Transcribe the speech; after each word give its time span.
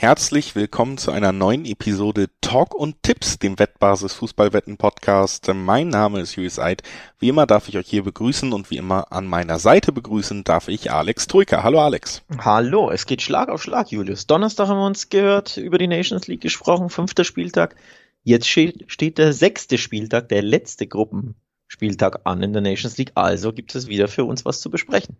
Herzlich 0.00 0.54
willkommen 0.54 0.96
zu 0.96 1.10
einer 1.10 1.32
neuen 1.32 1.64
Episode 1.64 2.28
Talk 2.40 2.72
und 2.72 3.02
Tipps, 3.02 3.40
dem 3.40 3.58
Wettbasis 3.58 4.12
Fußballwetten 4.12 4.76
Podcast. 4.76 5.52
Mein 5.52 5.88
Name 5.88 6.20
ist 6.20 6.36
Julius 6.36 6.60
Eid. 6.60 6.84
Wie 7.18 7.28
immer 7.28 7.46
darf 7.46 7.68
ich 7.68 7.76
euch 7.76 7.88
hier 7.88 8.04
begrüßen 8.04 8.52
und 8.52 8.70
wie 8.70 8.76
immer 8.76 9.10
an 9.10 9.26
meiner 9.26 9.58
Seite 9.58 9.90
begrüßen 9.90 10.44
darf 10.44 10.68
ich 10.68 10.92
Alex 10.92 11.26
Troika. 11.26 11.64
Hallo 11.64 11.80
Alex. 11.80 12.22
Hallo, 12.38 12.92
es 12.92 13.06
geht 13.06 13.22
Schlag 13.22 13.48
auf 13.48 13.60
Schlag, 13.60 13.90
Julius. 13.90 14.28
Donnerstag 14.28 14.68
haben 14.68 14.78
wir 14.78 14.86
uns 14.86 15.08
gehört, 15.08 15.56
über 15.56 15.78
die 15.78 15.88
Nations 15.88 16.28
League 16.28 16.42
gesprochen, 16.42 16.90
fünfter 16.90 17.24
Spieltag. 17.24 17.74
Jetzt 18.22 18.46
steht 18.46 19.18
der 19.18 19.32
sechste 19.32 19.78
Spieltag, 19.78 20.28
der 20.28 20.42
letzte 20.42 20.86
Gruppenspieltag 20.86 22.20
an 22.22 22.44
in 22.44 22.52
der 22.52 22.62
Nations 22.62 22.98
League. 22.98 23.10
Also 23.16 23.52
gibt 23.52 23.74
es 23.74 23.88
wieder 23.88 24.06
für 24.06 24.22
uns 24.22 24.44
was 24.44 24.60
zu 24.60 24.70
besprechen. 24.70 25.16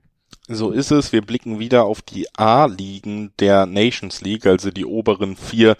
So 0.48 0.70
ist 0.70 0.90
es. 0.90 1.12
Wir 1.12 1.22
blicken 1.22 1.58
wieder 1.58 1.84
auf 1.84 2.00
die 2.02 2.26
A-Ligen 2.36 3.32
der 3.38 3.66
Nations 3.66 4.22
League, 4.22 4.46
also 4.46 4.70
die 4.70 4.86
oberen 4.86 5.36
vier 5.36 5.76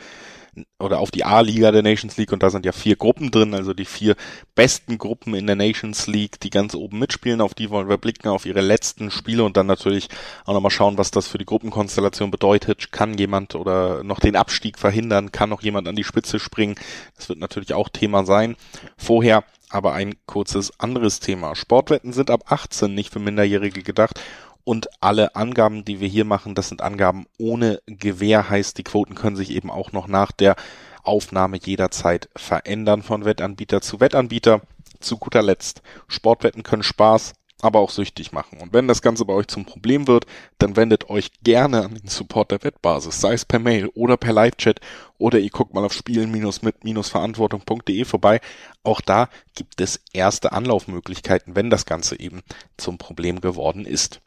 oder 0.79 0.98
auf 0.98 1.11
die 1.11 1.25
A-Liga 1.25 1.73
der 1.73 1.83
Nations 1.83 2.16
League 2.16 2.33
und 2.33 2.43
da 2.43 2.51
sind 2.51 2.66
ja 2.66 2.73
vier 2.73 2.97
Gruppen 2.97 3.30
drin, 3.30 3.55
also 3.55 3.75
die 3.75 3.84
vier 3.84 4.16
besten 4.55 4.98
Gruppen 4.98 5.34
in 5.34 5.47
der 5.47 5.56
Nations 5.56 6.06
League, 6.06 6.41
die 6.41 6.51
ganz 6.51 6.75
oben 6.75 6.98
mitspielen, 6.98 7.41
auf 7.41 7.55
die 7.55 7.70
wollen 7.70 7.89
wir 7.89 7.98
blicken, 7.98 8.29
auf 8.29 8.47
ihre 8.47 8.61
letzten 8.61 9.11
Spiele 9.11 9.45
und 9.45 9.56
dann 9.56 9.66
natürlich 9.66 10.09
auch 10.45 10.55
nochmal 10.55 10.70
schauen, 10.70 10.98
was 10.98 11.11
das 11.11 11.28
für 11.28 11.39
die 11.39 11.45
Gruppenkonstellation 11.45 12.30
bedeutet. 12.30 12.92
Kann 12.92 13.17
jemand 13.17 13.55
oder 13.55 14.03
noch 14.05 14.20
den 14.20 14.37
Abstieg 14.37 14.78
verhindern? 14.78 15.33
Kann 15.33 15.51
noch 15.51 15.62
jemand 15.62 15.89
an 15.89 15.97
die 15.97 16.05
Spitze 16.05 16.39
springen? 16.39 16.77
Das 17.17 17.28
wird 17.28 17.39
natürlich 17.39 17.75
auch 17.75 17.89
Thema 17.89 18.25
sein. 18.25 18.56
Vorher 18.97 19.45
aber 19.70 19.92
ein 19.92 20.14
kurzes 20.27 20.72
anderes 20.78 21.20
Thema. 21.20 21.54
Sportwetten 21.54 22.12
sind 22.12 22.30
ab 22.30 22.45
18 22.52 22.92
nicht 22.95 23.12
für 23.12 23.18
Minderjährige 23.18 23.82
gedacht 23.82 24.20
und 24.64 24.88
alle 25.00 25.34
Angaben, 25.34 25.84
die 25.84 26.00
wir 26.00 26.08
hier 26.08 26.25
machen, 26.25 26.55
das 26.55 26.69
sind 26.69 26.83
Angaben 26.83 27.27
ohne 27.38 27.80
Gewähr, 27.86 28.50
heißt 28.50 28.77
die 28.77 28.84
Quoten 28.84 29.14
können 29.14 29.36
sich 29.36 29.50
eben 29.50 29.70
auch 29.70 29.92
noch 29.92 30.08
nach 30.08 30.30
der 30.30 30.56
Aufnahme 31.02 31.56
jederzeit 31.56 32.28
verändern 32.36 33.02
von 33.02 33.25
Wettanbieter 33.25 33.80
zu 33.80 34.00
Wettanbieter. 34.00 34.60
Zu 35.00 35.16
guter 35.16 35.42
Letzt, 35.42 35.80
Sportwetten 36.08 36.64
können 36.64 36.82
Spaß, 36.82 37.34
aber 37.61 37.81
auch 37.81 37.91
süchtig 37.91 38.33
machen. 38.33 38.59
Und 38.61 38.73
wenn 38.73 38.89
das 38.89 39.03
Ganze 39.03 39.25
bei 39.25 39.34
euch 39.34 39.48
zum 39.48 39.64
Problem 39.64 40.06
wird, 40.06 40.27
dann 40.59 40.77
wendet 40.77 41.11
euch 41.11 41.33
gerne 41.42 41.84
an 41.84 41.95
den 41.95 42.06
Support 42.09 42.53
der 42.53 42.62
Wettbasis, 42.62 43.20
sei 43.20 43.33
es 43.33 43.45
per 43.45 43.59
Mail 43.59 43.89
oder 43.95 44.17
per 44.17 44.33
Live-Chat 44.33 44.81
oder 45.19 45.41
ihr 45.41 45.50
guckt 45.50 45.75
mal 45.75 45.84
auf 45.84 45.92
spielen-mit-verantwortung.de 45.92 48.05
vorbei. 48.05 48.41
Auch 48.84 49.00
da 49.00 49.28
gibt 49.55 49.81
es 49.81 50.00
erste 50.12 50.53
Anlaufmöglichkeiten, 50.53 51.56
wenn 51.56 51.70
das 51.70 51.87
Ganze 51.87 52.20
eben 52.20 52.42
zum 52.77 52.98
Problem 52.98 53.41
geworden 53.41 53.84
ist. 53.84 54.20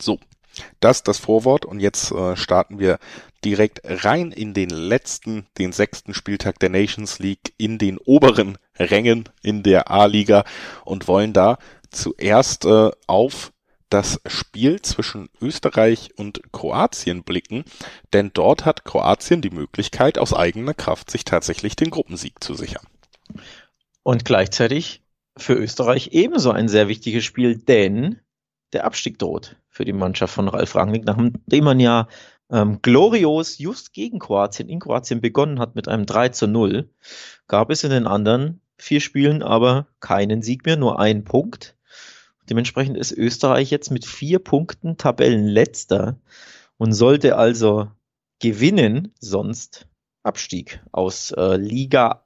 So, 0.00 0.20
das 0.80 1.02
das 1.02 1.18
Vorwort 1.18 1.64
und 1.64 1.80
jetzt 1.80 2.12
äh, 2.12 2.36
starten 2.36 2.78
wir 2.78 2.98
direkt 3.44 3.80
rein 3.84 4.32
in 4.32 4.54
den 4.54 4.70
letzten, 4.70 5.46
den 5.58 5.72
sechsten 5.72 6.14
Spieltag 6.14 6.58
der 6.58 6.70
Nations 6.70 7.18
League 7.18 7.54
in 7.56 7.78
den 7.78 7.98
oberen 7.98 8.58
Rängen 8.78 9.28
in 9.42 9.62
der 9.62 9.90
A-Liga 9.90 10.44
und 10.84 11.08
wollen 11.08 11.32
da 11.32 11.58
zuerst 11.90 12.64
äh, 12.64 12.90
auf 13.06 13.52
das 13.90 14.20
Spiel 14.26 14.82
zwischen 14.82 15.28
Österreich 15.40 16.10
und 16.16 16.52
Kroatien 16.52 17.24
blicken, 17.24 17.64
denn 18.12 18.30
dort 18.34 18.64
hat 18.64 18.84
Kroatien 18.84 19.40
die 19.40 19.50
Möglichkeit, 19.50 20.18
aus 20.18 20.34
eigener 20.34 20.74
Kraft 20.74 21.10
sich 21.10 21.24
tatsächlich 21.24 21.74
den 21.74 21.90
Gruppensieg 21.90 22.42
zu 22.42 22.54
sichern. 22.54 22.86
Und 24.02 24.24
gleichzeitig 24.24 25.02
für 25.36 25.54
Österreich 25.54 26.08
ebenso 26.12 26.50
ein 26.50 26.68
sehr 26.68 26.88
wichtiges 26.88 27.24
Spiel, 27.24 27.56
denn 27.56 28.20
der 28.72 28.84
Abstieg 28.84 29.18
droht 29.18 29.56
für 29.70 29.84
die 29.84 29.92
Mannschaft 29.92 30.34
von 30.34 30.48
Ralf 30.48 30.74
Rangnick, 30.74 31.04
nachdem 31.04 31.64
man 31.64 31.80
ja 31.80 32.08
ähm, 32.50 32.80
glorios 32.82 33.58
just 33.58 33.92
gegen 33.92 34.18
Kroatien 34.18 34.68
in 34.68 34.80
Kroatien 34.80 35.20
begonnen 35.20 35.60
hat 35.60 35.74
mit 35.74 35.88
einem 35.88 36.06
3 36.06 36.30
zu 36.30 36.46
0, 36.46 36.90
gab 37.46 37.70
es 37.70 37.84
in 37.84 37.90
den 37.90 38.06
anderen 38.06 38.60
vier 38.76 39.00
Spielen 39.00 39.42
aber 39.42 39.88
keinen 40.00 40.42
Sieg 40.42 40.64
mehr, 40.64 40.76
nur 40.76 40.98
einen 40.98 41.24
Punkt. 41.24 41.76
Dementsprechend 42.50 42.96
ist 42.96 43.12
Österreich 43.12 43.70
jetzt 43.70 43.90
mit 43.90 44.04
vier 44.04 44.38
Punkten 44.38 44.96
Tabellenletzter 44.96 46.18
und 46.76 46.92
sollte 46.92 47.36
also 47.36 47.88
gewinnen, 48.40 49.12
sonst 49.20 49.86
Abstieg 50.22 50.80
aus 50.92 51.32
äh, 51.32 51.56
Liga 51.56 52.24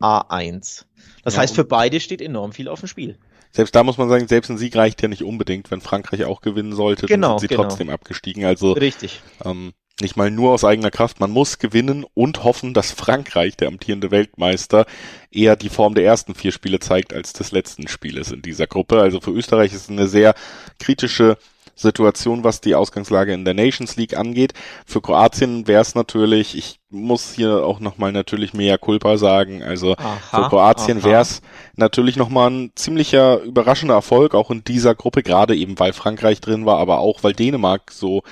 A1. 0.00 0.84
Das 1.22 1.34
ja, 1.34 1.40
heißt, 1.40 1.54
für 1.54 1.64
beide 1.64 2.00
steht 2.00 2.20
enorm 2.20 2.52
viel 2.52 2.68
auf 2.68 2.80
dem 2.80 2.88
Spiel 2.88 3.18
selbst 3.56 3.74
da 3.74 3.82
muss 3.82 3.98
man 3.98 4.08
sagen, 4.08 4.28
selbst 4.28 4.50
ein 4.50 4.58
Sieg 4.58 4.76
reicht 4.76 5.02
ja 5.02 5.08
nicht 5.08 5.24
unbedingt, 5.24 5.70
wenn 5.70 5.80
Frankreich 5.80 6.24
auch 6.24 6.42
gewinnen 6.42 6.72
sollte, 6.72 7.06
genau, 7.06 7.30
dann 7.30 7.38
sind 7.38 7.48
sie 7.48 7.54
genau. 7.54 7.68
trotzdem 7.68 7.90
abgestiegen. 7.90 8.44
Also 8.44 8.72
richtig. 8.72 9.22
Ähm, 9.44 9.72
nicht 10.00 10.16
mal 10.16 10.30
nur 10.30 10.52
aus 10.52 10.64
eigener 10.64 10.90
Kraft. 10.90 11.20
Man 11.20 11.30
muss 11.30 11.58
gewinnen 11.58 12.04
und 12.14 12.44
hoffen, 12.44 12.74
dass 12.74 12.92
Frankreich, 12.92 13.56
der 13.56 13.68
amtierende 13.68 14.10
Weltmeister, 14.10 14.86
eher 15.30 15.56
die 15.56 15.70
Form 15.70 15.94
der 15.94 16.04
ersten 16.04 16.34
vier 16.34 16.52
Spiele 16.52 16.80
zeigt 16.80 17.14
als 17.14 17.32
des 17.32 17.52
letzten 17.52 17.88
Spieles 17.88 18.30
in 18.30 18.42
dieser 18.42 18.66
Gruppe. 18.66 19.00
Also 19.00 19.20
für 19.20 19.30
Österreich 19.30 19.72
ist 19.72 19.84
es 19.84 19.90
eine 19.90 20.08
sehr 20.08 20.34
kritische 20.78 21.38
Situation, 21.76 22.42
was 22.42 22.62
die 22.62 22.74
Ausgangslage 22.74 23.34
in 23.34 23.44
der 23.44 23.52
Nations 23.54 23.96
League 23.96 24.16
angeht. 24.16 24.54
Für 24.86 25.02
Kroatien 25.02 25.66
wäre 25.66 25.82
es 25.82 25.94
natürlich, 25.94 26.56
ich 26.56 26.80
muss 26.88 27.34
hier 27.34 27.64
auch 27.64 27.80
nochmal 27.80 28.12
natürlich 28.12 28.54
mehr 28.54 28.78
Culpa 28.78 29.18
sagen, 29.18 29.62
also 29.62 29.94
aha, 29.96 30.16
für 30.30 30.48
Kroatien 30.48 31.04
wäre 31.04 31.20
es 31.20 31.42
natürlich 31.76 32.16
nochmal 32.16 32.50
ein 32.50 32.72
ziemlicher 32.74 33.42
überraschender 33.42 33.94
Erfolg, 33.94 34.34
auch 34.34 34.50
in 34.50 34.64
dieser 34.64 34.94
Gruppe, 34.94 35.22
gerade 35.22 35.54
eben 35.54 35.78
weil 35.78 35.92
Frankreich 35.92 36.40
drin 36.40 36.64
war, 36.64 36.78
aber 36.78 37.00
auch 37.00 37.22
weil 37.22 37.34
Dänemark 37.34 37.92
so 37.92 38.22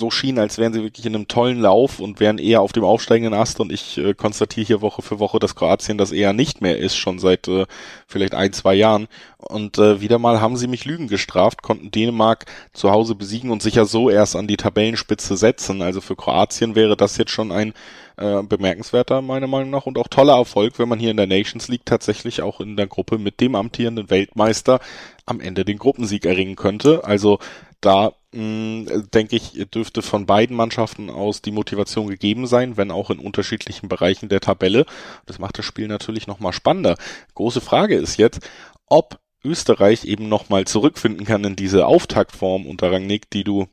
so 0.00 0.10
schien, 0.10 0.40
als 0.40 0.58
wären 0.58 0.72
sie 0.72 0.82
wirklich 0.82 1.06
in 1.06 1.14
einem 1.14 1.28
tollen 1.28 1.60
Lauf 1.60 2.00
und 2.00 2.18
wären 2.18 2.38
eher 2.38 2.60
auf 2.60 2.72
dem 2.72 2.82
aufsteigenden 2.82 3.38
Ast. 3.38 3.60
Und 3.60 3.70
ich 3.70 3.98
äh, 3.98 4.14
konstatiere 4.14 4.66
hier 4.66 4.80
Woche 4.80 5.02
für 5.02 5.20
Woche, 5.20 5.38
dass 5.38 5.54
Kroatien 5.54 5.98
das 5.98 6.10
eher 6.10 6.32
nicht 6.32 6.60
mehr 6.60 6.78
ist, 6.78 6.96
schon 6.96 7.20
seit 7.20 7.46
äh, 7.46 7.66
vielleicht 8.08 8.34
ein, 8.34 8.52
zwei 8.52 8.74
Jahren. 8.74 9.06
Und 9.38 9.78
äh, 9.78 10.00
wieder 10.00 10.18
mal 10.18 10.40
haben 10.40 10.56
sie 10.56 10.66
mich 10.66 10.84
Lügen 10.84 11.06
gestraft, 11.06 11.62
konnten 11.62 11.92
Dänemark 11.92 12.46
zu 12.72 12.90
Hause 12.90 13.14
besiegen 13.14 13.52
und 13.52 13.62
sich 13.62 13.76
ja 13.76 13.84
so 13.84 14.10
erst 14.10 14.34
an 14.34 14.48
die 14.48 14.56
Tabellenspitze 14.56 15.36
setzen. 15.36 15.82
Also 15.82 16.00
für 16.00 16.16
Kroatien 16.16 16.74
wäre 16.74 16.96
das 16.96 17.16
jetzt 17.16 17.30
schon 17.30 17.52
ein 17.52 17.72
äh, 18.16 18.42
bemerkenswerter, 18.42 19.22
meiner 19.22 19.46
Meinung 19.46 19.70
nach, 19.70 19.86
und 19.86 19.98
auch 19.98 20.08
toller 20.08 20.36
Erfolg, 20.36 20.78
wenn 20.78 20.88
man 20.88 20.98
hier 20.98 21.10
in 21.10 21.16
der 21.16 21.26
Nations 21.26 21.68
League 21.68 21.86
tatsächlich 21.86 22.42
auch 22.42 22.60
in 22.60 22.76
der 22.76 22.86
Gruppe 22.86 23.18
mit 23.18 23.40
dem 23.40 23.54
amtierenden 23.54 24.10
Weltmeister 24.10 24.80
am 25.26 25.40
Ende 25.40 25.64
den 25.64 25.78
Gruppensieg 25.78 26.26
erringen 26.26 26.56
könnte. 26.56 27.04
Also 27.04 27.38
da 27.80 28.12
denke 28.32 29.36
ich, 29.36 29.66
dürfte 29.70 30.02
von 30.02 30.26
beiden 30.26 30.56
Mannschaften 30.56 31.10
aus 31.10 31.42
die 31.42 31.50
Motivation 31.50 32.06
gegeben 32.08 32.46
sein, 32.46 32.76
wenn 32.76 32.92
auch 32.92 33.10
in 33.10 33.18
unterschiedlichen 33.18 33.88
Bereichen 33.88 34.28
der 34.28 34.40
Tabelle. 34.40 34.86
Das 35.26 35.38
macht 35.40 35.58
das 35.58 35.64
Spiel 35.64 35.88
natürlich 35.88 36.26
nochmal 36.28 36.52
spannender. 36.52 36.96
Große 37.34 37.60
Frage 37.60 37.96
ist 37.96 38.18
jetzt, 38.18 38.48
ob 38.86 39.18
Österreich 39.42 40.04
eben 40.04 40.28
nochmal 40.28 40.66
zurückfinden 40.66 41.26
kann 41.26 41.42
in 41.44 41.56
diese 41.56 41.86
Auftaktform 41.86 42.66
unter 42.66 42.92
Rangnick, 42.92 43.30
die 43.30 43.42
du 43.42 43.66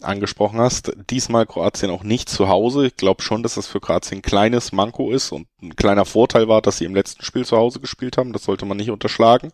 angesprochen 0.00 0.60
hast. 0.60 0.92
Diesmal 1.10 1.46
Kroatien 1.46 1.90
auch 1.90 2.02
nicht 2.02 2.28
zu 2.28 2.48
Hause. 2.48 2.86
Ich 2.86 2.96
glaube 2.96 3.22
schon, 3.22 3.42
dass 3.42 3.54
das 3.54 3.66
für 3.66 3.80
Kroatien 3.80 4.18
ein 4.18 4.22
kleines 4.22 4.72
Manko 4.72 5.10
ist 5.10 5.32
und 5.32 5.46
ein 5.62 5.76
kleiner 5.76 6.04
Vorteil 6.04 6.46
war, 6.46 6.62
dass 6.62 6.78
sie 6.78 6.84
im 6.84 6.94
letzten 6.94 7.24
Spiel 7.24 7.44
zu 7.44 7.56
Hause 7.56 7.80
gespielt 7.80 8.16
haben. 8.16 8.32
Das 8.32 8.44
sollte 8.44 8.66
man 8.66 8.76
nicht 8.76 8.90
unterschlagen. 8.90 9.52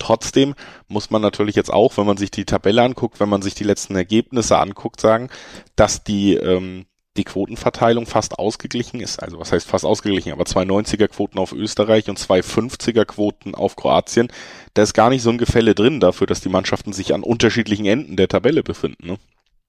Trotzdem 0.00 0.54
muss 0.88 1.10
man 1.10 1.22
natürlich 1.22 1.54
jetzt 1.54 1.72
auch, 1.72 1.96
wenn 1.96 2.06
man 2.06 2.16
sich 2.16 2.32
die 2.32 2.44
Tabelle 2.44 2.82
anguckt, 2.82 3.20
wenn 3.20 3.28
man 3.28 3.42
sich 3.42 3.54
die 3.54 3.64
letzten 3.64 3.94
Ergebnisse 3.94 4.58
anguckt, 4.58 5.00
sagen, 5.00 5.28
dass 5.76 6.02
die 6.02 6.34
ähm, 6.34 6.86
die 7.16 7.24
Quotenverteilung 7.24 8.06
fast 8.06 8.38
ausgeglichen 8.38 9.00
ist. 9.00 9.22
Also 9.22 9.38
was 9.38 9.52
heißt 9.52 9.68
fast 9.68 9.84
ausgeglichen, 9.84 10.32
aber 10.32 10.44
zwei 10.44 10.62
90er 10.62 11.08
Quoten 11.08 11.38
auf 11.38 11.52
Österreich 11.52 12.08
und 12.08 12.18
zwei 12.18 12.40
50er 12.40 13.04
Quoten 13.04 13.54
auf 13.54 13.76
Kroatien. 13.76 14.28
Da 14.74 14.82
ist 14.82 14.94
gar 14.94 15.10
nicht 15.10 15.22
so 15.22 15.30
ein 15.30 15.38
Gefälle 15.38 15.74
drin 15.74 16.00
dafür, 16.00 16.26
dass 16.26 16.40
die 16.40 16.48
Mannschaften 16.48 16.92
sich 16.92 17.12
an 17.12 17.22
unterschiedlichen 17.22 17.84
Enden 17.84 18.16
der 18.16 18.28
Tabelle 18.28 18.62
befinden. 18.62 19.06
Ne? 19.06 19.16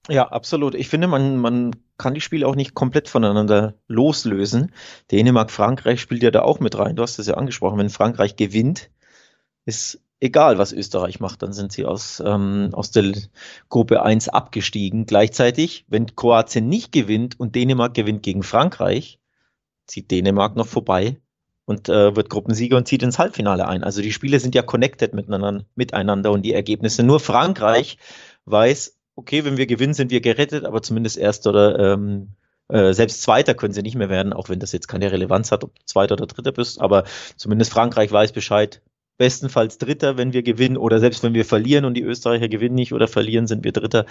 Ja, 0.08 0.28
absolut. 0.28 0.74
Ich 0.74 0.88
finde, 0.88 1.08
man, 1.08 1.36
man 1.36 1.76
kann 1.98 2.14
die 2.14 2.20
Spiele 2.20 2.46
auch 2.46 2.56
nicht 2.56 2.74
komplett 2.74 3.08
voneinander 3.08 3.74
loslösen. 3.86 4.72
Dänemark, 5.10 5.50
Frankreich 5.50 6.00
spielt 6.00 6.22
ja 6.22 6.30
da 6.30 6.42
auch 6.42 6.60
mit 6.60 6.78
rein. 6.78 6.96
Du 6.96 7.02
hast 7.02 7.18
es 7.18 7.26
ja 7.26 7.34
angesprochen. 7.34 7.78
Wenn 7.78 7.90
Frankreich 7.90 8.36
gewinnt, 8.36 8.90
ist 9.64 10.01
egal, 10.22 10.56
was 10.56 10.72
Österreich 10.72 11.18
macht, 11.20 11.42
dann 11.42 11.52
sind 11.52 11.72
sie 11.72 11.84
aus, 11.84 12.22
ähm, 12.24 12.70
aus 12.72 12.92
der 12.92 13.12
Gruppe 13.68 14.02
1 14.02 14.28
abgestiegen. 14.28 15.04
Gleichzeitig, 15.04 15.84
wenn 15.88 16.14
Kroatien 16.14 16.68
nicht 16.68 16.92
gewinnt 16.92 17.38
und 17.40 17.56
Dänemark 17.56 17.94
gewinnt 17.94 18.22
gegen 18.22 18.44
Frankreich, 18.44 19.18
zieht 19.86 20.10
Dänemark 20.10 20.54
noch 20.54 20.68
vorbei 20.68 21.18
und 21.64 21.88
äh, 21.88 22.14
wird 22.14 22.30
Gruppensieger 22.30 22.76
und 22.76 22.86
zieht 22.86 23.02
ins 23.02 23.18
Halbfinale 23.18 23.66
ein. 23.66 23.82
Also 23.82 24.00
die 24.00 24.12
Spiele 24.12 24.38
sind 24.38 24.54
ja 24.54 24.62
connected 24.62 25.12
miteinander, 25.12 25.64
miteinander 25.74 26.30
und 26.30 26.42
die 26.42 26.54
Ergebnisse. 26.54 27.02
Nur 27.02 27.18
Frankreich 27.18 27.98
weiß, 28.44 28.96
okay, 29.16 29.44
wenn 29.44 29.56
wir 29.56 29.66
gewinnen, 29.66 29.94
sind 29.94 30.12
wir 30.12 30.20
gerettet, 30.20 30.64
aber 30.64 30.82
zumindest 30.82 31.18
erst 31.18 31.48
oder 31.48 31.94
ähm, 31.94 32.36
äh, 32.68 32.92
selbst 32.94 33.22
Zweiter 33.22 33.54
können 33.54 33.74
sie 33.74 33.82
nicht 33.82 33.96
mehr 33.96 34.08
werden, 34.08 34.32
auch 34.32 34.48
wenn 34.48 34.60
das 34.60 34.70
jetzt 34.70 34.86
keine 34.86 35.10
Relevanz 35.10 35.50
hat, 35.50 35.64
ob 35.64 35.72
Zweiter 35.84 36.14
oder 36.14 36.26
Dritter 36.26 36.52
bist. 36.52 36.80
Aber 36.80 37.04
zumindest 37.36 37.72
Frankreich 37.72 38.12
weiß 38.12 38.32
Bescheid, 38.32 38.82
bestenfalls 39.18 39.78
Dritter, 39.78 40.16
wenn 40.16 40.32
wir 40.32 40.42
gewinnen 40.42 40.76
oder 40.76 41.00
selbst 41.00 41.22
wenn 41.22 41.34
wir 41.34 41.44
verlieren 41.44 41.84
und 41.84 41.94
die 41.94 42.02
Österreicher 42.02 42.48
gewinnen 42.48 42.74
nicht 42.74 42.92
oder 42.92 43.08
verlieren, 43.08 43.46
sind 43.46 43.64
wir 43.64 43.72
Dritter. 43.72 44.06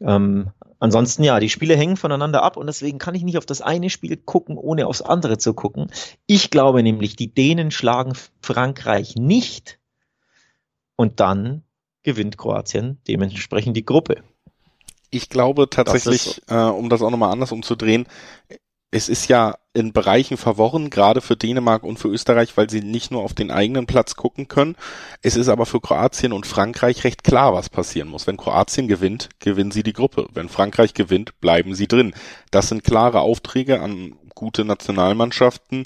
Ähm, 0.00 0.50
ansonsten 0.78 1.24
ja, 1.24 1.40
die 1.40 1.50
Spiele 1.50 1.76
hängen 1.76 1.96
voneinander 1.96 2.42
ab 2.42 2.56
und 2.56 2.66
deswegen 2.66 2.98
kann 2.98 3.14
ich 3.14 3.24
nicht 3.24 3.38
auf 3.38 3.46
das 3.46 3.62
eine 3.62 3.90
Spiel 3.90 4.16
gucken, 4.16 4.56
ohne 4.56 4.86
aufs 4.86 5.02
andere 5.02 5.38
zu 5.38 5.54
gucken. 5.54 5.90
Ich 6.26 6.50
glaube 6.50 6.82
nämlich, 6.82 7.16
die 7.16 7.34
Dänen 7.34 7.70
schlagen 7.70 8.12
Frankreich 8.40 9.16
nicht 9.16 9.78
und 10.96 11.20
dann 11.20 11.62
gewinnt 12.02 12.38
Kroatien 12.38 12.98
dementsprechend 13.08 13.76
die 13.76 13.84
Gruppe. 13.84 14.22
Ich 15.10 15.28
glaube 15.28 15.68
tatsächlich, 15.68 16.40
so. 16.46 16.54
äh, 16.54 16.70
um 16.70 16.90
das 16.90 17.02
auch 17.02 17.10
nochmal 17.10 17.32
anders 17.32 17.52
umzudrehen, 17.52 18.06
es 18.90 19.08
ist 19.08 19.28
ja 19.28 19.56
in 19.74 19.92
Bereichen 19.92 20.36
verworren, 20.36 20.90
gerade 20.90 21.20
für 21.20 21.36
Dänemark 21.36 21.82
und 21.82 21.98
für 21.98 22.08
Österreich, 22.08 22.56
weil 22.56 22.70
sie 22.70 22.80
nicht 22.80 23.10
nur 23.10 23.22
auf 23.22 23.34
den 23.34 23.50
eigenen 23.50 23.86
Platz 23.86 24.16
gucken 24.16 24.48
können. 24.48 24.76
Es 25.22 25.36
ist 25.36 25.48
aber 25.48 25.66
für 25.66 25.80
Kroatien 25.80 26.32
und 26.32 26.46
Frankreich 26.46 27.04
recht 27.04 27.22
klar, 27.22 27.52
was 27.52 27.68
passieren 27.68 28.08
muss. 28.08 28.26
Wenn 28.26 28.38
Kroatien 28.38 28.88
gewinnt, 28.88 29.28
gewinnen 29.40 29.70
sie 29.70 29.82
die 29.82 29.92
Gruppe. 29.92 30.26
Wenn 30.32 30.48
Frankreich 30.48 30.94
gewinnt, 30.94 31.38
bleiben 31.40 31.74
sie 31.74 31.86
drin. 31.86 32.14
Das 32.50 32.68
sind 32.68 32.82
klare 32.82 33.20
Aufträge 33.20 33.80
an 33.80 34.16
gute 34.34 34.64
Nationalmannschaften. 34.64 35.84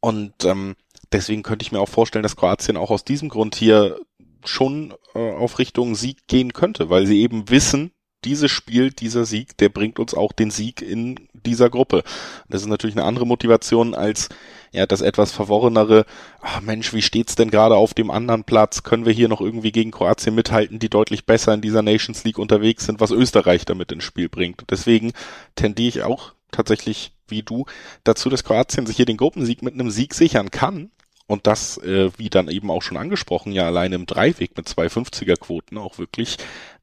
Und 0.00 0.44
ähm, 0.44 0.74
deswegen 1.12 1.44
könnte 1.44 1.62
ich 1.62 1.70
mir 1.70 1.80
auch 1.80 1.88
vorstellen, 1.88 2.24
dass 2.24 2.36
Kroatien 2.36 2.76
auch 2.76 2.90
aus 2.90 3.04
diesem 3.04 3.28
Grund 3.28 3.54
hier 3.54 4.00
schon 4.44 4.92
äh, 5.14 5.32
auf 5.32 5.60
Richtung 5.60 5.94
Sieg 5.94 6.26
gehen 6.26 6.52
könnte, 6.52 6.90
weil 6.90 7.06
sie 7.06 7.20
eben 7.20 7.48
wissen, 7.48 7.92
dieses 8.24 8.50
Spiel, 8.50 8.90
dieser 8.90 9.24
Sieg, 9.24 9.56
der 9.58 9.68
bringt 9.68 9.98
uns 9.98 10.14
auch 10.14 10.32
den 10.32 10.50
Sieg 10.50 10.82
in 10.82 11.28
dieser 11.32 11.70
Gruppe. 11.70 12.02
Das 12.48 12.62
ist 12.62 12.68
natürlich 12.68 12.96
eine 12.96 13.04
andere 13.04 13.26
Motivation 13.26 13.94
als 13.94 14.28
ja 14.72 14.86
das 14.86 15.02
etwas 15.02 15.32
verworrenere, 15.32 16.06
ach 16.40 16.60
Mensch, 16.60 16.92
wie 16.94 17.02
steht's 17.02 17.34
denn 17.34 17.50
gerade 17.50 17.76
auf 17.76 17.94
dem 17.94 18.10
anderen 18.10 18.44
Platz? 18.44 18.82
Können 18.82 19.04
wir 19.04 19.12
hier 19.12 19.28
noch 19.28 19.40
irgendwie 19.40 19.72
gegen 19.72 19.90
Kroatien 19.90 20.34
mithalten, 20.34 20.78
die 20.78 20.88
deutlich 20.88 21.26
besser 21.26 21.52
in 21.54 21.60
dieser 21.60 21.82
Nations 21.82 22.24
League 22.24 22.38
unterwegs 22.38 22.86
sind, 22.86 23.00
was 23.00 23.10
Österreich 23.10 23.64
damit 23.64 23.92
ins 23.92 24.04
Spiel 24.04 24.28
bringt. 24.28 24.64
Deswegen 24.70 25.12
tendiere 25.54 25.88
ich 25.88 26.02
auch 26.02 26.32
tatsächlich 26.50 27.12
wie 27.28 27.42
du 27.42 27.64
dazu, 28.04 28.28
dass 28.28 28.44
Kroatien 28.44 28.86
sich 28.86 28.96
hier 28.96 29.06
den 29.06 29.16
Gruppensieg 29.16 29.62
mit 29.62 29.74
einem 29.74 29.90
Sieg 29.90 30.14
sichern 30.14 30.50
kann. 30.50 30.90
Und 31.26 31.46
das, 31.46 31.78
äh, 31.78 32.10
wie 32.18 32.28
dann 32.28 32.48
eben 32.48 32.70
auch 32.70 32.82
schon 32.82 32.98
angesprochen, 32.98 33.52
ja 33.52 33.66
alleine 33.66 33.94
im 33.94 34.06
Dreiweg 34.06 34.56
mit 34.56 34.68
zwei 34.68 34.86
50er 34.86 35.36
Quoten 35.36 35.78
auch 35.78 35.98
wirklich 35.98 36.36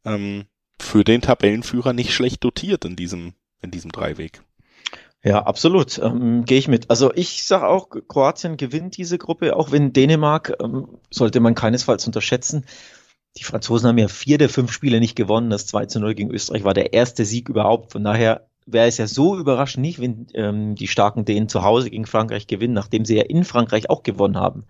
ähm, 0.05 0.45
für 0.79 1.03
den 1.03 1.21
Tabellenführer 1.21 1.93
nicht 1.93 2.13
schlecht 2.13 2.43
dotiert 2.43 2.85
in 2.85 2.95
diesem, 2.95 3.33
in 3.61 3.71
diesem 3.71 3.91
Dreiweg. 3.91 4.41
Ja, 5.23 5.43
absolut. 5.43 5.99
Ähm, 5.99 6.45
Gehe 6.45 6.59
ich 6.59 6.67
mit. 6.67 6.89
Also 6.89 7.13
ich 7.13 7.43
sage 7.43 7.67
auch, 7.67 7.89
Kroatien 7.89 8.55
gewinnt 8.55 8.95
diese 8.97 9.17
Gruppe, 9.17 9.55
auch 9.55 9.71
wenn 9.71 9.91
Dänemark, 9.91 10.53
ähm, 10.61 10.87
sollte 11.11 11.41
man 11.41 11.55
keinesfalls 11.55 12.07
unterschätzen. 12.07 12.65
Die 13.37 13.43
Franzosen 13.43 13.87
haben 13.87 13.97
ja 13.97 14.07
vier 14.07 14.37
der 14.37 14.49
fünf 14.49 14.71
Spiele 14.71 14.99
nicht 14.99 15.15
gewonnen. 15.15 15.49
Das 15.49 15.67
2 15.67 15.85
zu 15.87 15.99
0 15.99 16.15
gegen 16.15 16.31
Österreich 16.31 16.63
war 16.63 16.73
der 16.73 16.93
erste 16.93 17.25
Sieg 17.25 17.49
überhaupt. 17.49 17.91
Von 17.91 18.03
daher 18.03 18.47
wäre 18.65 18.87
es 18.87 18.97
ja 18.97 19.07
so 19.07 19.37
überraschend 19.37 19.81
nicht, 19.81 19.99
wenn 19.99 20.27
ähm, 20.33 20.75
die 20.75 20.87
starken 20.87 21.25
Dänen 21.25 21.49
zu 21.49 21.63
Hause 21.63 21.89
gegen 21.89 22.05
Frankreich 22.05 22.47
gewinnen, 22.47 22.73
nachdem 22.73 23.05
sie 23.05 23.17
ja 23.17 23.23
in 23.23 23.43
Frankreich 23.43 23.89
auch 23.89 24.03
gewonnen 24.03 24.37
haben. 24.37 24.65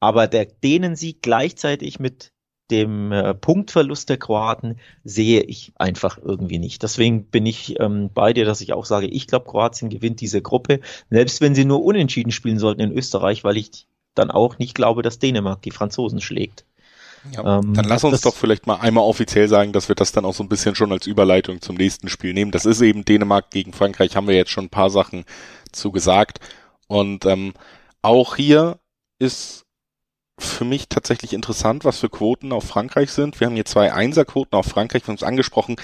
Aber 0.00 0.26
der 0.26 0.46
Dänen-Sieg 0.46 1.22
gleichzeitig 1.22 2.00
mit 2.00 2.32
dem 2.70 3.12
äh, 3.12 3.34
Punktverlust 3.34 4.08
der 4.08 4.16
Kroaten 4.16 4.78
sehe 5.04 5.42
ich 5.42 5.72
einfach 5.76 6.18
irgendwie 6.18 6.58
nicht. 6.58 6.82
Deswegen 6.82 7.24
bin 7.26 7.44
ich 7.46 7.78
ähm, 7.80 8.10
bei 8.12 8.32
dir, 8.32 8.44
dass 8.44 8.60
ich 8.60 8.72
auch 8.72 8.86
sage, 8.86 9.06
ich 9.06 9.26
glaube, 9.26 9.50
Kroatien 9.50 9.90
gewinnt 9.90 10.20
diese 10.20 10.40
Gruppe, 10.40 10.80
selbst 11.10 11.40
wenn 11.40 11.54
sie 11.54 11.64
nur 11.64 11.84
unentschieden 11.84 12.32
spielen 12.32 12.58
sollten 12.58 12.80
in 12.80 12.92
Österreich, 12.92 13.44
weil 13.44 13.56
ich 13.56 13.86
dann 14.14 14.30
auch 14.30 14.58
nicht 14.58 14.74
glaube, 14.74 15.02
dass 15.02 15.18
Dänemark 15.18 15.62
die 15.62 15.72
Franzosen 15.72 16.20
schlägt. 16.20 16.64
Ja, 17.32 17.58
ähm, 17.58 17.74
dann 17.74 17.86
lass 17.86 18.04
uns 18.04 18.20
doch 18.20 18.34
vielleicht 18.34 18.66
mal 18.66 18.76
einmal 18.76 19.04
offiziell 19.04 19.48
sagen, 19.48 19.72
dass 19.72 19.88
wir 19.88 19.96
das 19.96 20.12
dann 20.12 20.24
auch 20.24 20.34
so 20.34 20.42
ein 20.42 20.48
bisschen 20.48 20.74
schon 20.74 20.92
als 20.92 21.06
Überleitung 21.06 21.60
zum 21.60 21.76
nächsten 21.76 22.08
Spiel 22.08 22.34
nehmen. 22.34 22.50
Das 22.50 22.66
ist 22.66 22.80
eben 22.80 23.04
Dänemark 23.04 23.50
gegen 23.50 23.72
Frankreich, 23.72 24.14
haben 24.16 24.28
wir 24.28 24.36
jetzt 24.36 24.50
schon 24.50 24.66
ein 24.66 24.70
paar 24.70 24.90
Sachen 24.90 25.24
zu 25.72 25.90
gesagt. 25.90 26.40
Und 26.86 27.24
ähm, 27.24 27.54
auch 28.02 28.36
hier 28.36 28.78
ist 29.18 29.63
für 30.38 30.64
mich 30.64 30.88
tatsächlich 30.88 31.32
interessant, 31.32 31.84
was 31.84 31.98
für 31.98 32.08
Quoten 32.08 32.52
auf 32.52 32.64
Frankreich 32.64 33.10
sind. 33.10 33.40
Wir 33.40 33.46
haben 33.46 33.54
hier 33.54 33.64
zwei 33.64 33.92
Einserquoten 33.92 34.56
auf 34.58 34.66
Frankreich, 34.66 35.02
wir 35.02 35.08
haben 35.08 35.16
es 35.16 35.22
angesprochen. 35.22 35.76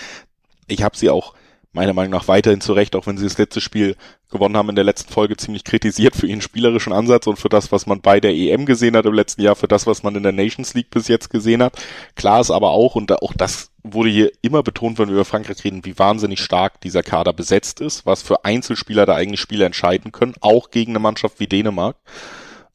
Ich 0.67 0.83
habe 0.83 0.97
sie 0.97 1.11
auch 1.11 1.35
meiner 1.73 1.93
Meinung 1.93 2.11
nach 2.11 2.27
weiterhin 2.27 2.61
zurecht, 2.61 2.97
auch 2.97 3.07
wenn 3.07 3.17
sie 3.17 3.25
das 3.25 3.39
letzte 3.39 3.61
Spiel 3.61 3.97
gewonnen 4.29 4.57
haben 4.57 4.71
in 4.71 4.75
der 4.75 4.85
letzten 4.85 5.13
Folge, 5.13 5.37
ziemlich 5.37 5.63
kritisiert 5.63 6.17
für 6.17 6.27
ihren 6.27 6.41
spielerischen 6.41 6.93
Ansatz 6.93 7.29
und 7.29 7.39
für 7.39 7.49
das, 7.49 7.71
was 7.71 7.87
man 7.87 8.01
bei 8.01 8.19
der 8.19 8.33
EM 8.33 8.67
gesehen 8.67 8.97
hat 8.97 9.07
im 9.07 9.15
letzten 9.15 9.43
Jahr, 9.43 9.55
für 9.55 9.69
das, 9.69 9.87
was 9.87 10.03
man 10.03 10.17
in 10.17 10.25
der 10.25 10.33
Nations 10.33 10.75
League 10.75 10.91
bis 10.91 11.07
jetzt 11.07 11.31
gesehen 11.31 11.63
hat. 11.63 11.81
Klar 12.17 12.41
ist 12.41 12.51
aber 12.51 12.71
auch, 12.71 12.97
und 12.97 13.13
auch 13.23 13.35
das 13.35 13.71
wurde 13.85 14.11
hier 14.11 14.33
immer 14.43 14.65
betont, 14.65 14.99
wenn 14.99 15.09
wir 15.09 15.15
über 15.15 15.25
Frankreich 15.25 15.63
reden, 15.63 15.85
wie 15.85 15.99
wahnsinnig 15.99 16.41
stark 16.41 16.81
dieser 16.81 17.05
Kader 17.05 17.33
besetzt 17.33 17.81
ist, 17.81 18.05
was 18.05 18.23
für 18.23 18.45
Einzelspieler 18.45 19.07
da 19.07 19.15
eigentlich 19.15 19.41
Spiele 19.41 19.65
entscheiden 19.65 20.11
können, 20.11 20.35
auch 20.41 20.71
gegen 20.71 20.93
eine 20.93 21.01
Mannschaft 21.01 21.39
wie 21.39 21.47
Dänemark. 21.47 21.97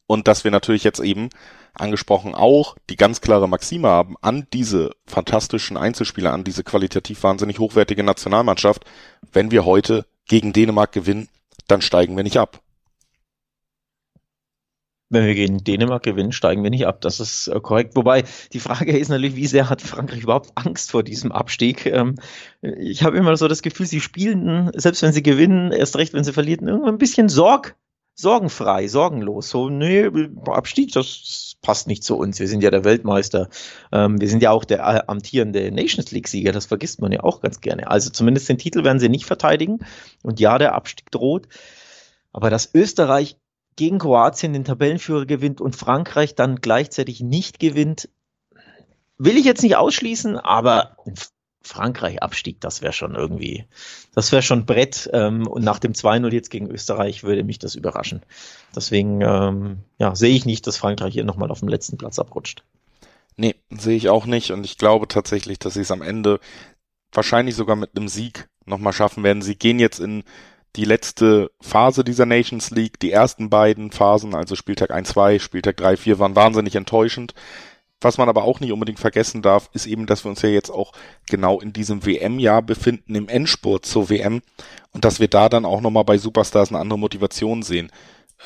Und 0.06 0.26
dass 0.26 0.44
wir 0.44 0.50
natürlich 0.50 0.84
jetzt 0.84 1.00
eben 1.00 1.28
angesprochen 1.76 2.34
auch 2.34 2.76
die 2.90 2.96
ganz 2.96 3.20
klare 3.20 3.48
Maxime 3.48 3.88
haben 3.88 4.16
an 4.20 4.46
diese 4.52 4.90
fantastischen 5.06 5.76
Einzelspieler, 5.76 6.32
an 6.32 6.44
diese 6.44 6.64
qualitativ 6.64 7.22
wahnsinnig 7.22 7.58
hochwertige 7.58 8.02
Nationalmannschaft. 8.02 8.84
Wenn 9.32 9.50
wir 9.50 9.64
heute 9.64 10.06
gegen 10.26 10.52
Dänemark 10.52 10.92
gewinnen, 10.92 11.28
dann 11.68 11.82
steigen 11.82 12.16
wir 12.16 12.24
nicht 12.24 12.38
ab. 12.38 12.60
Wenn 15.08 15.24
wir 15.24 15.34
gegen 15.36 15.62
Dänemark 15.62 16.02
gewinnen, 16.02 16.32
steigen 16.32 16.64
wir 16.64 16.70
nicht 16.70 16.86
ab. 16.86 17.00
Das 17.00 17.20
ist 17.20 17.46
äh, 17.46 17.60
korrekt. 17.60 17.94
Wobei 17.94 18.24
die 18.52 18.58
Frage 18.58 18.96
ist 18.98 19.08
natürlich, 19.08 19.36
wie 19.36 19.46
sehr 19.46 19.70
hat 19.70 19.80
Frankreich 19.80 20.24
überhaupt 20.24 20.50
Angst 20.56 20.90
vor 20.90 21.04
diesem 21.04 21.30
Abstieg? 21.30 21.86
Ähm, 21.86 22.16
ich 22.60 23.04
habe 23.04 23.16
immer 23.16 23.36
so 23.36 23.46
das 23.46 23.62
Gefühl, 23.62 23.86
sie 23.86 24.00
spielen, 24.00 24.72
selbst 24.74 25.02
wenn 25.02 25.12
sie 25.12 25.22
gewinnen, 25.22 25.70
erst 25.70 25.96
recht, 25.96 26.12
wenn 26.12 26.24
sie 26.24 26.32
verlieren, 26.32 26.66
irgendwann 26.66 26.94
ein 26.94 26.98
bisschen 26.98 27.28
Sorg 27.28 27.76
sorgenfrei, 28.16 28.88
sorgenlos. 28.88 29.50
So, 29.50 29.68
nee, 29.68 30.10
Abstieg, 30.46 30.92
das 30.92 31.56
passt 31.60 31.86
nicht 31.86 32.02
zu 32.02 32.16
uns. 32.16 32.40
Wir 32.40 32.48
sind 32.48 32.62
ja 32.62 32.70
der 32.70 32.84
Weltmeister. 32.84 33.48
Ähm, 33.92 34.20
wir 34.20 34.28
sind 34.28 34.42
ja 34.42 34.50
auch 34.50 34.64
der 34.64 34.78
äh, 34.78 35.02
amtierende 35.06 35.70
Nations 35.70 36.10
League-Sieger. 36.10 36.52
Das 36.52 36.66
vergisst 36.66 37.00
man 37.00 37.12
ja 37.12 37.22
auch 37.22 37.40
ganz 37.40 37.60
gerne. 37.60 37.88
Also 37.88 38.10
zumindest 38.10 38.48
den 38.48 38.58
Titel 38.58 38.84
werden 38.84 38.98
sie 38.98 39.10
nicht 39.10 39.26
verteidigen. 39.26 39.80
Und 40.22 40.40
ja, 40.40 40.58
der 40.58 40.74
Abstieg 40.74 41.10
droht. 41.10 41.46
Aber 42.32 42.50
dass 42.50 42.74
Österreich 42.74 43.36
gegen 43.76 43.98
Kroatien 43.98 44.54
den 44.54 44.64
Tabellenführer 44.64 45.26
gewinnt 45.26 45.60
und 45.60 45.76
Frankreich 45.76 46.34
dann 46.34 46.56
gleichzeitig 46.56 47.20
nicht 47.20 47.58
gewinnt, 47.58 48.08
will 49.18 49.36
ich 49.36 49.44
jetzt 49.44 49.62
nicht 49.62 49.76
ausschließen, 49.76 50.38
aber 50.38 50.96
Frankreich-Abstieg, 51.66 52.60
das 52.60 52.82
wäre 52.82 52.92
schon 52.92 53.14
irgendwie, 53.14 53.64
das 54.14 54.32
wäre 54.32 54.42
schon 54.42 54.66
Brett. 54.66 55.10
Ähm, 55.12 55.46
und 55.46 55.64
nach 55.64 55.78
dem 55.78 55.92
2-0 55.92 56.32
jetzt 56.32 56.50
gegen 56.50 56.70
Österreich 56.70 57.24
würde 57.24 57.44
mich 57.44 57.58
das 57.58 57.74
überraschen. 57.74 58.22
Deswegen 58.74 59.20
ähm, 59.20 59.78
ja, 59.98 60.14
sehe 60.14 60.34
ich 60.34 60.46
nicht, 60.46 60.66
dass 60.66 60.76
Frankreich 60.76 61.12
hier 61.12 61.24
nochmal 61.24 61.50
auf 61.50 61.60
dem 61.60 61.68
letzten 61.68 61.98
Platz 61.98 62.18
abrutscht. 62.18 62.62
Nee, 63.36 63.54
sehe 63.70 63.96
ich 63.96 64.08
auch 64.08 64.26
nicht. 64.26 64.50
Und 64.50 64.64
ich 64.64 64.78
glaube 64.78 65.08
tatsächlich, 65.08 65.58
dass 65.58 65.74
sie 65.74 65.82
es 65.82 65.90
am 65.90 66.02
Ende 66.02 66.40
wahrscheinlich 67.12 67.54
sogar 67.54 67.76
mit 67.76 67.96
einem 67.96 68.08
Sieg 68.08 68.48
nochmal 68.64 68.92
schaffen 68.92 69.22
werden. 69.24 69.42
Sie 69.42 69.56
gehen 69.56 69.78
jetzt 69.78 70.00
in 70.00 70.24
die 70.76 70.84
letzte 70.84 71.50
Phase 71.60 72.04
dieser 72.04 72.26
Nations 72.26 72.70
League. 72.70 73.00
Die 73.00 73.12
ersten 73.12 73.50
beiden 73.50 73.90
Phasen, 73.90 74.34
also 74.34 74.56
Spieltag 74.56 74.90
1, 74.90 75.08
2, 75.10 75.38
Spieltag 75.38 75.76
3, 75.76 75.96
4, 75.96 76.18
waren 76.18 76.36
wahnsinnig 76.36 76.74
enttäuschend. 76.74 77.34
Was 78.00 78.18
man 78.18 78.28
aber 78.28 78.44
auch 78.44 78.60
nicht 78.60 78.72
unbedingt 78.72 78.98
vergessen 78.98 79.40
darf, 79.40 79.70
ist 79.72 79.86
eben, 79.86 80.06
dass 80.06 80.24
wir 80.24 80.28
uns 80.28 80.42
ja 80.42 80.50
jetzt 80.50 80.70
auch 80.70 80.92
genau 81.28 81.60
in 81.60 81.72
diesem 81.72 82.04
WM-Jahr 82.04 82.60
befinden, 82.60 83.14
im 83.14 83.28
Endspurt 83.28 83.86
zur 83.86 84.10
WM 84.10 84.42
und 84.92 85.04
dass 85.04 85.18
wir 85.18 85.28
da 85.28 85.48
dann 85.48 85.64
auch 85.64 85.80
nochmal 85.80 86.04
bei 86.04 86.18
Superstars 86.18 86.68
eine 86.68 86.78
andere 86.78 86.98
Motivation 86.98 87.62
sehen 87.62 87.90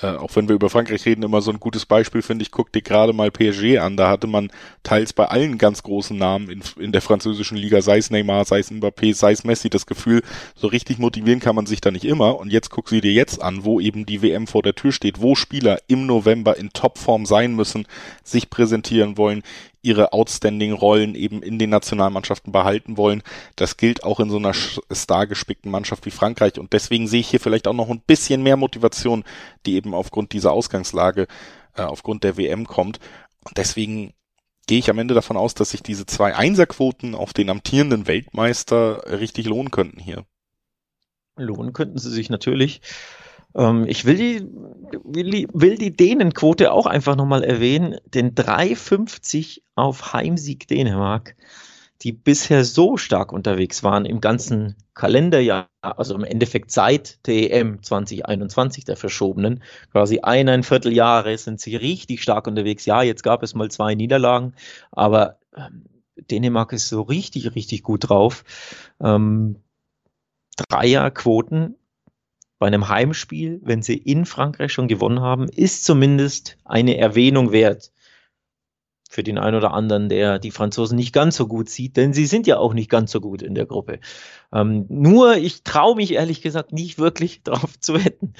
äh, 0.02 0.06
auch 0.06 0.35
wenn 0.37 0.49
wir 0.49 0.54
über 0.54 0.70
Frankreich 0.70 1.04
reden, 1.04 1.23
immer 1.23 1.42
so 1.42 1.50
ein 1.50 1.61
gutes 1.61 1.85
Beispiel, 1.85 2.23
finde 2.23 2.42
ich, 2.42 2.50
guck 2.50 2.73
dir 2.73 2.82
gerade 2.82 3.12
mal 3.12 3.30
PSG 3.30 3.78
an. 3.78 3.97
Da 3.97 4.09
hatte 4.09 4.26
man 4.26 4.50
teils 4.82 5.12
bei 5.12 5.26
allen 5.26 5.59
ganz 5.59 5.82
großen 5.82 6.16
Namen 6.16 6.49
in, 6.49 6.62
in 6.78 6.92
der 6.92 7.02
französischen 7.02 7.56
Liga, 7.56 7.82
sei 7.82 7.99
es 7.99 8.11
Neymar, 8.11 8.44
sei 8.44 8.61
es 8.61 8.70
Mbappé, 8.70 9.14
sei 9.14 9.32
es 9.32 9.44
Messi, 9.44 9.68
das 9.68 9.87
Gefühl, 9.87 10.23
so 10.54 10.68
richtig 10.68 10.99
motivieren 10.99 11.40
kann 11.40 11.56
man 11.56 11.66
sich 11.66 11.80
da 11.80 11.90
nicht 11.90 12.04
immer. 12.04 12.38
Und 12.38 12.52
jetzt 12.52 12.70
guck 12.70 12.88
sie 12.88 13.00
dir 13.00 13.12
jetzt 13.12 13.42
an, 13.42 13.64
wo 13.64 13.80
eben 13.80 14.06
die 14.06 14.23
WM 14.23 14.47
vor 14.47 14.62
der 14.62 14.75
Tür 14.75 14.92
steht, 14.92 15.20
wo 15.20 15.35
Spieler 15.35 15.78
im 15.88 16.06
November 16.06 16.56
in 16.56 16.70
Topform 16.70 17.26
sein 17.26 17.54
müssen, 17.54 17.87
sich 18.23 18.49
präsentieren 18.49 19.18
wollen, 19.18 19.42
ihre 19.82 20.12
outstanding 20.12 20.72
Rollen 20.72 21.14
eben 21.14 21.42
in 21.42 21.58
den 21.58 21.70
Nationalmannschaften 21.70 22.52
behalten 22.52 22.96
wollen. 22.96 23.22
Das 23.56 23.76
gilt 23.76 24.04
auch 24.04 24.20
in 24.20 24.30
so 24.30 24.37
einer 24.37 24.52
stargespickten 24.54 25.70
Mannschaft 25.70 26.06
wie 26.06 26.10
Frankreich 26.10 26.58
und 26.58 26.72
deswegen 26.72 27.08
sehe 27.08 27.20
ich 27.20 27.28
hier 27.28 27.40
vielleicht 27.40 27.66
auch 27.66 27.75
noch 27.75 27.88
ein 27.88 28.00
bisschen 28.00 28.42
mehr 28.42 28.56
Motivation, 28.56 29.25
die 29.66 29.75
eben 29.75 29.94
aufgrund 29.94 30.32
dieser 30.32 30.52
Ausgangslage, 30.52 31.26
äh, 31.75 31.82
aufgrund 31.82 32.25
der 32.25 32.37
WM 32.37 32.66
kommt. 32.66 33.00
Und 33.44 33.56
deswegen 33.56 34.12
gehe 34.66 34.78
ich 34.78 34.90
am 34.90 34.99
Ende 34.99 35.14
davon 35.14 35.37
aus, 35.37 35.54
dass 35.54 35.70
sich 35.70 35.82
diese 35.82 36.06
zwei 36.06 36.34
Einserquoten 36.37 37.14
auf 37.14 37.32
den 37.32 37.50
amtierenden 37.50 38.06
Weltmeister 38.06 39.02
richtig 39.18 39.46
lohnen 39.46 39.70
könnten 39.70 39.99
hier. 39.99 40.25
Lohnen 41.37 41.72
könnten 41.72 41.99
sie 41.99 42.10
sich 42.10 42.28
natürlich. 42.28 42.80
Ähm, 43.54 43.87
ich 43.87 44.04
will 44.04 44.16
die, 44.16 44.47
will 45.04 45.49
will 45.52 45.76
die 45.76 45.97
Dänenquote 45.97 46.73
auch 46.73 46.87
einfach 46.87 47.16
nochmal 47.16 47.45
erwähnen, 47.45 47.97
denn 48.07 48.35
3,50 48.35 49.62
auf 49.75 50.12
Heimsieg 50.12 50.69
Dänemark. 50.69 51.37
die 52.02 52.12
bisher 52.12 52.64
so 52.64 52.97
stark 52.97 53.30
unterwegs 53.30 53.83
waren 53.85 54.07
im 54.07 54.23
ganzen 54.23 54.75
Kalenderjahr, 54.95 55.69
also 55.83 56.14
im 56.14 56.25
Endeffekt 56.25 56.71
seit 56.71 57.26
der 57.26 57.52
EM 57.52 57.83
2021, 57.83 58.87
der 58.87 58.97
verschobenen, 58.97 59.62
quasi 59.92 60.21
eineinviertel 60.21 60.95
Jahre 60.95 61.37
sind 61.37 61.61
sie 61.61 61.76
richtig 61.76 62.23
stark 62.23 62.47
unterwegs. 62.47 62.87
Ja, 62.87 63.02
jetzt 63.02 63.23
gab 63.23 63.42
es 63.42 63.54
mal 63.54 63.71
zwei 63.71 63.95
Niederlagen, 63.95 64.54
aber 64.92 65.40
ähm, 65.54 65.85
Dänemark 66.30 66.73
ist 66.73 66.88
so 66.88 67.02
richtig, 67.02 67.54
richtig 67.54 67.83
gut 67.83 68.09
drauf. 68.09 68.45
Ähm, 69.00 69.57
Dreierquoten 70.69 71.76
bei 72.61 72.67
einem 72.67 72.88
Heimspiel, 72.88 73.59
wenn 73.64 73.83
sie 73.83 73.97
in 73.97 74.26
Frankreich 74.26 74.73
schon 74.73 74.87
gewonnen 74.87 75.21
haben, 75.21 75.49
ist 75.49 75.85
zumindest 75.85 76.59
eine 76.64 76.99
Erwähnung 76.99 77.52
wert 77.52 77.90
für 79.11 79.25
den 79.25 79.38
einen 79.38 79.57
oder 79.57 79.75
anderen, 79.75 80.09
der 80.09 80.38
die 80.38 80.52
Franzosen 80.52 80.97
nicht 80.97 81.12
ganz 81.12 81.35
so 81.35 81.49
gut 81.49 81.69
sieht, 81.69 81.97
denn 81.97 82.12
sie 82.12 82.26
sind 82.26 82.47
ja 82.47 82.59
auch 82.59 82.75
nicht 82.75 82.88
ganz 82.88 83.11
so 83.11 83.21
gut 83.21 83.43
in 83.43 83.57
der 83.57 83.67
Gruppe. 83.67 83.99
Ähm, 84.52 84.87
nur 84.88 85.37
ich 85.37 85.64
traue 85.64 85.97
mich 85.97 86.12
ehrlich 86.12 86.43
gesagt 86.43 86.73
nicht 86.73 87.00
wirklich 87.00 87.43
darauf 87.45 87.79
zu 87.81 87.95
wetten, 87.95 88.35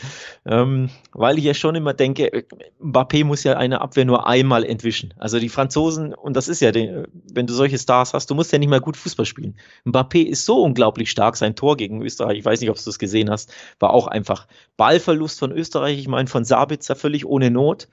ähm, 0.47 0.89
weil 1.11 1.39
ich 1.39 1.45
ja 1.45 1.55
schon 1.55 1.75
immer 1.75 1.93
denke, 1.93 2.45
Mbappé 2.81 3.25
muss 3.25 3.43
ja 3.43 3.57
eine 3.57 3.81
Abwehr 3.81 4.05
nur 4.05 4.29
einmal 4.29 4.65
entwischen. 4.65 5.13
Also 5.19 5.41
die 5.41 5.49
Franzosen, 5.49 6.15
und 6.15 6.37
das 6.37 6.47
ist 6.47 6.61
ja, 6.61 6.71
die, 6.71 7.03
wenn 7.33 7.49
du 7.49 7.53
solche 7.53 7.77
Stars 7.77 8.15
hast, 8.15 8.31
du 8.31 8.37
musst 8.37 8.53
ja 8.53 8.61
nicht 8.61 8.71
mal 8.71 8.81
gut 8.81 8.97
Fußball 8.97 9.27
spielen. 9.27 9.57
Mbappé 9.85 10.23
ist 10.23 10.45
so 10.47 10.63
unglaublich 10.63 11.11
stark, 11.11 11.37
sein 11.37 11.57
Tor 11.57 11.79
gegen 11.79 12.01
Österreich, 12.01 12.39
ich 12.39 12.45
weiß 12.45 12.61
nicht, 12.61 12.71
ob 12.71 12.81
du 12.81 12.91
es 12.91 12.99
gesehen 13.01 13.29
hast, 13.29 13.53
war 13.81 13.91
auch 13.91 14.07
einfach 14.07 14.47
Ballverlust 14.77 15.41
von 15.41 15.51
Österreich, 15.51 15.99
ich 15.99 16.07
meine 16.07 16.29
von 16.29 16.45
Sabitzer 16.45 16.95
völlig 16.95 17.27
ohne 17.27 17.51
Not. 17.51 17.89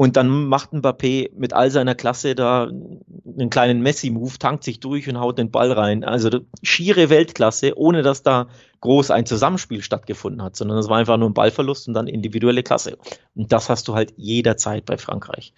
Und 0.00 0.16
dann 0.16 0.46
macht 0.46 0.72
Mbappé 0.72 1.30
mit 1.36 1.52
all 1.52 1.70
seiner 1.70 1.94
Klasse 1.94 2.34
da 2.34 2.62
einen 2.62 3.50
kleinen 3.50 3.82
Messi-Move, 3.82 4.38
tankt 4.38 4.64
sich 4.64 4.80
durch 4.80 5.06
und 5.10 5.20
haut 5.20 5.36
den 5.36 5.50
Ball 5.50 5.70
rein. 5.72 6.04
Also 6.04 6.40
schiere 6.62 7.10
Weltklasse, 7.10 7.76
ohne 7.76 8.00
dass 8.00 8.22
da 8.22 8.48
groß 8.80 9.10
ein 9.10 9.26
Zusammenspiel 9.26 9.82
stattgefunden 9.82 10.42
hat, 10.42 10.56
sondern 10.56 10.78
es 10.78 10.88
war 10.88 10.96
einfach 10.96 11.18
nur 11.18 11.28
ein 11.28 11.34
Ballverlust 11.34 11.86
und 11.86 11.92
dann 11.92 12.06
individuelle 12.06 12.62
Klasse. 12.62 12.96
Und 13.34 13.52
das 13.52 13.68
hast 13.68 13.88
du 13.88 13.94
halt 13.94 14.14
jederzeit 14.16 14.86
bei 14.86 14.96
Frankreich. 14.96 15.52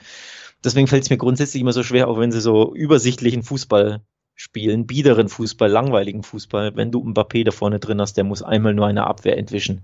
Deswegen 0.65 0.89
fällt 0.89 1.05
es 1.05 1.11
mir 1.11 1.19
grundsätzlich 1.19 1.61
immer 1.61 1.73
so 1.73 1.85
schwer, 1.85 2.09
auch 2.09 2.19
wenn 2.19 2.33
sie 2.33 2.41
so 2.41 2.75
übersichtlichen 2.75 3.45
Fußball 3.45 4.01
spielen, 4.43 4.89
biederen 4.89 5.29
Fußball, 5.29 5.71
langweiligen 5.71 6.25
Fußball. 6.25 6.75
Wenn 6.75 6.91
du 6.91 7.01
Mbappé 7.01 7.45
da 7.45 7.53
vorne 7.53 7.79
drin 7.79 8.01
hast, 8.01 8.17
der 8.17 8.25
muss 8.25 8.43
einmal 8.43 8.75
nur 8.75 8.89
eine 8.89 9.07
Abwehr 9.07 9.39
entwischen. 9.39 9.83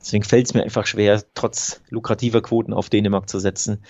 Deswegen 0.00 0.22
fällt 0.22 0.46
es 0.46 0.54
mir 0.54 0.62
einfach 0.62 0.86
schwer, 0.86 1.20
trotz 1.34 1.80
lukrativer 1.90 2.40
Quoten 2.40 2.72
auf 2.72 2.90
Dänemark 2.90 3.28
zu 3.28 3.40
setzen. 3.40 3.82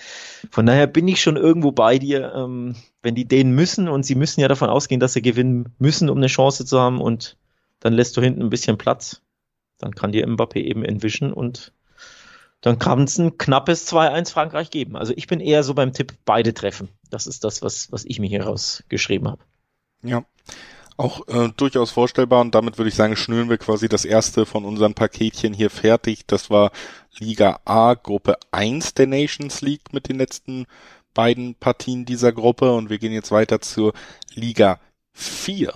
Von 0.49 0.65
daher 0.65 0.87
bin 0.87 1.07
ich 1.07 1.21
schon 1.21 1.37
irgendwo 1.37 1.71
bei 1.71 1.99
dir. 1.99 2.33
Ähm, 2.35 2.75
wenn 3.03 3.13
die 3.13 3.27
Dänen 3.27 3.53
müssen 3.53 3.87
und 3.87 4.03
sie 4.03 4.15
müssen 4.15 4.41
ja 4.41 4.47
davon 4.47 4.69
ausgehen, 4.69 4.99
dass 4.99 5.13
sie 5.13 5.21
gewinnen 5.21 5.75
müssen, 5.77 6.09
um 6.09 6.17
eine 6.17 6.25
Chance 6.27 6.65
zu 6.65 6.79
haben 6.79 7.01
und 7.01 7.37
dann 7.79 7.93
lässt 7.93 8.17
du 8.17 8.21
hinten 8.21 8.41
ein 8.41 8.49
bisschen 8.49 8.79
Platz, 8.79 9.21
dann 9.77 9.93
kann 9.93 10.11
dir 10.11 10.27
Mbappé 10.27 10.57
eben 10.57 10.83
entwischen 10.83 11.31
und 11.31 11.71
dann 12.61 12.79
kann 12.79 13.03
es 13.03 13.19
ein 13.19 13.37
knappes 13.37 13.87
2-1 13.93 14.31
Frankreich 14.31 14.71
geben. 14.71 14.97
Also 14.97 15.13
ich 15.15 15.27
bin 15.27 15.39
eher 15.39 15.61
so 15.63 15.75
beim 15.75 15.93
Tipp 15.93 16.13
beide 16.25 16.55
treffen. 16.55 16.89
Das 17.11 17.27
ist 17.27 17.43
das, 17.43 17.61
was, 17.61 17.91
was 17.91 18.05
ich 18.05 18.19
mir 18.19 18.27
hier 18.27 18.43
rausgeschrieben 18.43 19.29
habe. 19.29 19.43
Ja, 20.03 20.23
auch 20.99 21.27
äh, 21.29 21.49
durchaus 21.55 21.91
vorstellbar 21.91 22.41
und 22.41 22.53
damit 22.53 22.77
würde 22.77 22.89
ich 22.89 22.95
sagen, 22.95 23.15
schnüren 23.15 23.49
wir 23.49 23.57
quasi 23.57 23.87
das 23.87 24.03
erste 24.03 24.45
von 24.45 24.65
unseren 24.65 24.95
Paketchen 24.95 25.53
hier 25.53 25.69
fertig. 25.69 26.25
Das 26.27 26.49
war 26.49 26.71
Liga 27.17 27.61
A, 27.63 27.93
Gruppe 27.93 28.37
1 28.51 28.95
der 28.95 29.07
Nations 29.07 29.61
League 29.61 29.93
mit 29.93 30.09
den 30.09 30.17
letzten 30.17 30.65
beiden 31.13 31.55
Partien 31.55 32.05
dieser 32.05 32.33
Gruppe 32.33 32.73
und 32.73 32.89
wir 32.89 32.99
gehen 32.99 33.13
jetzt 33.13 33.31
weiter 33.31 33.61
zur 33.61 33.93
Liga 34.33 34.79
4. 35.13 35.73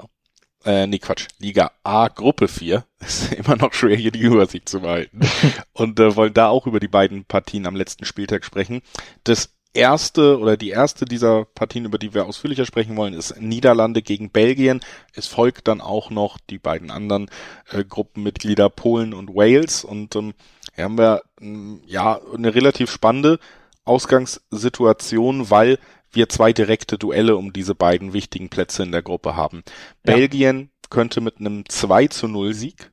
Äh, 0.66 0.88
nee, 0.88 1.00
Quatsch, 1.00 1.28
Liga 1.40 1.72
A, 1.84 2.08
Gruppe 2.10 2.48
4. 2.48 2.86
Ist 3.00 3.34
immer 3.34 3.56
noch 3.56 3.74
schwer, 3.74 3.96
hier 3.96 4.12
die 4.12 4.20
Übersicht 4.20 4.68
zu 4.68 4.82
behalten. 4.82 5.22
und 5.74 6.00
äh, 6.00 6.16
wollen 6.16 6.34
da 6.34 6.50
auch 6.50 6.68
über 6.68 6.80
die 6.80 6.88
beiden 6.88 7.26
Partien 7.26 7.66
am 7.66 7.76
letzten 7.76 8.06
Spieltag 8.06 8.44
sprechen. 8.44 8.82
Das 9.24 9.54
erste 9.74 10.40
oder 10.40 10.58
die 10.58 10.70
erste 10.70 11.06
dieser 11.06 11.46
Partien, 11.46 11.86
über 11.86 11.98
die 11.98 12.14
wir 12.14 12.26
ausführlicher 12.26 12.66
sprechen 12.66 12.96
wollen, 12.96 13.14
ist 13.14 13.40
Niederlande 13.40 14.02
gegen 14.02 14.30
Belgien. 14.30 14.82
Es 15.14 15.28
folgt 15.28 15.68
dann 15.68 15.82
auch 15.82 16.10
noch 16.10 16.38
die 16.50 16.60
beiden 16.60 16.92
anderen 16.92 17.30
äh, 17.72 17.84
Gruppenmitglieder 17.84 18.70
Polen 18.70 19.14
und 19.14 19.30
Wales 19.30 19.84
und 19.84 20.16
ähm, 20.16 20.34
hier 20.76 20.86
haben 20.86 20.98
wir 20.98 21.22
ähm, 21.42 21.82
ja 21.86 22.20
eine 22.34 22.56
relativ 22.56 22.92
spannende 22.92 23.40
Ausgangssituation, 23.86 25.50
weil 25.50 25.78
wir 26.12 26.30
zwei 26.30 26.54
direkte 26.54 26.98
Duelle 26.98 27.36
um 27.36 27.54
diese 27.54 27.76
beiden 27.76 28.14
wichtigen 28.14 28.50
Plätze 28.50 28.84
in 28.84 28.92
der 28.92 29.02
Gruppe 29.02 29.36
haben. 29.36 29.64
Ja. 30.06 30.16
Belgien 30.16 30.70
könnte 30.90 31.22
mit 31.22 31.40
einem 31.40 31.68
2 31.68 32.08
zu 32.08 32.28
0 32.28 32.54
Sieg 32.54 32.92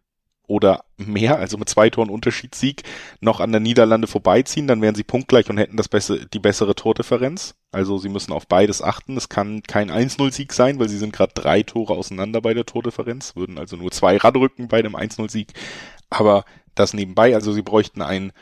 oder 0.51 0.85
mehr, 0.97 1.39
also 1.39 1.57
mit 1.59 1.69
zwei 1.69 1.91
Toren 1.91 2.11
Unterschiedssieg, 2.11 2.83
noch 3.21 3.39
an 3.39 3.53
der 3.53 3.61
Niederlande 3.61 4.09
vorbeiziehen, 4.09 4.67
dann 4.67 4.83
wären 4.83 4.97
sie 4.97 5.05
punktgleich 5.05 5.49
und 5.49 5.59
hätten 5.59 5.77
das 5.77 5.89
bessere, 5.89 6.27
die 6.27 6.41
bessere 6.41 6.75
Tordifferenz. 6.75 7.55
Also 7.71 7.99
sie 7.99 8.09
müssen 8.09 8.33
auf 8.33 8.49
beides 8.49 8.83
achten. 8.83 9.17
Es 9.17 9.29
kann 9.29 9.63
kein 9.63 9.93
1-0-Sieg 9.93 10.53
sein, 10.53 10.81
weil 10.81 10.89
sie 10.89 10.99
sind 10.99 11.13
gerade 11.13 11.33
drei 11.35 11.63
Tore 11.63 11.93
auseinander 11.93 12.41
bei 12.43 12.53
der 12.53 12.67
Tordifferenz, 12.67 13.37
würden 13.37 13.59
also 13.59 13.77
nur 13.77 13.93
zwei 13.93 14.17
Radrücken 14.17 14.67
bei 14.67 14.83
dem 14.83 14.97
1-0-Sieg. 14.97 15.53
Aber 16.11 16.45
das 16.75 16.95
nebenbei, 16.95 17.33
also 17.37 17.53
sie 17.53 17.63
bräuchten 17.63 18.03
einen 18.03 18.33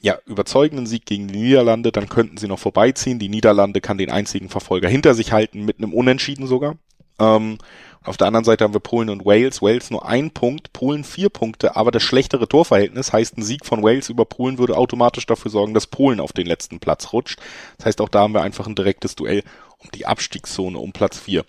ja, 0.00 0.18
überzeugenden 0.24 0.86
Sieg 0.86 1.04
gegen 1.04 1.28
die 1.28 1.38
Niederlande, 1.38 1.92
dann 1.92 2.08
könnten 2.08 2.38
sie 2.38 2.48
noch 2.48 2.58
vorbeiziehen. 2.58 3.18
Die 3.18 3.28
Niederlande 3.28 3.82
kann 3.82 3.98
den 3.98 4.10
einzigen 4.10 4.48
Verfolger 4.48 4.88
hinter 4.88 5.12
sich 5.12 5.32
halten, 5.32 5.66
mit 5.66 5.78
einem 5.78 5.92
Unentschieden 5.92 6.46
sogar. 6.46 6.76
Ähm, 7.18 7.58
auf 8.04 8.16
der 8.16 8.26
anderen 8.26 8.44
Seite 8.44 8.64
haben 8.64 8.74
wir 8.74 8.80
Polen 8.80 9.10
und 9.10 9.24
Wales. 9.24 9.62
Wales 9.62 9.90
nur 9.90 10.06
ein 10.06 10.30
Punkt, 10.30 10.72
Polen 10.72 11.04
vier 11.04 11.28
Punkte, 11.28 11.76
aber 11.76 11.90
das 11.90 12.02
schlechtere 12.02 12.48
Torverhältnis 12.48 13.12
heißt, 13.12 13.38
ein 13.38 13.42
Sieg 13.42 13.64
von 13.64 13.82
Wales 13.82 14.08
über 14.08 14.24
Polen 14.24 14.58
würde 14.58 14.76
automatisch 14.76 15.26
dafür 15.26 15.50
sorgen, 15.50 15.74
dass 15.74 15.86
Polen 15.86 16.20
auf 16.20 16.32
den 16.32 16.46
letzten 16.46 16.80
Platz 16.80 17.12
rutscht. 17.12 17.40
Das 17.78 17.86
heißt, 17.86 18.00
auch 18.00 18.08
da 18.08 18.20
haben 18.20 18.34
wir 18.34 18.42
einfach 18.42 18.66
ein 18.66 18.74
direktes 18.74 19.14
Duell 19.14 19.42
um 19.78 19.90
die 19.94 20.06
Abstiegszone 20.06 20.78
um 20.78 20.92
Platz 20.92 21.18
vier. 21.18 21.44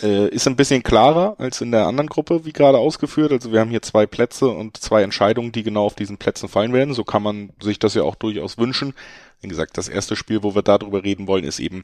Äh, 0.00 0.28
ist 0.28 0.46
ein 0.46 0.56
bisschen 0.56 0.82
klarer 0.82 1.36
als 1.38 1.60
in 1.60 1.72
der 1.72 1.86
anderen 1.86 2.08
Gruppe, 2.08 2.44
wie 2.44 2.52
gerade 2.52 2.78
ausgeführt. 2.78 3.32
Also 3.32 3.52
wir 3.52 3.60
haben 3.60 3.70
hier 3.70 3.82
zwei 3.82 4.06
Plätze 4.06 4.48
und 4.48 4.76
zwei 4.78 5.02
Entscheidungen, 5.02 5.52
die 5.52 5.62
genau 5.62 5.84
auf 5.84 5.94
diesen 5.94 6.16
Plätzen 6.16 6.48
fallen 6.48 6.72
werden. 6.72 6.94
So 6.94 7.04
kann 7.04 7.22
man 7.22 7.50
sich 7.62 7.78
das 7.78 7.94
ja 7.94 8.02
auch 8.02 8.14
durchaus 8.14 8.56
wünschen. 8.56 8.94
Wie 9.40 9.48
gesagt, 9.48 9.76
das 9.76 9.88
erste 9.88 10.16
Spiel, 10.16 10.42
wo 10.42 10.54
wir 10.54 10.62
darüber 10.62 11.04
reden 11.04 11.26
wollen, 11.26 11.44
ist 11.44 11.60
eben 11.60 11.82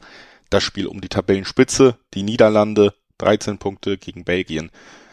das 0.48 0.62
Spiel 0.62 0.86
um 0.86 1.00
die 1.00 1.08
Tabellenspitze. 1.08 1.96
Die 2.14 2.22
Niederlande 2.22 2.94
13 3.18 3.58
Punkte 3.58 3.98
gegen 3.98 4.24
Belgien 4.24 4.70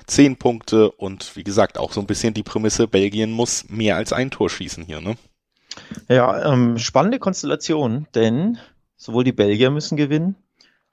10 0.08 0.38
Punkte 0.38 0.92
und 0.92 1.36
wie 1.36 1.44
gesagt 1.44 1.78
auch 1.78 1.92
so 1.92 2.02
ein 2.02 2.08
bisschen 2.08 2.34
die 2.34 2.44
Prämisse, 2.44 2.88
Belgien 2.88 3.32
muss 3.32 3.70
mehr 3.70 3.96
als 3.96 4.14
ein 4.14 4.32
Tor 4.32 4.50
schießen 4.50 4.84
hier, 4.86 5.02
ne? 5.02 5.16
Ja, 6.08 6.54
ähm, 6.54 6.78
spannende 6.78 7.20
Konstellation, 7.20 8.08
denn 8.14 8.58
sowohl 8.96 9.24
die 9.24 9.32
Belgier 9.32 9.72
müssen 9.72 9.98
gewinnen, 9.98 10.36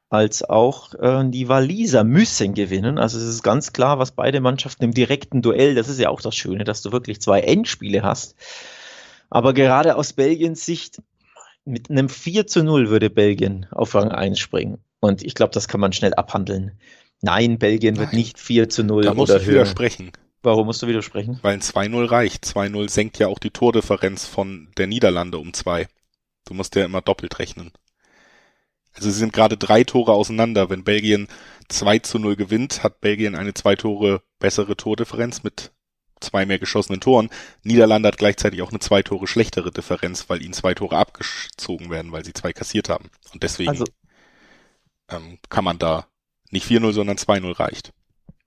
als 0.08 0.42
auch 0.42 0.94
äh, 0.94 1.24
die 1.28 1.48
Waliser 1.48 2.02
müssen 2.04 2.54
gewinnen. 2.54 2.98
Also 2.98 3.18
es 3.18 3.24
ist 3.24 3.42
ganz 3.42 3.72
klar, 3.72 3.98
was 3.98 4.12
beide 4.12 4.40
Mannschaften 4.40 4.84
im 4.84 4.94
direkten 4.94 5.42
Duell, 5.42 5.74
das 5.74 5.88
ist 5.88 6.00
ja 6.00 6.08
auch 6.08 6.20
das 6.20 6.34
Schöne, 6.34 6.64
dass 6.64 6.82
du 6.82 6.92
wirklich 6.92 7.20
zwei 7.20 7.40
Endspiele 7.40 8.02
hast. 8.02 8.36
Aber 9.28 9.52
gerade 9.52 9.96
aus 9.96 10.12
Belgiens 10.12 10.64
Sicht, 10.64 11.02
mit 11.64 11.90
einem 11.90 12.08
4 12.08 12.46
zu 12.46 12.64
0 12.64 12.88
würde 12.88 13.10
Belgien 13.10 13.66
auf 13.70 13.94
Rang 13.94 14.10
1 14.10 14.38
springen. 14.38 14.78
Und 14.98 15.22
ich 15.22 15.34
glaube, 15.34 15.52
das 15.52 15.68
kann 15.68 15.80
man 15.80 15.92
schnell 15.92 16.14
abhandeln. 16.14 16.72
Nein, 17.22 17.58
Belgien 17.58 17.94
Nein. 17.94 18.04
wird 18.04 18.12
nicht 18.12 18.38
4 18.38 18.68
zu 18.68 18.82
0 18.84 19.02
da 19.02 19.14
musst 19.14 19.30
oder 19.30 19.40
du 19.40 19.46
höher. 19.46 19.54
widersprechen. 19.54 20.12
Warum 20.42 20.66
musst 20.66 20.82
du 20.82 20.86
widersprechen? 20.86 21.38
Weil 21.42 21.54
ein 21.54 21.60
2-0 21.60 22.10
reicht. 22.10 22.44
2-0 22.44 22.88
senkt 22.88 23.18
ja 23.18 23.26
auch 23.26 23.38
die 23.38 23.50
Tordifferenz 23.50 24.24
von 24.26 24.68
der 24.78 24.86
Niederlande 24.86 25.38
um 25.38 25.52
2. 25.52 25.86
Du 26.46 26.54
musst 26.54 26.74
ja 26.76 26.84
immer 26.84 27.02
doppelt 27.02 27.38
rechnen. 27.38 27.72
Also 28.92 29.10
sie 29.10 29.18
sind 29.18 29.32
gerade 29.32 29.56
drei 29.56 29.84
Tore 29.84 30.12
auseinander. 30.12 30.70
Wenn 30.70 30.82
Belgien 30.82 31.28
2 31.68 32.00
zu 32.00 32.18
0 32.18 32.36
gewinnt, 32.36 32.82
hat 32.82 33.00
Belgien 33.00 33.34
eine 33.36 33.54
zwei 33.54 33.76
Tore 33.76 34.22
bessere 34.38 34.76
Tordifferenz 34.76 35.42
mit 35.42 35.72
zwei 36.20 36.46
mehr 36.46 36.58
geschossenen 36.58 37.00
Toren. 37.00 37.30
Niederlande 37.62 38.08
hat 38.08 38.18
gleichzeitig 38.18 38.62
auch 38.62 38.70
eine 38.70 38.80
zwei 38.80 39.02
Tore 39.02 39.26
schlechtere 39.26 39.70
Differenz, 39.70 40.28
weil 40.28 40.42
ihnen 40.42 40.52
zwei 40.52 40.74
Tore 40.74 40.96
abgezogen 40.96 41.90
werden, 41.90 42.12
weil 42.12 42.24
sie 42.24 42.32
zwei 42.32 42.52
kassiert 42.52 42.88
haben. 42.88 43.10
Und 43.32 43.42
deswegen 43.42 43.70
also, 43.70 43.84
ähm, 45.08 45.38
kann 45.48 45.64
man 45.64 45.78
da 45.78 46.06
nicht 46.50 46.66
4-0, 46.66 46.92
sondern 46.92 47.16
2-0 47.16 47.58
reicht. 47.58 47.92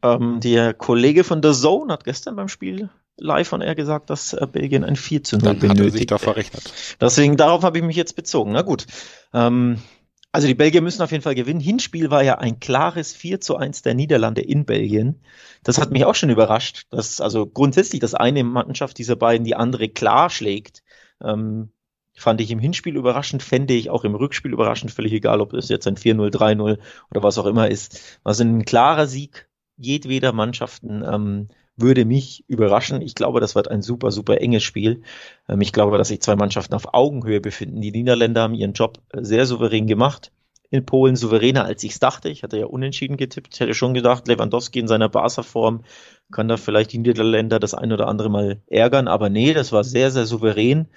Ähm, 0.02 0.40
der 0.42 0.74
Kollege 0.74 1.24
von 1.24 1.42
The 1.42 1.54
Zone 1.54 1.92
hat 1.92 2.04
gestern 2.04 2.36
beim 2.36 2.50
Spiel 2.50 2.90
live 3.18 3.48
von 3.48 3.62
er 3.62 3.76
gesagt, 3.76 4.10
dass 4.10 4.34
äh, 4.34 4.48
Belgien 4.52 4.84
ein 4.84 4.96
4 4.96 5.24
zu 5.24 5.38
0 5.38 5.44
Dann 5.44 5.60
benötigt. 5.60 5.80
Hat 5.80 5.86
er 5.86 5.92
sich 5.92 6.08
da 6.08 6.18
verrechnet. 6.18 6.74
Deswegen, 7.00 7.38
darauf 7.38 7.64
habe 7.64 7.78
ich 7.78 7.84
mich 7.84 7.96
jetzt 7.96 8.16
bezogen. 8.16 8.52
Na 8.52 8.62
gut. 8.62 8.86
Ähm, 9.34 9.78
also 10.32 10.48
die 10.48 10.56
Belgier 10.56 10.82
müssen 10.82 11.04
auf 11.04 11.12
jeden 11.12 11.24
Fall 11.24 11.36
gewinnen. 11.36 11.60
Hinspiel 11.60 12.10
war 12.10 12.24
ja 12.24 12.40
ein 12.40 12.60
klares 12.60 13.14
4 13.14 13.40
zu 13.40 13.56
1 13.56 13.84
der 13.84 13.94
Niederlande 13.94 14.42
in 14.42 14.66
Belgien. 14.66 15.22
Das 15.62 15.78
hat 15.78 15.92
mich 15.92 16.06
auch 16.06 16.16
schon 16.16 16.32
überrascht, 16.32 16.88
dass 16.90 17.22
also 17.22 17.46
grundsätzlich 17.46 18.00
das 18.00 18.16
eine 18.16 18.44
Mannschaft 18.44 18.98
dieser 18.98 19.16
beiden 19.16 19.46
die 19.46 19.56
andere 19.56 19.90
klar 19.90 20.32
schlägt. 20.32 20.82
Ähm, 21.24 21.72
Fand 22.16 22.42
ich 22.42 22.52
im 22.52 22.60
Hinspiel 22.60 22.96
überraschend, 22.96 23.42
fände 23.42 23.74
ich 23.74 23.90
auch 23.90 24.04
im 24.04 24.16
Rückspiel 24.16 24.54
überraschend, 24.54 24.92
völlig 24.92 25.14
egal, 25.14 25.42
ob 25.42 25.54
es 25.54 25.70
jetzt 25.70 25.88
ein 25.88 25.98
4-0, 25.98 26.32
3-0 26.32 26.78
oder 27.12 27.24
was 27.24 27.38
auch 27.38 27.46
immer 27.46 27.70
ist. 27.70 28.20
Also 28.24 28.44
ein 28.44 28.66
klarer 28.66 29.08
Sieg 29.08 29.50
jedweder 29.78 30.34
Mannschaften 30.34 31.04
ähm, 31.04 31.48
würde 31.76 32.06
mich 32.06 32.44
überraschen. 32.48 33.02
Ich 33.02 33.16
glaube, 33.16 33.40
das 33.40 33.56
wird 33.56 33.70
ein 33.70 33.82
super, 33.82 34.12
super 34.12 34.40
enges 34.42 34.64
Spiel. 34.64 35.02
Ähm, 35.50 35.62
ich 35.62 35.74
glaube, 35.74 35.98
dass 35.98 36.10
sich 36.10 36.22
zwei 36.22 36.36
Mannschaften 36.36 36.74
auf 36.76 36.94
Augenhöhe 36.94 37.42
befinden. 37.42 37.82
Die 37.82 37.92
Niederländer 37.92 38.44
haben 38.44 38.54
ihren 38.54 38.74
Job 38.74 39.00
sehr 39.14 39.46
souverän 39.46 39.88
gemacht. 39.88 40.32
In 40.70 40.86
Polen 40.86 41.16
souveräner, 41.16 41.66
als 41.66 41.84
ich 41.84 41.92
es 41.94 42.00
dachte. 42.00 42.30
Ich 42.30 42.42
hatte 42.42 42.58
ja 42.58 42.66
unentschieden 42.66 43.18
getippt. 43.18 43.54
Ich 43.54 43.60
hätte 43.60 43.76
schon 43.76 43.94
gedacht, 43.94 44.28
Lewandowski 44.28 44.80
in 44.80 44.88
seiner 44.88 45.10
Barca-Form 45.10 45.84
kann 46.32 46.48
da 46.48 46.58
vielleicht 46.58 46.94
die 46.94 46.98
Niederländer 46.98 47.60
das 47.60 47.76
ein 47.76 47.92
oder 47.92 48.08
andere 48.08 48.30
Mal 48.30 48.62
ärgern. 48.68 49.08
Aber 49.08 49.30
nee, 49.30 49.54
das 49.54 49.72
war 49.72 49.84
sehr, 49.84 50.10
sehr 50.10 50.26
souverän. 50.26 50.88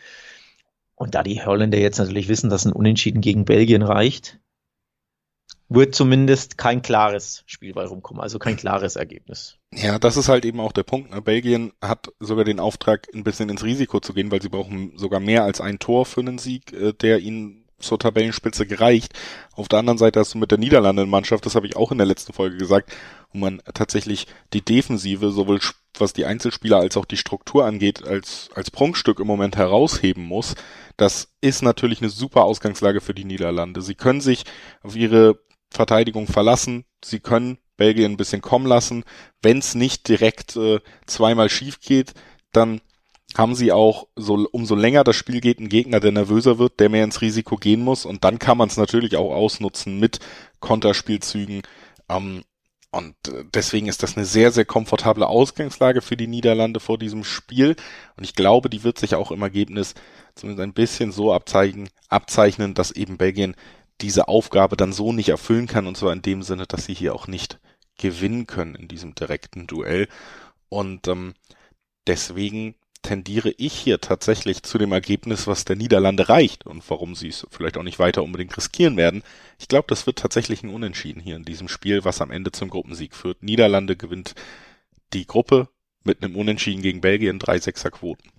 Und 0.96 1.14
da 1.14 1.22
die 1.22 1.44
Holländer 1.44 1.78
jetzt 1.78 1.98
natürlich 1.98 2.28
wissen, 2.28 2.50
dass 2.50 2.64
ein 2.64 2.72
Unentschieden 2.72 3.20
gegen 3.20 3.44
Belgien 3.44 3.82
reicht, 3.82 4.40
wird 5.68 5.94
zumindest 5.94 6.58
kein 6.58 6.80
klares 6.80 7.42
Spiel 7.46 7.74
bei 7.74 7.84
rumkommen, 7.84 8.22
also 8.22 8.38
kein 8.38 8.56
klares 8.56 8.96
Ergebnis. 8.96 9.58
Ja, 9.74 9.98
das 9.98 10.16
ist 10.16 10.28
halt 10.28 10.44
eben 10.44 10.60
auch 10.60 10.72
der 10.72 10.84
Punkt. 10.84 11.10
Ne? 11.10 11.20
Belgien 11.20 11.72
hat 11.82 12.12
sogar 12.20 12.44
den 12.44 12.60
Auftrag, 12.60 13.08
ein 13.14 13.24
bisschen 13.24 13.48
ins 13.48 13.64
Risiko 13.64 14.00
zu 14.00 14.14
gehen, 14.14 14.30
weil 14.30 14.40
sie 14.40 14.48
brauchen 14.48 14.96
sogar 14.96 15.20
mehr 15.20 15.44
als 15.44 15.60
ein 15.60 15.78
Tor 15.78 16.06
für 16.06 16.20
einen 16.20 16.38
Sieg, 16.38 16.72
äh, 16.72 16.92
der 16.92 17.18
ihnen 17.18 17.65
zur 17.78 17.98
Tabellenspitze 17.98 18.66
gereicht. 18.66 19.12
Auf 19.54 19.68
der 19.68 19.78
anderen 19.78 19.98
Seite 19.98 20.20
hast 20.20 20.34
du 20.34 20.38
mit 20.38 20.50
der 20.50 20.58
Niederlanden-Mannschaft, 20.58 21.44
das 21.46 21.54
habe 21.54 21.66
ich 21.66 21.76
auch 21.76 21.92
in 21.92 21.98
der 21.98 22.06
letzten 22.06 22.32
Folge 22.32 22.56
gesagt, 22.56 22.92
wo 23.32 23.38
man 23.38 23.60
tatsächlich 23.74 24.26
die 24.52 24.64
Defensive, 24.64 25.30
sowohl 25.30 25.60
was 25.98 26.12
die 26.12 26.26
Einzelspieler 26.26 26.78
als 26.78 26.96
auch 26.96 27.04
die 27.04 27.16
Struktur 27.16 27.64
angeht, 27.64 28.06
als, 28.06 28.50
als 28.54 28.70
Prunkstück 28.70 29.20
im 29.20 29.26
Moment 29.26 29.56
herausheben 29.56 30.24
muss. 30.24 30.54
Das 30.96 31.28
ist 31.40 31.62
natürlich 31.62 32.00
eine 32.00 32.10
super 32.10 32.44
Ausgangslage 32.44 33.00
für 33.00 33.14
die 33.14 33.24
Niederlande. 33.24 33.82
Sie 33.82 33.94
können 33.94 34.20
sich 34.20 34.44
auf 34.82 34.96
ihre 34.96 35.38
Verteidigung 35.70 36.26
verlassen. 36.26 36.84
Sie 37.04 37.20
können 37.20 37.58
Belgien 37.76 38.12
ein 38.12 38.16
bisschen 38.16 38.42
kommen 38.42 38.66
lassen. 38.66 39.04
Wenn 39.42 39.58
es 39.58 39.74
nicht 39.74 40.08
direkt 40.08 40.56
äh, 40.56 40.80
zweimal 41.06 41.50
schief 41.50 41.80
geht, 41.80 42.14
dann 42.52 42.80
haben 43.34 43.54
sie 43.54 43.72
auch, 43.72 44.06
so 44.16 44.48
umso 44.52 44.74
länger 44.74 45.04
das 45.04 45.16
Spiel 45.16 45.40
geht, 45.40 45.58
einen 45.58 45.68
Gegner, 45.68 46.00
der 46.00 46.12
nervöser 46.12 46.58
wird, 46.58 46.80
der 46.80 46.88
mehr 46.88 47.04
ins 47.04 47.20
Risiko 47.20 47.56
gehen 47.56 47.82
muss. 47.82 48.04
Und 48.04 48.24
dann 48.24 48.38
kann 48.38 48.56
man 48.56 48.68
es 48.68 48.76
natürlich 48.76 49.16
auch 49.16 49.34
ausnutzen 49.34 49.98
mit 49.98 50.20
Konterspielzügen. 50.60 51.62
Ähm, 52.08 52.44
und 52.90 53.16
äh, 53.28 53.44
deswegen 53.52 53.88
ist 53.88 54.02
das 54.02 54.16
eine 54.16 54.24
sehr, 54.24 54.52
sehr 54.52 54.64
komfortable 54.64 55.26
Ausgangslage 55.26 56.00
für 56.00 56.16
die 56.16 56.28
Niederlande 56.28 56.80
vor 56.80 56.98
diesem 56.98 57.24
Spiel. 57.24 57.76
Und 58.16 58.24
ich 58.24 58.34
glaube, 58.34 58.70
die 58.70 58.84
wird 58.84 58.98
sich 58.98 59.14
auch 59.14 59.30
im 59.30 59.42
Ergebnis 59.42 59.94
zumindest 60.34 60.62
ein 60.62 60.72
bisschen 60.72 61.12
so 61.12 61.32
abzeichnen, 61.32 61.88
abzeichnen, 62.08 62.74
dass 62.74 62.92
eben 62.92 63.18
Belgien 63.18 63.54
diese 64.00 64.28
Aufgabe 64.28 64.76
dann 64.76 64.92
so 64.92 65.12
nicht 65.12 65.30
erfüllen 65.30 65.66
kann 65.66 65.86
und 65.86 65.96
zwar 65.96 66.12
in 66.12 66.22
dem 66.22 66.42
Sinne, 66.42 66.66
dass 66.66 66.84
sie 66.84 66.94
hier 66.94 67.14
auch 67.14 67.26
nicht 67.26 67.58
gewinnen 67.98 68.46
können 68.46 68.74
in 68.74 68.88
diesem 68.88 69.14
direkten 69.14 69.66
Duell. 69.66 70.08
Und 70.68 71.08
ähm, 71.08 71.34
deswegen 72.06 72.74
tendiere 73.02 73.50
ich 73.56 73.72
hier 73.72 74.00
tatsächlich 74.00 74.62
zu 74.62 74.78
dem 74.78 74.92
Ergebnis, 74.92 75.46
was 75.46 75.64
der 75.64 75.76
Niederlande 75.76 76.28
reicht 76.28 76.66
und 76.66 76.82
warum 76.90 77.14
sie 77.14 77.28
es 77.28 77.46
vielleicht 77.50 77.76
auch 77.76 77.82
nicht 77.82 77.98
weiter 77.98 78.22
unbedingt 78.22 78.56
riskieren 78.56 78.96
werden. 78.96 79.22
Ich 79.58 79.68
glaube, 79.68 79.86
das 79.88 80.06
wird 80.06 80.18
tatsächlich 80.18 80.62
ein 80.62 80.70
Unentschieden 80.70 81.20
hier 81.20 81.36
in 81.36 81.44
diesem 81.44 81.68
Spiel, 81.68 82.04
was 82.04 82.20
am 82.20 82.30
Ende 82.30 82.52
zum 82.52 82.70
Gruppensieg 82.70 83.14
führt. 83.14 83.42
Niederlande 83.42 83.96
gewinnt 83.96 84.34
die 85.12 85.26
Gruppe 85.26 85.68
mit 86.04 86.22
einem 86.22 86.36
Unentschieden 86.36 86.82
gegen 86.82 87.00
Belgien, 87.00 87.38
drei 87.38 87.58
Sechser 87.58 87.90
Quoten. 87.90 88.30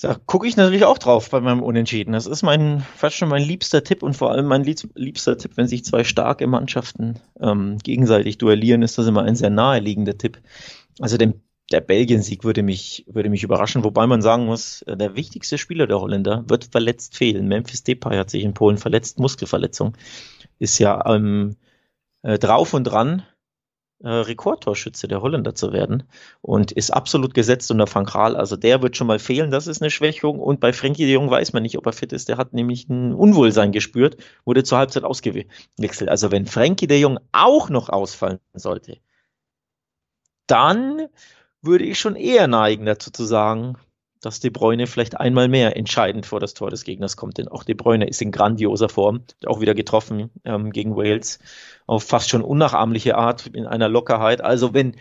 Da 0.00 0.16
gucke 0.26 0.46
ich 0.48 0.56
natürlich 0.56 0.84
auch 0.84 0.98
drauf 0.98 1.30
bei 1.30 1.40
meinem 1.40 1.62
Unentschieden. 1.62 2.12
Das 2.12 2.26
ist 2.26 2.42
mein 2.42 2.84
fast 2.96 3.16
schon 3.16 3.28
mein 3.28 3.42
liebster 3.42 3.84
Tipp 3.84 4.02
und 4.02 4.14
vor 4.14 4.32
allem 4.32 4.46
mein 4.46 4.64
liebster 4.64 5.38
Tipp, 5.38 5.52
wenn 5.54 5.68
sich 5.68 5.84
zwei 5.84 6.02
starke 6.04 6.46
Mannschaften 6.46 7.20
ähm, 7.40 7.78
gegenseitig 7.78 8.38
duellieren, 8.38 8.82
ist 8.82 8.98
das 8.98 9.06
immer 9.06 9.22
ein 9.22 9.36
sehr 9.36 9.50
naheliegender 9.50 10.18
Tipp. 10.18 10.40
Also 10.98 11.16
den, 11.16 11.42
der 11.72 11.80
Belgien-Sieg 11.80 12.44
würde 12.44 12.62
mich, 12.62 13.04
würde 13.08 13.30
mich 13.30 13.42
überraschen, 13.42 13.84
wobei 13.84 14.06
man 14.06 14.22
sagen 14.22 14.46
muss, 14.46 14.82
äh, 14.82 14.96
der 14.96 15.16
wichtigste 15.16 15.58
Spieler 15.58 15.86
der 15.86 16.00
Holländer 16.00 16.44
wird 16.48 16.66
verletzt 16.66 17.16
fehlen. 17.16 17.48
Memphis 17.48 17.82
Depay 17.84 18.16
hat 18.16 18.30
sich 18.30 18.44
in 18.44 18.54
Polen 18.54 18.78
verletzt, 18.78 19.18
Muskelverletzung. 19.18 19.96
Ist 20.58 20.78
ja 20.78 21.04
ähm, 21.06 21.56
äh, 22.22 22.38
drauf 22.38 22.74
und 22.74 22.84
dran, 22.84 23.24
äh, 24.02 24.08
Rekordtorschütze 24.08 25.08
der 25.08 25.22
Holländer 25.22 25.54
zu 25.54 25.72
werden 25.72 26.02
und 26.42 26.72
ist 26.72 26.90
absolut 26.90 27.32
gesetzt 27.32 27.70
unter 27.70 27.86
Frank 27.86 28.14
Rahl. 28.14 28.36
Also 28.36 28.56
der 28.56 28.82
wird 28.82 28.96
schon 28.96 29.06
mal 29.06 29.18
fehlen, 29.18 29.50
das 29.50 29.66
ist 29.66 29.80
eine 29.80 29.90
Schwächung. 29.90 30.40
Und 30.40 30.60
bei 30.60 30.72
Frankie 30.74 31.06
de 31.06 31.14
Jong 31.14 31.30
weiß 31.30 31.54
man 31.54 31.62
nicht, 31.62 31.78
ob 31.78 31.86
er 31.86 31.92
fit 31.92 32.12
ist. 32.12 32.28
Der 32.28 32.36
hat 32.36 32.52
nämlich 32.52 32.88
ein 32.88 33.14
Unwohlsein 33.14 33.72
gespürt, 33.72 34.16
wurde 34.44 34.64
zur 34.64 34.78
Halbzeit 34.78 35.04
ausgewechselt. 35.04 36.10
Also 36.10 36.30
wenn 36.30 36.46
Frankie 36.46 36.86
de 36.86 37.00
Jong 37.00 37.18
auch 37.32 37.70
noch 37.70 37.88
ausfallen 37.88 38.40
sollte, 38.52 38.98
dann 40.46 41.08
würde 41.66 41.84
ich 41.84 41.98
schon 41.98 42.16
eher 42.16 42.46
neigen 42.46 42.86
dazu 42.86 43.10
zu 43.10 43.24
sagen, 43.24 43.76
dass 44.24 44.40
De 44.40 44.50
Bruyne 44.50 44.86
vielleicht 44.86 45.20
einmal 45.20 45.48
mehr 45.48 45.76
entscheidend 45.76 46.26
vor 46.26 46.40
das 46.40 46.54
Tor 46.54 46.70
des 46.70 46.84
Gegners 46.84 47.16
kommt. 47.16 47.38
Denn 47.38 47.48
auch 47.48 47.64
De 47.64 47.74
Bruyne 47.74 48.08
ist 48.08 48.22
in 48.22 48.32
grandioser 48.32 48.88
Form, 48.88 49.22
auch 49.46 49.60
wieder 49.60 49.74
getroffen 49.74 50.30
ähm, 50.44 50.70
gegen 50.70 50.96
Wales 50.96 51.38
auf 51.86 52.04
fast 52.04 52.30
schon 52.30 52.42
unnachahmliche 52.42 53.16
Art 53.16 53.46
in 53.48 53.66
einer 53.66 53.88
Lockerheit. 53.88 54.40
Also 54.40 54.72
wenn 54.72 54.96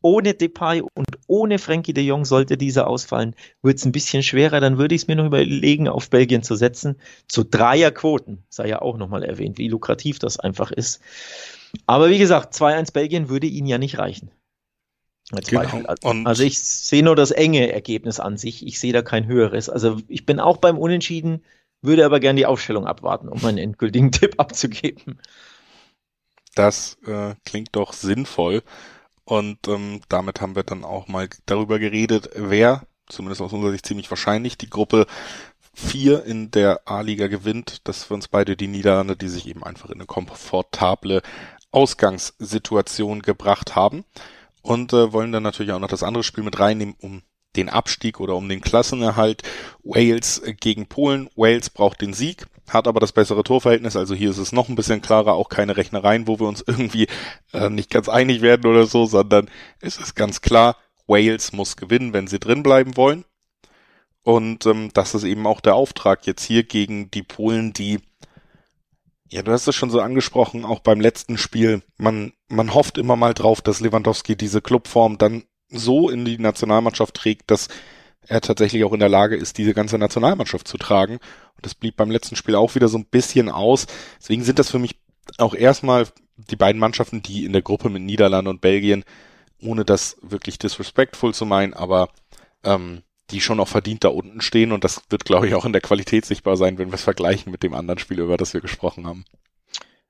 ohne 0.00 0.34
Depay 0.34 0.82
und 0.82 1.06
ohne 1.26 1.58
Frankie 1.58 1.92
de 1.92 2.04
Jong 2.04 2.24
sollte 2.24 2.56
dieser 2.56 2.86
ausfallen, 2.86 3.34
wird 3.62 3.78
es 3.78 3.84
ein 3.84 3.92
bisschen 3.92 4.22
schwerer. 4.22 4.60
Dann 4.60 4.78
würde 4.78 4.94
ich 4.94 5.02
es 5.02 5.08
mir 5.08 5.16
noch 5.16 5.26
überlegen, 5.26 5.88
auf 5.88 6.10
Belgien 6.10 6.42
zu 6.42 6.56
setzen. 6.56 6.96
Zu 7.28 7.44
Dreierquoten, 7.44 8.44
sei 8.48 8.68
ja 8.68 8.82
auch 8.82 8.96
nochmal 8.96 9.22
erwähnt, 9.22 9.58
wie 9.58 9.68
lukrativ 9.68 10.18
das 10.18 10.38
einfach 10.38 10.70
ist. 10.70 11.00
Aber 11.86 12.10
wie 12.10 12.18
gesagt, 12.18 12.54
2-1 12.54 12.92
Belgien 12.92 13.28
würde 13.28 13.46
ihnen 13.46 13.66
ja 13.66 13.78
nicht 13.78 13.98
reichen. 13.98 14.30
Genau. 15.40 16.24
also 16.24 16.42
ich 16.42 16.58
sehe 16.58 17.02
nur 17.02 17.16
das 17.16 17.30
enge 17.30 17.72
Ergebnis 17.72 18.20
an 18.20 18.36
sich. 18.36 18.66
Ich 18.66 18.78
sehe 18.78 18.92
da 18.92 19.02
kein 19.02 19.26
höheres. 19.26 19.70
Also 19.70 19.98
ich 20.08 20.26
bin 20.26 20.40
auch 20.40 20.58
beim 20.58 20.76
Unentschieden, 20.76 21.42
würde 21.80 22.04
aber 22.04 22.20
gerne 22.20 22.38
die 22.38 22.46
Aufstellung 22.46 22.86
abwarten, 22.86 23.28
um 23.28 23.40
meinen 23.40 23.58
endgültigen 23.58 24.12
Tipp 24.12 24.34
abzugeben. 24.38 25.18
Das 26.54 26.98
äh, 27.06 27.34
klingt 27.44 27.70
doch 27.72 27.94
sinnvoll. 27.94 28.62
Und 29.24 29.68
ähm, 29.68 30.02
damit 30.08 30.40
haben 30.40 30.54
wir 30.54 30.64
dann 30.64 30.84
auch 30.84 31.08
mal 31.08 31.28
darüber 31.46 31.78
geredet, 31.78 32.28
wer, 32.34 32.86
zumindest 33.08 33.40
aus 33.40 33.52
unserer 33.52 33.72
Sicht 33.72 33.86
ziemlich 33.86 34.10
wahrscheinlich, 34.10 34.58
die 34.58 34.68
Gruppe 34.68 35.06
4 35.74 36.24
in 36.24 36.50
der 36.50 36.82
A-Liga 36.84 37.28
gewinnt. 37.28 37.88
Das 37.88 38.04
für 38.04 38.14
uns 38.14 38.28
beide 38.28 38.56
die 38.56 38.68
Niederlande, 38.68 39.16
die 39.16 39.28
sich 39.28 39.46
eben 39.46 39.64
einfach 39.64 39.88
in 39.88 39.94
eine 39.94 40.06
komfortable 40.06 41.22
Ausgangssituation 41.70 43.22
gebracht 43.22 43.74
haben 43.74 44.04
und 44.62 44.92
äh, 44.92 45.12
wollen 45.12 45.32
dann 45.32 45.42
natürlich 45.42 45.72
auch 45.72 45.78
noch 45.78 45.88
das 45.88 46.02
andere 46.02 46.24
Spiel 46.24 46.44
mit 46.44 46.58
reinnehmen, 46.58 46.94
um 47.00 47.22
den 47.56 47.68
Abstieg 47.68 48.20
oder 48.20 48.34
um 48.36 48.48
den 48.48 48.60
Klassenerhalt. 48.60 49.42
Wales 49.82 50.42
gegen 50.60 50.86
Polen. 50.86 51.28
Wales 51.36 51.70
braucht 51.70 52.00
den 52.00 52.14
Sieg, 52.14 52.46
hat 52.68 52.88
aber 52.88 53.00
das 53.00 53.12
bessere 53.12 53.42
Torverhältnis. 53.42 53.96
Also 53.96 54.14
hier 54.14 54.30
ist 54.30 54.38
es 54.38 54.52
noch 54.52 54.68
ein 54.68 54.74
bisschen 54.74 55.02
klarer, 55.02 55.34
auch 55.34 55.48
keine 55.48 55.76
Rechnereien, 55.76 56.26
wo 56.26 56.40
wir 56.40 56.48
uns 56.48 56.62
irgendwie 56.66 57.08
äh, 57.52 57.68
nicht 57.68 57.90
ganz 57.90 58.08
einig 58.08 58.40
werden 58.40 58.70
oder 58.70 58.86
so, 58.86 59.06
sondern 59.06 59.50
es 59.80 59.98
ist 59.98 60.14
ganz 60.14 60.40
klar, 60.40 60.76
Wales 61.06 61.52
muss 61.52 61.76
gewinnen, 61.76 62.12
wenn 62.12 62.26
sie 62.26 62.38
drin 62.38 62.62
bleiben 62.62 62.96
wollen. 62.96 63.24
Und 64.22 64.66
ähm, 64.66 64.90
das 64.94 65.14
ist 65.14 65.24
eben 65.24 65.46
auch 65.46 65.60
der 65.60 65.74
Auftrag 65.74 66.26
jetzt 66.26 66.44
hier 66.44 66.62
gegen 66.62 67.10
die 67.10 67.24
Polen, 67.24 67.72
die 67.72 67.98
ja, 69.32 69.42
du 69.42 69.50
hast 69.50 69.66
es 69.66 69.74
schon 69.74 69.88
so 69.88 70.00
angesprochen, 70.00 70.66
auch 70.66 70.80
beim 70.80 71.00
letzten 71.00 71.38
Spiel. 71.38 71.82
Man, 71.96 72.34
man 72.48 72.74
hofft 72.74 72.98
immer 72.98 73.16
mal 73.16 73.32
drauf, 73.32 73.62
dass 73.62 73.80
Lewandowski 73.80 74.36
diese 74.36 74.60
Clubform 74.60 75.16
dann 75.16 75.44
so 75.70 76.10
in 76.10 76.26
die 76.26 76.36
Nationalmannschaft 76.36 77.14
trägt, 77.14 77.50
dass 77.50 77.68
er 78.26 78.42
tatsächlich 78.42 78.84
auch 78.84 78.92
in 78.92 79.00
der 79.00 79.08
Lage 79.08 79.34
ist, 79.34 79.56
diese 79.56 79.72
ganze 79.72 79.96
Nationalmannschaft 79.96 80.68
zu 80.68 80.76
tragen. 80.76 81.14
Und 81.14 81.64
das 81.64 81.74
blieb 81.74 81.96
beim 81.96 82.10
letzten 82.10 82.36
Spiel 82.36 82.54
auch 82.56 82.74
wieder 82.74 82.88
so 82.88 82.98
ein 82.98 83.06
bisschen 83.06 83.48
aus. 83.48 83.86
Deswegen 84.20 84.44
sind 84.44 84.58
das 84.58 84.70
für 84.70 84.78
mich 84.78 84.96
auch 85.38 85.54
erstmal 85.54 86.08
die 86.36 86.56
beiden 86.56 86.78
Mannschaften, 86.78 87.22
die 87.22 87.46
in 87.46 87.54
der 87.54 87.62
Gruppe 87.62 87.88
mit 87.88 88.02
Niederlande 88.02 88.50
und 88.50 88.60
Belgien, 88.60 89.02
ohne 89.62 89.86
das 89.86 90.18
wirklich 90.20 90.58
disrespectful 90.58 91.32
zu 91.32 91.46
meinen, 91.46 91.72
aber 91.72 92.10
ähm, 92.64 93.02
die 93.30 93.40
schon 93.40 93.60
auch 93.60 93.68
verdient 93.68 94.04
da 94.04 94.08
unten 94.08 94.40
stehen 94.40 94.72
und 94.72 94.84
das 94.84 95.02
wird, 95.10 95.24
glaube 95.24 95.46
ich, 95.46 95.54
auch 95.54 95.64
in 95.64 95.72
der 95.72 95.80
Qualität 95.80 96.26
sichtbar 96.26 96.56
sein, 96.56 96.78
wenn 96.78 96.88
wir 96.88 96.94
es 96.94 97.02
vergleichen 97.02 97.50
mit 97.52 97.62
dem 97.62 97.74
anderen 97.74 97.98
Spiel, 97.98 98.20
über 98.20 98.36
das 98.36 98.52
wir 98.52 98.60
gesprochen 98.60 99.06
haben. 99.06 99.24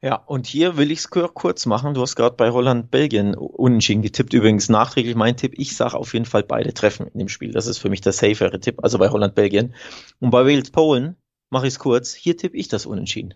Ja, 0.05 0.17
und 0.17 0.49
hier 0.49 0.77
will 0.77 0.91
ich 0.91 0.99
es 0.99 1.11
kurz 1.11 1.65
machen. 1.65 1.95
Du 1.95 2.03
hast 2.03 2.17
gerade 2.17 2.35
bei 2.35 2.51
Holland-Belgien 2.51 3.37
unentschieden 3.37 4.03
getippt. 4.03 4.33
Übrigens 4.33 4.69
nachträglich 4.69 5.15
mein 5.15 5.37
Tipp. 5.37 5.53
Ich 5.57 5.77
sage 5.77 5.97
auf 5.97 6.13
jeden 6.13 6.25
Fall 6.25 6.43
beide 6.43 6.75
treffen 6.75 7.07
in 7.07 7.21
dem 7.21 7.29
Spiel. 7.29 7.53
Das 7.53 7.69
ist 7.69 7.79
für 7.79 7.89
mich 7.89 8.01
der 8.01 8.13
safere 8.13 8.59
Tipp, 8.59 8.81
also 8.83 8.99
bei 8.99 9.11
Holland-Belgien. 9.11 9.75
Und 10.19 10.31
bei 10.31 10.45
Wales-Polen 10.45 11.15
mache 11.51 11.69
ich 11.69 11.75
es 11.75 11.79
kurz. 11.79 12.15
Hier 12.15 12.37
tippe 12.37 12.57
ich 12.57 12.67
das 12.67 12.85
Unentschieden. 12.85 13.35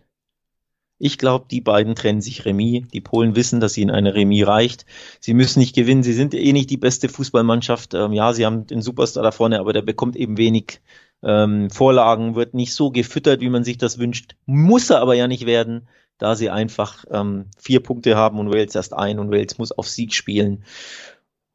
Ich 0.98 1.18
glaube, 1.18 1.46
die 1.50 1.60
beiden 1.60 1.94
trennen 1.94 2.20
sich 2.20 2.44
Remis. 2.44 2.88
Die 2.92 3.00
Polen 3.00 3.36
wissen, 3.36 3.60
dass 3.60 3.76
ihnen 3.76 3.90
eine 3.90 4.14
Remis 4.14 4.46
reicht. 4.46 4.86
Sie 5.20 5.34
müssen 5.34 5.58
nicht 5.60 5.74
gewinnen. 5.74 6.02
Sie 6.02 6.14
sind 6.14 6.34
eh 6.34 6.52
nicht 6.52 6.70
die 6.70 6.78
beste 6.78 7.08
Fußballmannschaft. 7.08 7.94
Ähm, 7.94 8.12
ja, 8.12 8.32
sie 8.32 8.46
haben 8.46 8.66
den 8.66 8.82
Superstar 8.82 9.22
da 9.22 9.30
vorne, 9.30 9.60
aber 9.60 9.72
der 9.72 9.82
bekommt 9.82 10.16
eben 10.16 10.36
wenig 10.38 10.80
Ähm, 11.22 11.70
Vorlagen 11.70 12.34
wird 12.34 12.52
nicht 12.54 12.74
so 12.74 12.90
gefüttert, 12.90 13.40
wie 13.40 13.48
man 13.48 13.64
sich 13.64 13.78
das 13.78 13.98
wünscht, 13.98 14.36
muss 14.44 14.90
er 14.90 15.00
aber 15.00 15.14
ja 15.14 15.26
nicht 15.26 15.46
werden, 15.46 15.88
da 16.18 16.36
sie 16.36 16.50
einfach 16.50 17.04
ähm, 17.10 17.46
vier 17.58 17.80
Punkte 17.80 18.16
haben 18.16 18.38
und 18.38 18.52
Wales 18.52 18.74
erst 18.74 18.92
ein 18.92 19.18
und 19.18 19.30
Wales 19.30 19.56
muss 19.58 19.72
auf 19.72 19.88
Sieg 19.88 20.12
spielen. 20.12 20.64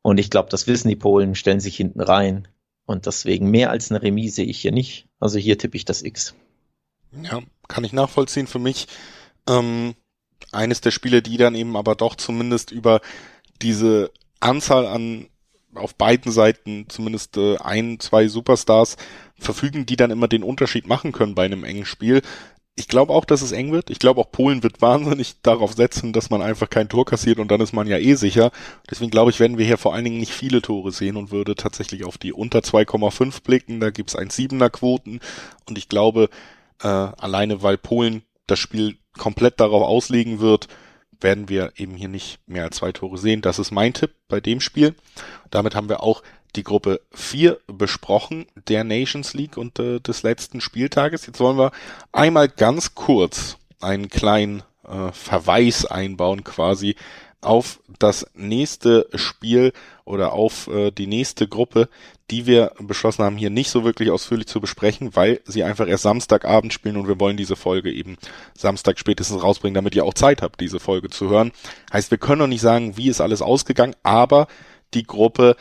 Und 0.01 0.19
ich 0.19 0.31
glaube, 0.31 0.49
das 0.49 0.65
wissen 0.65 0.89
die 0.89 0.95
Polen, 0.95 1.35
stellen 1.35 1.59
sich 1.59 1.77
hinten 1.77 2.01
rein. 2.01 2.47
Und 2.87 3.05
deswegen 3.05 3.51
mehr 3.51 3.69
als 3.69 3.91
eine 3.91 4.01
Remise 4.01 4.35
sehe 4.35 4.45
ich 4.45 4.59
hier 4.59 4.71
nicht. 4.71 5.07
Also 5.19 5.37
hier 5.37 5.57
tippe 5.59 5.77
ich 5.77 5.85
das 5.85 6.01
X. 6.01 6.33
Ja, 7.21 7.41
kann 7.67 7.83
ich 7.83 7.93
nachvollziehen. 7.93 8.47
Für 8.47 8.59
mich 8.59 8.87
ähm, 9.47 9.95
eines 10.51 10.81
der 10.81 10.91
Spiele, 10.91 11.21
die 11.21 11.37
dann 11.37 11.55
eben 11.55 11.75
aber 11.75 11.95
doch 11.95 12.15
zumindest 12.15 12.71
über 12.71 13.01
diese 13.61 14.11
Anzahl 14.39 14.85
an 14.85 15.27
auf 15.75 15.95
beiden 15.95 16.31
Seiten 16.31 16.85
zumindest 16.89 17.37
äh, 17.37 17.57
ein, 17.57 17.99
zwei 17.99 18.27
Superstars 18.27 18.97
verfügen, 19.37 19.85
die 19.85 19.95
dann 19.95 20.11
immer 20.11 20.27
den 20.27 20.43
Unterschied 20.43 20.87
machen 20.87 21.11
können 21.11 21.35
bei 21.35 21.45
einem 21.45 21.63
engen 21.63 21.85
Spiel. 21.85 22.21
Ich 22.75 22.87
glaube 22.87 23.13
auch, 23.13 23.25
dass 23.25 23.41
es 23.41 23.51
eng 23.51 23.71
wird. 23.71 23.89
Ich 23.89 23.99
glaube 23.99 24.21
auch 24.21 24.31
Polen 24.31 24.63
wird 24.63 24.81
wahnsinnig 24.81 25.35
darauf 25.41 25.73
setzen, 25.73 26.13
dass 26.13 26.29
man 26.29 26.41
einfach 26.41 26.69
kein 26.69 26.89
Tor 26.89 27.05
kassiert 27.05 27.39
und 27.39 27.49
dann 27.49 27.61
ist 27.61 27.73
man 27.73 27.87
ja 27.87 27.97
eh 27.97 28.15
sicher. 28.15 28.51
Deswegen 28.89 29.11
glaube 29.11 29.31
ich, 29.31 29.39
werden 29.39 29.57
wir 29.57 29.65
hier 29.65 29.77
vor 29.77 29.93
allen 29.93 30.05
Dingen 30.05 30.19
nicht 30.19 30.33
viele 30.33 30.61
Tore 30.61 30.91
sehen 30.91 31.17
und 31.17 31.31
würde 31.31 31.55
tatsächlich 31.55 32.05
auf 32.05 32.17
die 32.17 32.33
unter 32.33 32.59
2,5 32.59 33.43
blicken. 33.43 33.79
Da 33.79 33.91
gibt's 33.91 34.15
ein 34.15 34.29
7er 34.29 34.69
Quoten 34.69 35.19
und 35.67 35.77
ich 35.77 35.89
glaube, 35.89 36.29
äh, 36.81 36.87
alleine 36.87 37.61
weil 37.61 37.77
Polen 37.77 38.23
das 38.47 38.59
Spiel 38.59 38.97
komplett 39.17 39.59
darauf 39.59 39.83
auslegen 39.83 40.39
wird, 40.39 40.67
werden 41.19 41.49
wir 41.49 41.73
eben 41.77 41.95
hier 41.95 42.07
nicht 42.07 42.39
mehr 42.47 42.63
als 42.63 42.77
zwei 42.77 42.91
Tore 42.91 43.17
sehen. 43.17 43.41
Das 43.41 43.59
ist 43.59 43.71
mein 43.71 43.93
Tipp 43.93 44.11
bei 44.27 44.39
dem 44.39 44.59
Spiel. 44.59 44.95
Damit 45.49 45.75
haben 45.75 45.89
wir 45.89 46.03
auch 46.03 46.23
die 46.55 46.63
Gruppe 46.63 47.01
4 47.11 47.59
besprochen, 47.67 48.45
der 48.67 48.83
Nations 48.83 49.33
League 49.33 49.57
und 49.57 49.79
äh, 49.79 49.99
des 49.99 50.23
letzten 50.23 50.61
Spieltages. 50.61 51.25
Jetzt 51.25 51.39
wollen 51.39 51.57
wir 51.57 51.71
einmal 52.11 52.49
ganz 52.49 52.95
kurz 52.95 53.57
einen 53.79 54.09
kleinen 54.09 54.63
äh, 54.87 55.11
Verweis 55.11 55.85
einbauen 55.85 56.43
quasi 56.43 56.95
auf 57.41 57.79
das 57.99 58.25
nächste 58.33 59.07
Spiel 59.15 59.73
oder 60.05 60.33
auf 60.33 60.67
äh, 60.67 60.91
die 60.91 61.07
nächste 61.07 61.47
Gruppe, 61.47 61.89
die 62.29 62.45
wir 62.45 62.71
beschlossen 62.79 63.23
haben, 63.23 63.37
hier 63.37 63.49
nicht 63.49 63.69
so 63.69 63.83
wirklich 63.83 64.11
ausführlich 64.11 64.47
zu 64.47 64.61
besprechen, 64.61 65.15
weil 65.15 65.41
sie 65.45 65.63
einfach 65.63 65.87
erst 65.87 66.03
Samstagabend 66.03 66.71
spielen 66.71 66.97
und 66.97 67.07
wir 67.07 67.19
wollen 67.19 67.37
diese 67.37 67.55
Folge 67.55 67.91
eben 67.91 68.17
Samstag 68.57 68.99
spätestens 68.99 69.43
rausbringen, 69.43 69.75
damit 69.75 69.95
ihr 69.95 70.05
auch 70.05 70.13
Zeit 70.13 70.41
habt, 70.41 70.61
diese 70.61 70.79
Folge 70.79 71.09
zu 71.09 71.29
hören. 71.29 71.51
Heißt, 71.91 72.11
wir 72.11 72.17
können 72.17 72.39
noch 72.39 72.47
nicht 72.47 72.61
sagen, 72.61 72.95
wie 72.95 73.09
ist 73.09 73.21
alles 73.21 73.41
ausgegangen, 73.41 73.95
aber 74.03 74.47
die 74.93 75.03
Gruppe, 75.03 75.55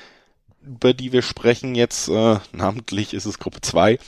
über 0.62 0.92
die 0.92 1.12
wir 1.12 1.22
sprechen 1.22 1.74
jetzt, 1.74 2.08
äh, 2.08 2.38
namentlich 2.52 3.14
ist 3.14 3.26
es 3.26 3.38
Gruppe 3.38 3.62
2, 3.62 3.98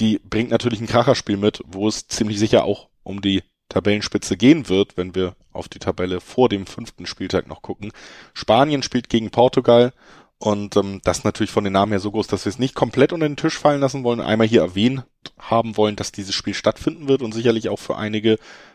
die 0.00 0.18
bringt 0.18 0.50
natürlich 0.50 0.80
ein 0.80 0.86
Kracherspiel 0.86 1.36
mit, 1.36 1.62
wo 1.66 1.88
es 1.88 2.08
ziemlich 2.08 2.38
sicher 2.38 2.64
auch 2.64 2.88
um 3.02 3.20
die 3.20 3.42
Tabellenspitze 3.72 4.36
gehen 4.36 4.68
wird, 4.68 4.96
wenn 4.96 5.14
wir 5.14 5.34
auf 5.52 5.68
die 5.68 5.78
Tabelle 5.78 6.20
vor 6.20 6.48
dem 6.48 6.66
fünften 6.66 7.06
Spieltag 7.06 7.48
noch 7.48 7.62
gucken. 7.62 7.92
Spanien 8.34 8.82
spielt 8.82 9.08
gegen 9.08 9.30
Portugal 9.30 9.92
und 10.38 10.76
ähm, 10.76 11.00
das 11.04 11.24
natürlich 11.24 11.50
von 11.50 11.64
den 11.64 11.72
Namen 11.72 11.92
her 11.92 12.00
so 12.00 12.10
groß, 12.10 12.26
dass 12.26 12.44
wir 12.44 12.50
es 12.50 12.58
nicht 12.58 12.74
komplett 12.74 13.12
unter 13.12 13.28
den 13.28 13.36
Tisch 13.36 13.58
fallen 13.58 13.80
lassen 13.80 14.04
wollen. 14.04 14.20
Einmal 14.20 14.46
hier 14.46 14.60
erwähnt 14.60 15.04
haben 15.38 15.76
wollen, 15.76 15.96
dass 15.96 16.12
dieses 16.12 16.34
Spiel 16.34 16.54
stattfinden 16.54 17.08
wird 17.08 17.22
und 17.22 17.32
sicherlich 17.32 17.68
auch 17.68 17.78
für 17.78 17.96
einige 17.96 18.32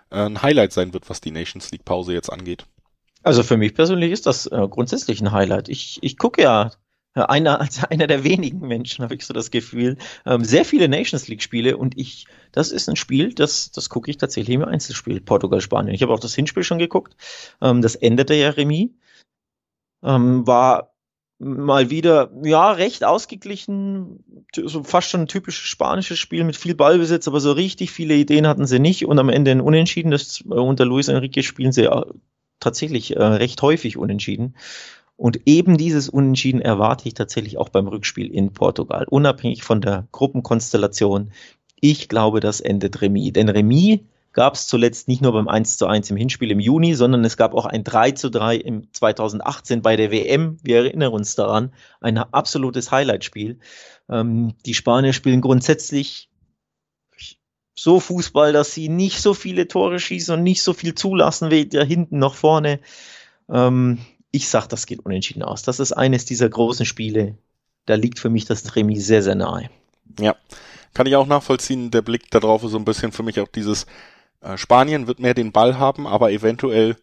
äh, 0.10 0.26
ein 0.26 0.42
Highlight 0.42 0.74
sein 0.74 0.94
wird, 0.94 1.10
was 1.10 1.22
die 1.22 1.32
Nations 1.32 1.72
League 1.72 1.86
Pause 1.86 2.14
jetzt 2.14 2.32
angeht. 2.32 2.66
Also 3.24 3.44
für 3.44 3.58
mich 3.58 3.76
persönlich 3.76 4.12
ist 4.12 4.26
das 4.26 4.48
äh, 4.48 4.68
grundsätzlich 4.70 5.22
ein 5.22 5.32
Highlight. 5.32 5.70
Ich, 5.70 6.00
ich 6.02 6.18
gucke 6.18 6.42
ja 6.42 6.72
einer, 7.22 7.60
als 7.62 7.84
einer 7.84 8.08
der 8.08 8.24
wenigen 8.24 8.68
Menschen, 8.68 9.04
habe 9.04 9.16
ich 9.16 9.26
so 9.26 9.34
das 9.34 9.52
Gefühl, 9.52 9.98
ähm, 10.26 10.44
sehr 10.44 10.66
viele 10.66 10.88
Nations 10.88 11.28
League-Spiele 11.28 11.78
und 11.78 11.98
ich, 11.98 12.28
das 12.52 12.72
ist 12.72 12.90
ein 12.90 12.96
Spiel, 12.96 13.34
das, 13.34 13.72
das 13.72 13.90
gucke 13.90 14.10
ich 14.10 14.18
tatsächlich 14.18 14.56
im 14.56 14.64
Einzelspiel, 14.64 15.22
Portugal-Spanien. 15.22 15.94
Ich 15.94 16.02
habe 16.02 16.14
auch 16.14 16.20
das 16.20 16.36
Hinspiel 16.36 16.64
schon 16.64 16.80
geguckt. 16.80 17.16
Ähm, 17.62 17.82
das 17.82 17.96
endete 17.96 18.34
ja 18.34 18.50
Remis. 18.50 18.90
Ähm, 20.04 20.46
war 20.46 20.94
mal 21.40 21.90
wieder, 21.90 22.32
ja, 22.44 22.72
recht 22.72 23.04
ausgeglichen, 23.04 24.24
so 24.56 24.84
fast 24.84 25.10
schon 25.10 25.22
ein 25.22 25.28
typisches 25.28 25.68
spanisches 25.68 26.18
Spiel 26.18 26.44
mit 26.44 26.58
viel 26.58 26.74
Ballbesitz, 26.74 27.28
aber 27.28 27.40
so 27.40 27.52
richtig 27.52 27.92
viele 27.92 28.16
Ideen 28.16 28.48
hatten 28.48 28.66
sie 28.66 28.80
nicht 28.80 29.06
und 29.06 29.20
am 29.20 29.30
Ende 29.30 29.52
ein 29.52 29.62
Unentschieden. 29.62 30.12
Das, 30.12 30.42
äh, 30.42 30.54
unter 30.54 30.86
Luis 30.86 31.08
Enrique 31.08 31.44
spielen 31.44 31.72
sie 31.72 31.84
ja 31.84 32.06
tatsächlich 32.60 33.16
äh, 33.16 33.24
recht 33.24 33.62
häufig 33.62 33.98
unentschieden. 33.98 34.56
Und 35.18 35.42
eben 35.48 35.78
dieses 35.78 36.10
Unentschieden 36.10 36.62
erwarte 36.62 37.08
ich 37.08 37.16
tatsächlich 37.16 37.58
auch 37.58 37.70
beim 37.70 37.88
Rückspiel 37.88 38.28
in 38.28 38.54
Portugal, 38.54 39.06
unabhängig 39.10 39.64
von 39.64 39.82
der 39.82 40.08
Gruppenkonstellation. 40.12 41.32
Ich 41.80 42.08
glaube, 42.08 42.40
das 42.40 42.62
endet 42.62 43.02
Remis. 43.02 43.34
Denn 43.34 43.50
Remis 43.50 44.00
gab 44.32 44.54
es 44.54 44.68
zuletzt 44.68 45.08
nicht 45.08 45.24
nur 45.24 45.34
beim 45.34 45.48
1 45.48 45.78
zu 45.78 45.88
1 45.88 46.12
im 46.12 46.18
Hinspiel 46.18 46.52
im 46.52 46.60
Juni, 46.60 46.94
sondern 46.94 47.26
es 47.26 47.36
gab 47.36 47.56
auch 47.56 47.66
ein 47.66 47.84
3 47.84 48.12
zu 48.12 48.30
3 48.30 48.58
im 48.58 48.94
2018 48.94 49.82
bei 49.82 49.96
der 49.96 50.12
WM. 50.12 50.60
Wir 50.62 50.78
erinnern 50.78 51.12
uns 51.12 51.34
daran. 51.34 51.74
Ein 52.00 52.20
absolutes 52.20 52.92
Highlightspiel. 52.92 53.58
Ähm, 54.10 54.54
die 54.68 54.76
Spanier 54.76 55.14
spielen 55.14 55.42
grundsätzlich 55.42 56.30
so 57.74 58.00
Fußball, 58.00 58.54
dass 58.54 58.76
sie 58.76 58.90
nicht 58.90 59.22
so 59.22 59.34
viele 59.34 59.68
Tore 59.68 60.00
schießen 60.00 60.36
und 60.36 60.44
nicht 60.44 60.62
so 60.62 60.74
viel 60.74 60.94
zulassen 60.94 61.50
da 61.70 61.84
hinten 61.84 62.20
noch 62.20 62.36
vorne. 62.36 62.80
Ähm, 63.50 64.00
ich 64.32 64.50
sag, 64.50 64.68
das 64.68 64.86
geht 64.86 65.06
unentschieden 65.06 65.44
aus. 65.44 65.64
Das 65.64 65.80
ist 65.80 65.94
eines 65.94 66.26
dieser 66.26 66.50
großen 66.50 66.86
Spiele. 66.86 67.38
Da 67.86 67.96
liegt 67.96 68.20
für 68.20 68.30
mich 68.30 68.46
das 68.46 68.76
Remis 68.76 69.06
sehr, 69.06 69.24
sehr 69.24 69.36
nahe. 69.36 69.70
Ja, 70.20 70.36
kann 70.94 71.08
ich 71.08 71.16
auch 71.16 71.28
nachvollziehen. 71.28 71.92
Der 71.92 72.02
Blick 72.02 72.30
darauf 72.32 72.64
ist 72.64 72.72
so 72.72 72.78
ein 72.78 72.86
bisschen 72.86 73.12
für 73.12 73.24
mich 73.24 73.40
auch 73.40 73.48
dieses, 73.48 73.86
äh, 74.42 74.58
Spanien 74.58 75.08
wird 75.08 75.20
mehr 75.20 75.34
den 75.34 75.52
Ball 75.52 75.78
haben, 75.78 76.08
aber 76.08 76.32
eventuell 76.32 76.96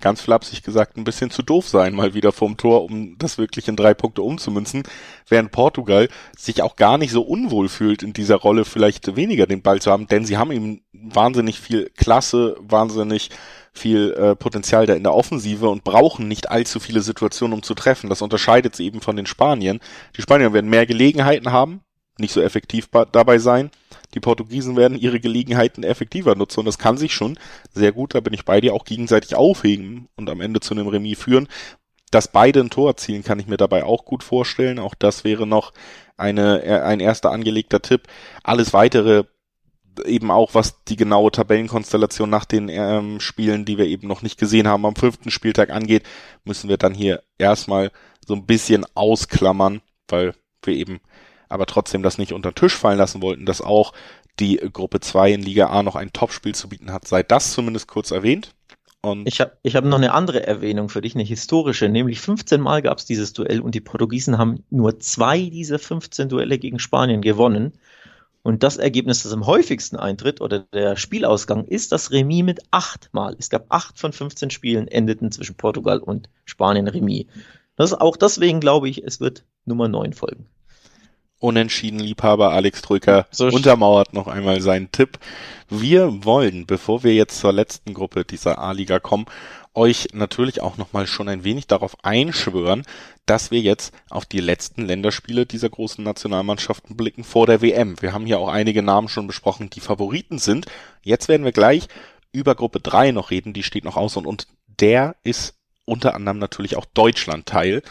ganz 0.00 0.20
flapsig 0.20 0.62
gesagt, 0.62 0.96
ein 0.96 1.04
bisschen 1.04 1.30
zu 1.30 1.42
doof 1.42 1.68
sein, 1.68 1.94
mal 1.94 2.14
wieder 2.14 2.32
vom 2.32 2.56
Tor, 2.56 2.84
um 2.84 3.16
das 3.18 3.38
wirklich 3.38 3.68
in 3.68 3.76
drei 3.76 3.94
Punkte 3.94 4.22
umzumünzen, 4.22 4.82
während 5.28 5.52
Portugal 5.52 6.08
sich 6.36 6.62
auch 6.62 6.76
gar 6.76 6.98
nicht 6.98 7.12
so 7.12 7.22
unwohl 7.22 7.68
fühlt, 7.68 8.02
in 8.02 8.12
dieser 8.12 8.36
Rolle 8.36 8.64
vielleicht 8.64 9.16
weniger 9.16 9.46
den 9.46 9.62
Ball 9.62 9.80
zu 9.80 9.90
haben, 9.90 10.08
denn 10.08 10.24
sie 10.24 10.38
haben 10.38 10.50
eben 10.50 10.82
wahnsinnig 10.92 11.60
viel 11.60 11.90
Klasse, 11.96 12.56
wahnsinnig 12.58 13.30
viel 13.72 14.12
äh, 14.12 14.36
Potenzial 14.36 14.86
da 14.86 14.94
in 14.94 15.02
der 15.02 15.14
Offensive 15.14 15.68
und 15.68 15.84
brauchen 15.84 16.28
nicht 16.28 16.50
allzu 16.50 16.78
viele 16.78 17.00
Situationen, 17.00 17.54
um 17.54 17.62
zu 17.62 17.74
treffen. 17.74 18.10
Das 18.10 18.22
unterscheidet 18.22 18.76
sie 18.76 18.84
eben 18.84 19.00
von 19.00 19.16
den 19.16 19.26
Spaniern. 19.26 19.80
Die 20.16 20.22
Spanier 20.22 20.52
werden 20.52 20.70
mehr 20.70 20.86
Gelegenheiten 20.86 21.52
haben, 21.52 21.80
nicht 22.18 22.32
so 22.32 22.42
effektiv 22.42 22.88
dabei 22.90 23.38
sein. 23.38 23.70
Die 24.14 24.20
Portugiesen 24.20 24.76
werden 24.76 24.98
ihre 24.98 25.20
Gelegenheiten 25.20 25.84
effektiver 25.84 26.34
nutzen 26.34 26.60
und 26.60 26.66
das 26.66 26.78
kann 26.78 26.98
sich 26.98 27.14
schon 27.14 27.38
sehr 27.72 27.92
gut, 27.92 28.14
da 28.14 28.20
bin 28.20 28.34
ich 28.34 28.44
bei 28.44 28.60
dir, 28.60 28.74
auch 28.74 28.84
gegenseitig 28.84 29.34
aufhegen 29.34 30.08
und 30.16 30.28
am 30.28 30.42
Ende 30.42 30.60
zu 30.60 30.74
einem 30.74 30.88
Remis 30.88 31.18
führen. 31.18 31.48
Dass 32.10 32.28
beide 32.28 32.60
ein 32.60 32.68
Tor 32.68 32.90
erzielen, 32.90 33.24
kann 33.24 33.40
ich 33.40 33.46
mir 33.46 33.56
dabei 33.56 33.84
auch 33.84 34.04
gut 34.04 34.22
vorstellen. 34.22 34.78
Auch 34.78 34.94
das 34.94 35.24
wäre 35.24 35.46
noch 35.46 35.72
eine, 36.18 36.62
äh, 36.62 36.80
ein 36.80 37.00
erster 37.00 37.30
angelegter 37.30 37.80
Tipp. 37.80 38.02
Alles 38.42 38.74
weitere 38.74 39.24
eben 40.04 40.30
auch 40.30 40.54
was 40.54 40.84
die 40.84 40.96
genaue 40.96 41.30
Tabellenkonstellation 41.30 42.30
nach 42.30 42.44
den 42.44 42.68
ähm, 42.68 43.20
Spielen, 43.20 43.64
die 43.64 43.78
wir 43.78 43.86
eben 43.86 44.08
noch 44.08 44.22
nicht 44.22 44.38
gesehen 44.38 44.68
haben, 44.68 44.86
am 44.86 44.96
fünften 44.96 45.30
Spieltag 45.30 45.70
angeht, 45.70 46.04
müssen 46.44 46.68
wir 46.68 46.76
dann 46.76 46.94
hier 46.94 47.22
erstmal 47.38 47.90
so 48.26 48.34
ein 48.34 48.46
bisschen 48.46 48.86
ausklammern, 48.94 49.80
weil 50.08 50.34
wir 50.62 50.74
eben 50.74 51.00
aber 51.48 51.66
trotzdem 51.66 52.02
das 52.02 52.18
nicht 52.18 52.32
unter 52.32 52.50
den 52.50 52.54
Tisch 52.56 52.74
fallen 52.74 52.98
lassen 52.98 53.20
wollten, 53.22 53.44
dass 53.44 53.60
auch 53.60 53.92
die 54.40 54.56
Gruppe 54.56 55.00
2 55.00 55.32
in 55.32 55.42
Liga 55.42 55.66
A 55.66 55.82
noch 55.82 55.96
ein 55.96 56.12
Topspiel 56.12 56.54
zu 56.54 56.68
bieten 56.68 56.92
hat. 56.92 57.06
Sei 57.06 57.22
das 57.22 57.52
zumindest 57.52 57.88
kurz 57.88 58.10
erwähnt. 58.10 58.54
Und 59.04 59.26
ich 59.26 59.40
habe 59.40 59.58
ich 59.62 59.74
hab 59.74 59.84
noch 59.84 59.98
eine 59.98 60.12
andere 60.12 60.46
Erwähnung 60.46 60.88
für 60.88 61.00
dich, 61.00 61.16
eine 61.16 61.24
historische, 61.24 61.88
nämlich 61.88 62.20
15 62.20 62.60
Mal 62.60 62.82
gab 62.82 62.98
es 62.98 63.04
dieses 63.04 63.32
Duell 63.32 63.60
und 63.60 63.74
die 63.74 63.80
Portugiesen 63.80 64.38
haben 64.38 64.62
nur 64.70 65.00
zwei 65.00 65.50
dieser 65.50 65.80
15 65.80 66.28
Duelle 66.28 66.58
gegen 66.58 66.78
Spanien 66.78 67.20
gewonnen. 67.20 67.72
Und 68.42 68.64
das 68.64 68.76
Ergebnis, 68.76 69.22
das 69.22 69.32
am 69.32 69.46
häufigsten 69.46 69.96
eintritt, 69.96 70.40
oder 70.40 70.60
der 70.72 70.96
Spielausgang, 70.96 71.64
ist 71.64 71.92
das 71.92 72.10
Remis 72.10 72.42
mit 72.42 72.60
acht 72.72 73.08
Mal. 73.12 73.36
Es 73.38 73.50
gab 73.50 73.66
acht 73.68 73.98
von 73.98 74.12
15 74.12 74.50
Spielen, 74.50 74.88
endeten 74.88 75.30
zwischen 75.30 75.56
Portugal 75.56 76.00
und 76.00 76.28
Spanien 76.44 76.88
Remis. 76.88 77.26
Das, 77.76 77.94
auch 77.94 78.16
deswegen 78.16 78.60
glaube 78.60 78.88
ich, 78.88 79.04
es 79.04 79.20
wird 79.20 79.44
Nummer 79.64 79.88
neun 79.88 80.12
folgen. 80.12 80.48
Unentschieden 81.38 81.98
Liebhaber 81.98 82.52
Alex 82.52 82.82
Trücker 82.82 83.26
so 83.32 83.46
untermauert 83.46 84.12
noch 84.12 84.28
einmal 84.28 84.60
seinen 84.60 84.92
Tipp. 84.92 85.18
Wir 85.68 86.24
wollen, 86.24 86.66
bevor 86.66 87.02
wir 87.02 87.14
jetzt 87.14 87.40
zur 87.40 87.52
letzten 87.52 87.94
Gruppe 87.94 88.24
dieser 88.24 88.60
A-Liga 88.60 89.00
kommen, 89.00 89.26
euch 89.74 90.08
natürlich 90.12 90.60
auch 90.60 90.76
nochmal 90.76 91.06
schon 91.06 91.28
ein 91.28 91.44
wenig 91.44 91.66
darauf 91.66 91.96
einschwören, 92.04 92.84
dass 93.26 93.50
wir 93.50 93.60
jetzt 93.60 93.94
auf 94.10 94.26
die 94.26 94.40
letzten 94.40 94.84
Länderspiele 94.84 95.46
dieser 95.46 95.70
großen 95.70 96.04
Nationalmannschaften 96.04 96.96
blicken 96.96 97.24
vor 97.24 97.46
der 97.46 97.62
WM. 97.62 98.00
Wir 98.00 98.12
haben 98.12 98.26
hier 98.26 98.38
auch 98.38 98.48
einige 98.48 98.82
Namen 98.82 99.08
schon 99.08 99.26
besprochen, 99.26 99.70
die 99.70 99.80
Favoriten 99.80 100.38
sind. 100.38 100.66
Jetzt 101.02 101.28
werden 101.28 101.44
wir 101.44 101.52
gleich 101.52 101.88
über 102.32 102.54
Gruppe 102.54 102.80
3 102.80 103.12
noch 103.12 103.30
reden, 103.30 103.52
die 103.52 103.62
steht 103.62 103.84
noch 103.84 103.96
aus 103.96 104.16
und, 104.16 104.26
und 104.26 104.46
der 104.66 105.16
ist 105.22 105.54
unter 105.84 106.14
anderem 106.14 106.38
natürlich 106.38 106.76
auch 106.76 106.86
Deutschland 106.86 107.46
Teil. 107.46 107.82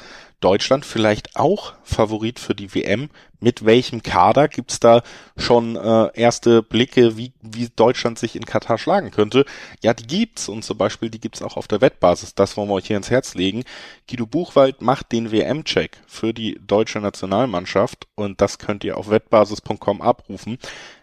Deutschland 0.41 0.85
vielleicht 0.85 1.35
auch 1.35 1.73
Favorit 1.83 2.39
für 2.39 2.55
die 2.55 2.73
WM? 2.73 3.09
Mit 3.39 3.63
welchem 3.63 4.01
Kader 4.01 4.47
gibt's 4.47 4.79
da 4.79 5.03
schon 5.37 5.75
äh, 5.75 6.09
erste 6.15 6.63
Blicke, 6.63 7.15
wie, 7.15 7.33
wie 7.41 7.69
Deutschland 7.75 8.17
sich 8.17 8.35
in 8.35 8.45
Katar 8.45 8.79
schlagen 8.79 9.11
könnte? 9.11 9.45
Ja, 9.83 9.93
die 9.93 10.07
gibt's 10.07 10.49
und 10.49 10.63
zum 10.63 10.77
Beispiel 10.79 11.11
die 11.11 11.19
gibt's 11.19 11.43
auch 11.43 11.57
auf 11.57 11.67
der 11.67 11.81
Wettbasis. 11.81 12.33
Das 12.33 12.57
wollen 12.57 12.69
wir 12.69 12.73
euch 12.73 12.87
hier 12.87 12.97
ins 12.97 13.11
Herz 13.11 13.35
legen. 13.35 13.63
Guido 14.09 14.25
Buchwald 14.25 14.81
macht 14.81 15.11
den 15.11 15.31
WM-Check 15.31 15.97
für 16.07 16.33
die 16.33 16.59
deutsche 16.65 16.99
Nationalmannschaft 16.99 18.07
und 18.15 18.41
das 18.41 18.57
könnt 18.57 18.83
ihr 18.83 18.97
auf 18.97 19.09
wettbasis.com 19.09 20.01
abrufen 20.01 20.57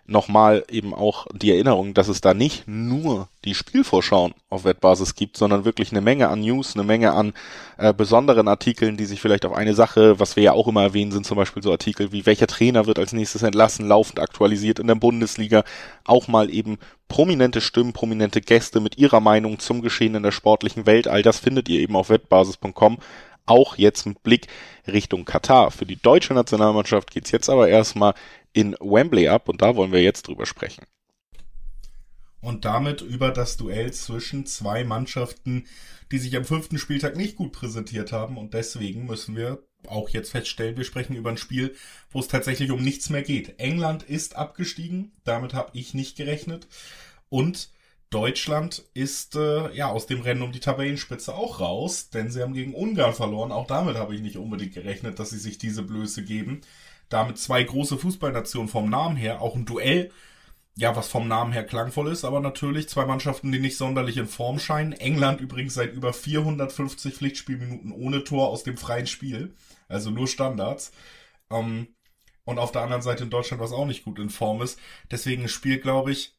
nochmal 0.08 0.64
eben 0.70 0.94
auch 0.94 1.26
die 1.32 1.52
Erinnerung, 1.52 1.92
dass 1.92 2.08
es 2.08 2.20
da 2.20 2.32
nicht 2.32 2.66
nur 2.66 3.28
die 3.44 3.54
Spielvorschauen 3.54 4.32
auf 4.48 4.64
Wettbasis 4.64 5.14
gibt, 5.14 5.36
sondern 5.36 5.66
wirklich 5.66 5.92
eine 5.92 6.00
Menge 6.00 6.28
an 6.28 6.40
News, 6.40 6.74
eine 6.74 6.84
Menge 6.84 7.12
an 7.12 7.34
äh, 7.76 7.92
besonderen 7.92 8.48
Artikeln, 8.48 8.96
die 8.96 9.04
sich 9.04 9.20
vielleicht 9.20 9.44
auf 9.44 9.52
eine 9.52 9.74
Sache, 9.74 10.18
was 10.18 10.34
wir 10.34 10.42
ja 10.42 10.52
auch 10.52 10.66
immer 10.66 10.82
erwähnen, 10.82 11.12
sind 11.12 11.26
zum 11.26 11.36
Beispiel 11.36 11.62
so 11.62 11.70
Artikel 11.70 12.10
wie 12.10 12.24
welcher 12.24 12.46
Trainer 12.46 12.86
wird 12.86 12.98
als 12.98 13.12
nächstes 13.12 13.42
entlassen, 13.42 13.86
laufend 13.86 14.18
aktualisiert 14.18 14.78
in 14.78 14.86
der 14.86 14.94
Bundesliga, 14.94 15.62
auch 16.04 16.26
mal 16.26 16.50
eben 16.50 16.78
prominente 17.08 17.60
Stimmen, 17.60 17.92
prominente 17.92 18.40
Gäste 18.40 18.80
mit 18.80 18.96
ihrer 18.96 19.20
Meinung 19.20 19.58
zum 19.58 19.82
Geschehen 19.82 20.14
in 20.14 20.22
der 20.22 20.32
sportlichen 20.32 20.86
Welt, 20.86 21.06
all 21.06 21.22
das 21.22 21.38
findet 21.38 21.68
ihr 21.68 21.80
eben 21.80 21.96
auf 21.96 22.08
wettbasis.com 22.08 22.98
auch 23.48 23.76
jetzt 23.76 24.06
mit 24.06 24.22
Blick 24.22 24.46
Richtung 24.86 25.24
Katar. 25.24 25.70
Für 25.70 25.86
die 25.86 26.00
deutsche 26.00 26.34
Nationalmannschaft 26.34 27.10
geht's 27.10 27.30
jetzt 27.30 27.48
aber 27.48 27.68
erstmal 27.68 28.14
in 28.52 28.76
Wembley 28.80 29.28
ab 29.28 29.48
und 29.48 29.62
da 29.62 29.76
wollen 29.76 29.92
wir 29.92 30.02
jetzt 30.02 30.26
drüber 30.28 30.46
sprechen. 30.46 30.84
Und 32.40 32.64
damit 32.64 33.00
über 33.00 33.30
das 33.30 33.56
Duell 33.56 33.92
zwischen 33.92 34.46
zwei 34.46 34.84
Mannschaften, 34.84 35.66
die 36.12 36.18
sich 36.18 36.36
am 36.36 36.44
fünften 36.44 36.78
Spieltag 36.78 37.16
nicht 37.16 37.36
gut 37.36 37.52
präsentiert 37.52 38.12
haben 38.12 38.38
und 38.38 38.54
deswegen 38.54 39.06
müssen 39.06 39.36
wir 39.36 39.62
auch 39.86 40.08
jetzt 40.08 40.30
feststellen, 40.30 40.76
wir 40.76 40.84
sprechen 40.84 41.16
über 41.16 41.30
ein 41.30 41.36
Spiel, 41.36 41.74
wo 42.10 42.20
es 42.20 42.28
tatsächlich 42.28 42.70
um 42.70 42.82
nichts 42.82 43.10
mehr 43.10 43.22
geht. 43.22 43.58
England 43.58 44.02
ist 44.02 44.36
abgestiegen, 44.36 45.12
damit 45.24 45.54
habe 45.54 45.70
ich 45.74 45.94
nicht 45.94 46.16
gerechnet 46.16 46.66
und 47.28 47.70
Deutschland 48.10 48.84
ist 48.94 49.36
äh, 49.36 49.72
ja 49.74 49.88
aus 49.88 50.06
dem 50.06 50.22
Rennen 50.22 50.42
um 50.42 50.52
die 50.52 50.60
Tabellenspitze 50.60 51.34
auch 51.34 51.60
raus, 51.60 52.10
denn 52.10 52.30
sie 52.30 52.42
haben 52.42 52.54
gegen 52.54 52.74
Ungarn 52.74 53.14
verloren. 53.14 53.52
Auch 53.52 53.66
damit 53.66 53.96
habe 53.96 54.14
ich 54.14 54.22
nicht 54.22 54.36
unbedingt 54.36 54.74
gerechnet, 54.74 55.18
dass 55.18 55.30
sie 55.30 55.38
sich 55.38 55.58
diese 55.58 55.82
Blöße 55.82 56.24
geben 56.24 56.62
damit 57.08 57.38
zwei 57.38 57.62
große 57.62 57.98
Fußballnationen 57.98 58.68
vom 58.68 58.90
Namen 58.90 59.16
her, 59.16 59.40
auch 59.40 59.54
ein 59.54 59.64
Duell, 59.64 60.10
ja, 60.76 60.94
was 60.94 61.08
vom 61.08 61.26
Namen 61.26 61.52
her 61.52 61.64
klangvoll 61.64 62.12
ist, 62.12 62.24
aber 62.24 62.40
natürlich 62.40 62.88
zwei 62.88 63.04
Mannschaften, 63.04 63.50
die 63.50 63.58
nicht 63.58 63.76
sonderlich 63.76 64.16
in 64.16 64.28
Form 64.28 64.60
scheinen. 64.60 64.92
England 64.92 65.40
übrigens 65.40 65.74
seit 65.74 65.92
über 65.92 66.12
450 66.12 67.14
Pflichtspielminuten 67.14 67.90
ohne 67.90 68.22
Tor 68.22 68.48
aus 68.48 68.62
dem 68.62 68.76
freien 68.76 69.08
Spiel, 69.08 69.54
also 69.88 70.10
nur 70.10 70.28
Standards. 70.28 70.92
Ähm, 71.50 71.88
und 72.44 72.58
auf 72.58 72.72
der 72.72 72.82
anderen 72.82 73.02
Seite 73.02 73.24
in 73.24 73.30
Deutschland, 73.30 73.60
was 73.62 73.72
auch 73.72 73.86
nicht 73.86 74.04
gut 74.04 74.18
in 74.18 74.30
Form 74.30 74.62
ist. 74.62 74.78
Deswegen 75.10 75.42
ein 75.42 75.48
Spiel, 75.48 75.80
glaube 75.80 76.12
ich, 76.12 76.37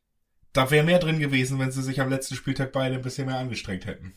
da 0.53 0.71
wäre 0.71 0.85
mehr 0.85 0.99
drin 0.99 1.19
gewesen, 1.19 1.59
wenn 1.59 1.71
sie 1.71 1.83
sich 1.83 2.01
am 2.01 2.09
letzten 2.09 2.35
Spieltag 2.35 2.71
beide 2.71 2.95
ein 2.95 3.01
bisschen 3.01 3.27
mehr 3.27 3.37
angestrengt 3.37 3.85
hätten. 3.85 4.13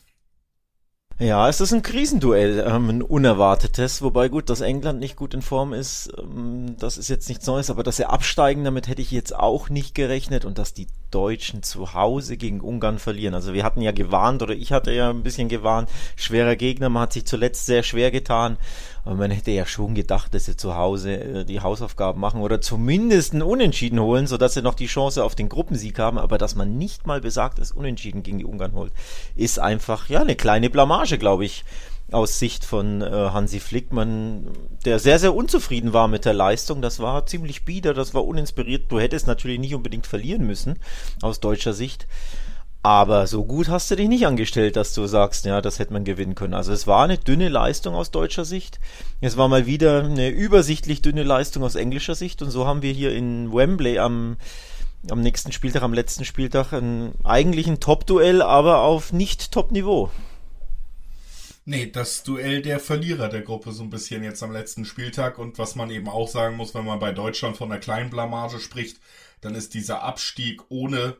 Ja, 1.19 1.47
es 1.47 1.61
ist 1.61 1.71
ein 1.73 1.83
Krisenduell, 1.83 2.65
ähm, 2.67 2.89
ein 2.89 3.01
unerwartetes, 3.03 4.01
wobei 4.01 4.29
gut, 4.29 4.49
dass 4.49 4.61
England 4.61 4.99
nicht 4.99 5.15
gut 5.15 5.35
in 5.35 5.43
Form 5.43 5.71
ist, 5.71 6.11
ähm, 6.17 6.75
das 6.79 6.97
ist 6.97 7.07
jetzt 7.07 7.29
nichts 7.29 7.45
Neues, 7.45 7.69
aber 7.69 7.83
dass 7.83 7.97
sie 7.97 8.09
absteigen, 8.09 8.63
damit 8.63 8.87
hätte 8.87 9.01
ich 9.01 9.11
jetzt 9.11 9.35
auch 9.35 9.69
nicht 9.69 9.93
gerechnet. 9.93 10.43
Und 10.43 10.57
dass 10.57 10.73
die 10.73 10.87
Deutschen 11.13 11.61
zu 11.63 11.93
Hause 11.93 12.37
gegen 12.37 12.61
Ungarn 12.61 12.97
verlieren. 12.97 13.35
Also 13.35 13.53
wir 13.53 13.63
hatten 13.63 13.81
ja 13.81 13.91
gewarnt 13.91 14.41
oder 14.41 14.53
ich 14.53 14.71
hatte 14.71 14.91
ja 14.91 15.09
ein 15.09 15.23
bisschen 15.23 15.47
gewarnt, 15.47 15.89
schwerer 16.15 16.55
Gegner, 16.55 16.89
man 16.89 17.03
hat 17.03 17.13
sich 17.13 17.25
zuletzt 17.25 17.65
sehr 17.65 17.83
schwer 17.83 18.09
getan, 18.09 18.57
aber 19.05 19.15
man 19.15 19.31
hätte 19.31 19.51
ja 19.51 19.65
schon 19.65 19.93
gedacht, 19.95 20.33
dass 20.33 20.45
sie 20.45 20.57
zu 20.57 20.75
Hause 20.75 21.19
äh, 21.19 21.45
die 21.45 21.61
Hausaufgaben 21.61 22.19
machen 22.19 22.41
oder 22.41 22.61
zumindest 22.61 23.33
einen 23.33 23.43
Unentschieden 23.43 23.99
holen, 23.99 24.27
sodass 24.27 24.55
sie 24.55 24.61
noch 24.61 24.73
die 24.73 24.87
Chance 24.87 25.23
auf 25.23 25.35
den 25.35 25.49
Gruppensieg 25.49 25.99
haben, 25.99 26.17
aber 26.17 26.37
dass 26.37 26.55
man 26.55 26.77
nicht 26.77 27.05
mal 27.05 27.21
besagtes 27.21 27.71
Unentschieden 27.71 28.23
gegen 28.23 28.39
die 28.39 28.45
Ungarn 28.45 28.73
holt, 28.73 28.93
ist 29.35 29.59
einfach 29.59 30.09
ja 30.09 30.21
eine 30.21 30.35
kleine 30.35 30.69
Blamage, 30.69 31.17
glaube 31.17 31.45
ich 31.45 31.63
aus 32.13 32.39
Sicht 32.39 32.65
von 32.65 33.01
äh, 33.01 33.05
Hansi 33.05 33.59
Flickmann, 33.59 34.47
der 34.85 34.99
sehr, 34.99 35.19
sehr 35.19 35.35
unzufrieden 35.35 35.93
war 35.93 36.07
mit 36.07 36.25
der 36.25 36.33
Leistung. 36.33 36.81
Das 36.81 36.99
war 36.99 37.25
ziemlich 37.25 37.65
bieder, 37.65 37.93
das 37.93 38.13
war 38.13 38.25
uninspiriert. 38.25 38.91
Du 38.91 38.99
hättest 38.99 39.27
natürlich 39.27 39.59
nicht 39.59 39.75
unbedingt 39.75 40.07
verlieren 40.07 40.45
müssen, 40.45 40.79
aus 41.21 41.39
deutscher 41.39 41.73
Sicht. 41.73 42.07
Aber 42.85 43.27
so 43.27 43.45
gut 43.45 43.69
hast 43.69 43.89
du 43.89 43.95
dich 43.95 44.09
nicht 44.09 44.27
angestellt, 44.27 44.75
dass 44.75 44.93
du 44.93 45.07
sagst, 45.07 45.45
ja, 45.45 45.61
das 45.61 45.79
hätte 45.79 45.93
man 45.93 46.03
gewinnen 46.03 46.35
können. 46.35 46.53
Also 46.53 46.73
es 46.73 46.85
war 46.85 47.05
eine 47.05 47.17
dünne 47.17 47.47
Leistung 47.47 47.95
aus 47.95 48.11
deutscher 48.11 48.43
Sicht. 48.43 48.81
Es 49.21 49.37
war 49.37 49.47
mal 49.47 49.65
wieder 49.65 50.03
eine 50.03 50.27
übersichtlich 50.27 51.01
dünne 51.01 51.23
Leistung 51.23 51.63
aus 51.63 51.75
englischer 51.75 52.13
Sicht. 52.13 52.41
Und 52.41 52.51
so 52.51 52.67
haben 52.67 52.81
wir 52.81 52.91
hier 52.91 53.15
in 53.15 53.53
Wembley 53.53 53.99
am, 53.99 54.35
am 55.09 55.21
nächsten 55.21 55.53
Spieltag, 55.53 55.81
am 55.81 55.93
letzten 55.93 56.25
Spieltag, 56.25 56.73
ein, 56.73 57.13
eigentlich 57.23 57.67
ein 57.67 57.79
Top-Duell, 57.79 58.41
aber 58.41 58.79
auf 58.79 59.13
nicht 59.13 59.53
Top-Niveau. 59.53 60.09
Nee, 61.65 61.89
das 61.89 62.23
Duell 62.23 62.61
der 62.61 62.79
Verlierer 62.79 63.29
der 63.29 63.41
Gruppe 63.41 63.71
so 63.71 63.83
ein 63.83 63.89
bisschen 63.89 64.21
jetzt 64.21 64.43
am 64.43 64.51
letzten 64.51 64.83
Spieltag 64.83 65.37
und 65.39 65.57
was 65.57 65.75
man 65.75 65.89
eben 65.91 66.09
auch 66.09 66.27
sagen 66.27 66.57
muss, 66.57 66.73
wenn 66.73 66.83
man 66.85 66.99
bei 66.99 67.13
Deutschland 67.13 67.55
von 67.55 67.71
einer 67.71 67.79
kleinen 67.79 68.09
Blamage 68.09 68.59
spricht, 68.59 68.99
dann 69.39 69.55
ist 69.55 69.73
dieser 69.73 70.03
Abstieg 70.03 70.61
ohne 70.69 71.15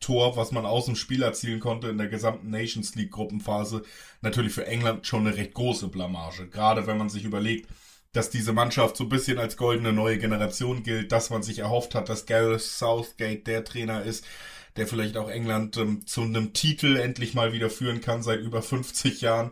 Tor, 0.00 0.36
was 0.36 0.50
man 0.50 0.64
aus 0.64 0.86
dem 0.86 0.96
Spiel 0.96 1.22
erzielen 1.22 1.60
konnte 1.60 1.88
in 1.88 1.98
der 1.98 2.08
gesamten 2.08 2.48
Nations 2.48 2.94
League 2.94 3.12
Gruppenphase, 3.12 3.82
natürlich 4.22 4.52
für 4.52 4.66
England 4.66 5.06
schon 5.06 5.26
eine 5.26 5.36
recht 5.36 5.52
große 5.52 5.88
Blamage. 5.88 6.48
Gerade 6.48 6.86
wenn 6.86 6.98
man 6.98 7.10
sich 7.10 7.24
überlegt, 7.24 7.68
dass 8.12 8.30
diese 8.30 8.54
Mannschaft 8.54 8.96
so 8.96 9.04
ein 9.04 9.10
bisschen 9.10 9.38
als 9.38 9.58
goldene 9.58 9.92
neue 9.92 10.18
Generation 10.18 10.82
gilt, 10.82 11.12
dass 11.12 11.28
man 11.28 11.42
sich 11.42 11.58
erhofft 11.60 11.94
hat, 11.94 12.08
dass 12.08 12.24
Gareth 12.26 12.62
Southgate 12.62 13.46
der 13.46 13.64
Trainer 13.64 14.02
ist, 14.02 14.24
der 14.76 14.86
vielleicht 14.86 15.18
auch 15.18 15.28
England 15.28 15.76
ähm, 15.76 16.06
zu 16.06 16.22
einem 16.22 16.54
Titel 16.54 16.96
endlich 16.96 17.34
mal 17.34 17.52
wieder 17.52 17.68
führen 17.68 18.00
kann 18.00 18.22
seit 18.22 18.40
über 18.40 18.62
50 18.62 19.20
Jahren. 19.20 19.50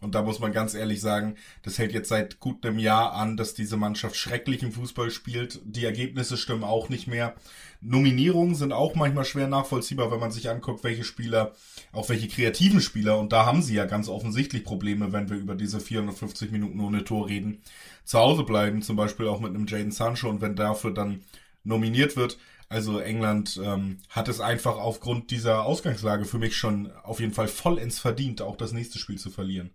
Und 0.00 0.14
da 0.14 0.22
muss 0.22 0.38
man 0.38 0.52
ganz 0.52 0.74
ehrlich 0.74 1.00
sagen, 1.00 1.34
das 1.62 1.78
hält 1.78 1.92
jetzt 1.92 2.08
seit 2.08 2.38
gut 2.40 2.64
einem 2.64 2.78
Jahr 2.78 3.12
an, 3.14 3.36
dass 3.36 3.54
diese 3.54 3.76
Mannschaft 3.76 4.16
schrecklichen 4.16 4.72
Fußball 4.72 5.10
spielt. 5.10 5.60
Die 5.64 5.84
Ergebnisse 5.84 6.36
stimmen 6.36 6.64
auch 6.64 6.88
nicht 6.88 7.08
mehr. 7.08 7.34
Nominierungen 7.80 8.54
sind 8.54 8.72
auch 8.72 8.94
manchmal 8.94 9.24
schwer 9.24 9.46
nachvollziehbar, 9.46 10.10
wenn 10.10 10.20
man 10.20 10.32
sich 10.32 10.50
anguckt, 10.50 10.82
welche 10.82 11.04
Spieler, 11.04 11.52
auch 11.92 12.08
welche 12.08 12.28
kreativen 12.28 12.80
Spieler, 12.80 13.18
und 13.18 13.32
da 13.32 13.46
haben 13.46 13.62
sie 13.62 13.74
ja 13.74 13.84
ganz 13.84 14.08
offensichtlich 14.08 14.64
Probleme, 14.64 15.12
wenn 15.12 15.30
wir 15.30 15.36
über 15.36 15.54
diese 15.54 15.78
450 15.78 16.50
Minuten 16.50 16.80
ohne 16.80 17.04
Tor 17.04 17.28
reden, 17.28 17.62
zu 18.04 18.18
Hause 18.18 18.42
bleiben, 18.42 18.82
zum 18.82 18.96
Beispiel 18.96 19.28
auch 19.28 19.40
mit 19.40 19.50
einem 19.50 19.66
Jaden 19.66 19.92
Sancho 19.92 20.28
und 20.28 20.40
wenn 20.40 20.56
dafür 20.56 20.92
dann 20.92 21.22
nominiert 21.62 22.16
wird, 22.16 22.38
also 22.68 22.98
England 22.98 23.60
ähm, 23.62 23.98
hat 24.10 24.28
es 24.28 24.40
einfach 24.40 24.76
aufgrund 24.76 25.30
dieser 25.30 25.64
Ausgangslage 25.64 26.24
für 26.24 26.38
mich 26.38 26.56
schon 26.56 26.90
auf 27.04 27.20
jeden 27.20 27.32
Fall 27.32 27.48
vollends 27.48 27.98
verdient, 27.98 28.42
auch 28.42 28.56
das 28.56 28.72
nächste 28.72 28.98
Spiel 28.98 29.18
zu 29.18 29.30
verlieren 29.30 29.70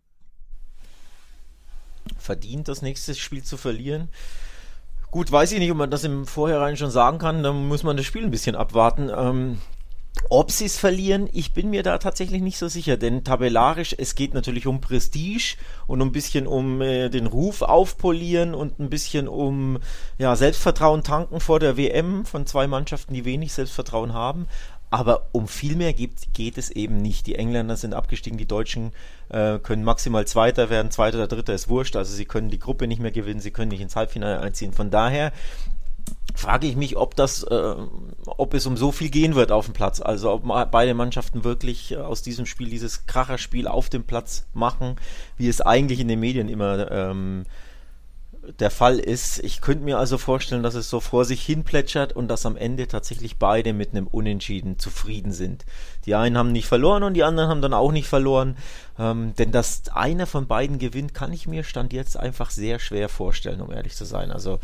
verdient, 2.18 2.68
das 2.68 2.82
nächste 2.82 3.16
Spiel 3.16 3.44
zu 3.44 3.58
verlieren. 3.58 4.10
Gut, 5.12 5.32
weiß 5.32 5.52
ich 5.52 5.60
nicht, 5.60 5.72
ob 5.72 5.78
man 5.78 5.92
das 5.92 6.04
im 6.04 6.26
Vorhinein 6.26 6.76
schon 6.76 6.90
sagen 6.90 7.20
kann. 7.20 7.44
Dann 7.44 7.68
muss 7.68 7.84
man 7.84 7.98
das 7.98 8.06
Spiel 8.06 8.24
ein 8.24 8.32
bisschen 8.32 8.56
abwarten. 8.56 9.12
Ähm, 9.16 9.60
ob 10.30 10.52
sie 10.52 10.66
es 10.66 10.78
verlieren, 10.78 11.30
ich 11.34 11.54
bin 11.54 11.70
mir 11.70 11.84
da 11.84 11.98
tatsächlich 11.98 12.42
nicht 12.42 12.58
so 12.58 12.68
sicher, 12.68 12.98
denn 12.98 13.24
tabellarisch, 13.24 13.96
es 13.98 14.16
geht 14.16 14.34
natürlich 14.34 14.68
um 14.68 14.80
Prestige 14.80 15.58
und 15.86 16.02
ein 16.02 16.12
bisschen 16.12 16.48
um 16.48 16.82
äh, 16.82 17.10
den 17.10 17.28
Ruf 17.28 17.62
aufpolieren 17.62 18.56
und 18.56 18.80
ein 18.80 18.90
bisschen 18.90 19.28
um 19.28 19.80
ja, 20.18 20.36
Selbstvertrauen 20.36 21.04
tanken 21.04 21.40
vor 21.40 21.60
der 21.60 21.78
WM 21.78 22.26
von 22.26 22.46
zwei 22.46 22.68
Mannschaften, 22.68 23.14
die 23.14 23.26
wenig 23.26 23.54
Selbstvertrauen 23.54 24.14
haben. 24.14 24.48
Aber 24.94 25.30
um 25.32 25.48
viel 25.48 25.76
mehr 25.76 25.92
geht, 25.92 26.34
geht 26.34 26.60
es 26.60 26.70
eben 26.70 27.02
nicht. 27.02 27.26
Die 27.26 27.34
Engländer 27.34 27.78
sind 27.78 27.96
abgestiegen, 27.96 28.38
die 28.38 28.46
Deutschen 28.46 28.92
äh, 29.30 29.58
können 29.58 29.84
maximal 29.84 30.28
Zweiter 30.28 30.70
werden, 30.70 30.92
Zweiter 30.92 31.18
oder 31.18 31.26
Dritter 31.26 31.56
ist 31.56 31.68
wurscht. 31.68 31.96
Also 31.96 32.14
sie 32.14 32.26
können 32.26 32.52
die 32.52 32.60
Gruppe 32.60 32.86
nicht 32.86 33.02
mehr 33.02 33.10
gewinnen, 33.10 33.40
sie 33.40 33.50
können 33.50 33.72
nicht 33.72 33.82
ins 33.82 33.96
Halbfinale 33.96 34.40
einziehen. 34.40 34.72
Von 34.72 34.92
daher 34.92 35.34
frage 36.36 36.68
ich 36.68 36.76
mich, 36.76 36.96
ob 36.96 37.16
das, 37.16 37.42
äh, 37.42 37.76
ob 38.28 38.54
es 38.54 38.68
um 38.68 38.78
so 38.78 38.92
viel 38.92 39.10
gehen 39.10 39.34
wird 39.34 39.52
auf 39.52 39.66
dem 39.66 39.74
Platz. 39.74 40.00
Also 40.00 40.32
ob 40.32 40.44
beide 40.70 40.94
Mannschaften 40.94 41.44
wirklich 41.44 41.98
aus 41.98 42.22
diesem 42.22 42.46
Spiel 42.46 42.70
dieses 42.70 43.08
Kracherspiel 43.08 43.68
auf 43.68 43.90
dem 43.90 44.04
Platz 44.04 44.46
machen, 44.54 44.98
wie 45.38 45.48
es 45.48 45.60
eigentlich 45.60 46.02
in 46.02 46.08
den 46.08 46.20
Medien 46.20 46.50
immer 46.50 46.92
ähm, 46.92 47.46
der 48.60 48.72
Fall 48.72 49.00
ist. 49.00 49.40
Ich 49.44 49.62
könnte 49.62 49.86
mir 49.86 49.98
also 49.98 50.18
vorstellen, 50.18 50.64
dass 50.64 50.76
es 50.76 50.90
so 50.90 51.00
vor 51.00 51.26
sich 51.26 51.46
hin 51.46 51.64
plätschert 51.64 52.14
und 52.14 52.28
dass 52.28 52.46
am 52.46 52.58
Ende 52.58 52.88
tatsächlich 52.88 53.38
beide 53.38 53.74
mit 53.74 53.92
einem 53.92 54.08
Unentschieden 54.08 54.80
zufrieden 54.80 55.32
sind. 55.32 55.66
Die 56.06 56.16
einen 56.16 56.38
haben 56.38 56.52
nicht 56.52 56.68
verloren 56.68 57.04
und 57.04 57.14
die 57.14 57.24
anderen 57.24 57.50
haben 57.50 57.62
dann 57.62 57.74
auch 57.74 57.92
nicht 57.92 58.08
verloren. 58.08 58.58
Ähm, 59.00 59.34
denn 59.38 59.52
dass 59.52 59.84
einer 59.94 60.28
von 60.28 60.48
beiden 60.48 60.78
gewinnt, 60.78 61.14
kann 61.14 61.32
ich 61.32 61.48
mir 61.48 61.64
Stand 61.64 61.94
jetzt 61.94 62.18
einfach 62.18 62.50
sehr 62.50 62.80
schwer 62.80 63.10
vorstellen, 63.10 63.62
um 63.62 63.72
ehrlich 63.72 63.96
zu 63.96 64.06
sein. 64.06 64.32
Also 64.32 64.60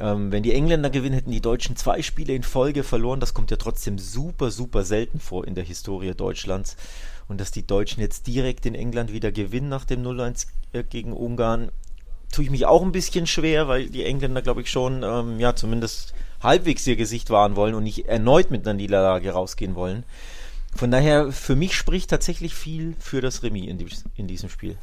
ähm, 0.00 0.32
wenn 0.32 0.42
die 0.42 0.54
Engländer 0.54 0.88
gewinnen, 0.88 1.14
hätten 1.14 1.30
die 1.30 1.42
Deutschen 1.42 1.76
zwei 1.76 2.00
Spiele 2.00 2.34
in 2.34 2.42
Folge 2.42 2.82
verloren. 2.82 3.20
Das 3.20 3.34
kommt 3.34 3.50
ja 3.50 3.58
trotzdem 3.58 3.98
super, 3.98 4.50
super 4.50 4.84
selten 4.84 5.20
vor 5.20 5.46
in 5.46 5.54
der 5.54 5.64
Historie 5.64 6.14
Deutschlands. 6.14 6.76
Und 7.28 7.40
dass 7.40 7.50
die 7.50 7.66
Deutschen 7.66 8.00
jetzt 8.00 8.26
direkt 8.26 8.66
in 8.66 8.74
England 8.74 9.12
wieder 9.12 9.32
gewinnen 9.32 9.68
nach 9.68 9.84
dem 9.84 10.02
0-1 10.02 10.46
gegen 10.88 11.12
Ungarn, 11.12 11.70
tue 12.32 12.44
ich 12.44 12.50
mich 12.50 12.66
auch 12.66 12.82
ein 12.82 12.92
bisschen 12.92 13.26
schwer, 13.26 13.68
weil 13.68 13.88
die 13.88 14.04
Engländer, 14.04 14.42
glaube 14.42 14.62
ich, 14.62 14.70
schon, 14.70 15.04
ähm, 15.04 15.38
ja, 15.38 15.54
zumindest 15.54 16.14
halbwegs 16.42 16.86
ihr 16.86 16.96
Gesicht 16.96 17.30
wahren 17.30 17.54
wollen 17.54 17.74
und 17.74 17.84
nicht 17.84 18.06
erneut 18.06 18.50
mit 18.50 18.66
einer 18.66 18.74
Niederlage 18.74 19.30
rausgehen 19.30 19.76
wollen. 19.76 20.02
Von 20.74 20.90
daher, 20.90 21.30
für 21.30 21.54
mich 21.54 21.76
spricht 21.76 22.10
tatsächlich 22.10 22.54
viel 22.54 22.96
für 22.98 23.20
das 23.20 23.42
Remis 23.42 23.68
in, 23.68 23.78
die, 23.78 23.86
in 24.16 24.26
diesem 24.26 24.48
Spiel. 24.48 24.76